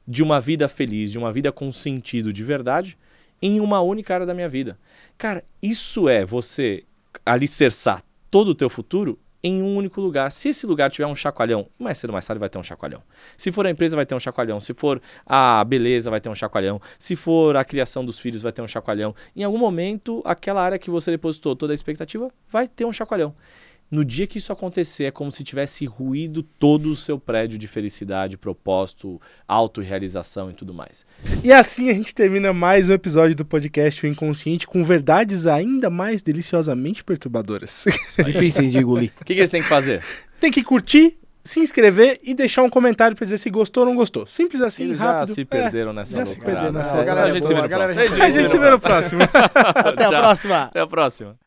de 0.06 0.22
uma 0.22 0.40
vida 0.40 0.68
feliz, 0.68 1.12
de 1.12 1.18
uma 1.18 1.32
vida 1.32 1.52
com 1.52 1.70
sentido 1.70 2.32
de 2.32 2.42
verdade, 2.42 2.96
em 3.42 3.60
uma 3.60 3.80
única 3.80 4.14
área 4.14 4.26
da 4.26 4.34
minha 4.34 4.48
vida. 4.48 4.78
Cara, 5.16 5.42
isso 5.62 6.08
é 6.08 6.24
você 6.24 6.84
alicerçar 7.24 8.02
todo 8.30 8.48
o 8.48 8.54
teu 8.54 8.68
futuro 8.68 9.18
em 9.42 9.62
um 9.62 9.76
único 9.76 10.00
lugar. 10.00 10.32
Se 10.32 10.48
esse 10.48 10.66
lugar 10.66 10.90
tiver 10.90 11.06
um 11.06 11.14
chacoalhão, 11.14 11.68
mais 11.78 11.98
cedo 11.98 12.10
ou 12.10 12.14
mais 12.14 12.26
tarde 12.26 12.40
vai 12.40 12.48
ter 12.48 12.58
um 12.58 12.62
chacoalhão. 12.62 13.02
Se 13.36 13.52
for 13.52 13.66
a 13.66 13.70
empresa, 13.70 13.94
vai 13.94 14.04
ter 14.04 14.14
um 14.14 14.20
chacoalhão. 14.20 14.58
Se 14.58 14.74
for 14.74 15.00
a 15.24 15.62
beleza, 15.64 16.10
vai 16.10 16.20
ter 16.20 16.28
um 16.28 16.34
chacoalhão. 16.34 16.80
Se 16.98 17.14
for 17.14 17.56
a 17.56 17.64
criação 17.64 18.04
dos 18.04 18.18
filhos, 18.18 18.42
vai 18.42 18.52
ter 18.52 18.62
um 18.62 18.68
chacoalhão. 18.68 19.14
Em 19.36 19.44
algum 19.44 19.58
momento, 19.58 20.22
aquela 20.24 20.62
área 20.62 20.78
que 20.78 20.90
você 20.90 21.10
depositou 21.10 21.54
toda 21.54 21.72
a 21.72 21.74
expectativa 21.74 22.30
vai 22.50 22.66
ter 22.66 22.84
um 22.84 22.92
chacoalhão. 22.92 23.34
No 23.90 24.04
dia 24.04 24.26
que 24.26 24.36
isso 24.36 24.52
acontecer, 24.52 25.04
é 25.04 25.10
como 25.10 25.32
se 25.32 25.42
tivesse 25.42 25.86
ruído 25.86 26.42
todo 26.42 26.92
o 26.92 26.96
seu 26.96 27.18
prédio 27.18 27.58
de 27.58 27.66
felicidade, 27.66 28.36
propósito, 28.36 29.18
autorrealização 29.46 30.50
e 30.50 30.54
tudo 30.54 30.74
mais. 30.74 31.06
E 31.42 31.50
assim 31.52 31.88
a 31.88 31.94
gente 31.94 32.14
termina 32.14 32.52
mais 32.52 32.88
um 32.88 32.92
episódio 32.92 33.34
do 33.34 33.44
podcast 33.46 34.04
O 34.04 34.08
Inconsciente 34.08 34.66
com 34.66 34.84
verdades 34.84 35.46
ainda 35.46 35.88
mais 35.88 36.22
deliciosamente 36.22 37.02
perturbadoras. 37.02 37.86
Difícil 38.24 38.68
de 38.68 38.78
engolir. 38.78 39.10
O 39.20 39.24
que, 39.24 39.34
que 39.34 39.40
eles 39.40 39.50
têm 39.50 39.62
que 39.62 39.68
fazer? 39.68 40.02
Tem 40.38 40.50
que 40.50 40.62
curtir, 40.62 41.16
se 41.42 41.60
inscrever 41.60 42.20
e 42.22 42.34
deixar 42.34 42.62
um 42.62 42.68
comentário 42.70 43.16
pra 43.16 43.24
dizer 43.24 43.38
se 43.38 43.48
gostou 43.48 43.84
ou 43.84 43.88
não 43.88 43.96
gostou. 43.96 44.26
Simples 44.26 44.60
assim, 44.60 44.84
Eles 44.84 44.98
rápido. 45.00 45.28
já 45.28 45.34
se 45.34 45.40
É. 45.40 45.44
perderam 45.46 45.92
nessa 45.94 46.14
já 46.16 46.26
se 46.26 46.38
perderam 46.38 46.72
nessa 46.72 46.90
É, 46.92 46.96
loucurada. 46.96 47.22
a 47.24 47.30
gente 47.30 47.46
se 47.46 47.54
vê 47.54 47.58
no 47.58 47.64
A 47.64 47.68
galera 47.68 47.94
próximo. 47.94 48.22
A 48.22 48.30
gente 48.30 48.50
se 48.50 48.58
vê 48.58 48.70
no 48.70 48.78
próximo. 48.80 49.20
Até 49.54 50.04
a 50.04 50.08
próxima. 50.10 50.62
Até 50.64 50.80
a 50.80 50.86
próxima. 50.86 51.36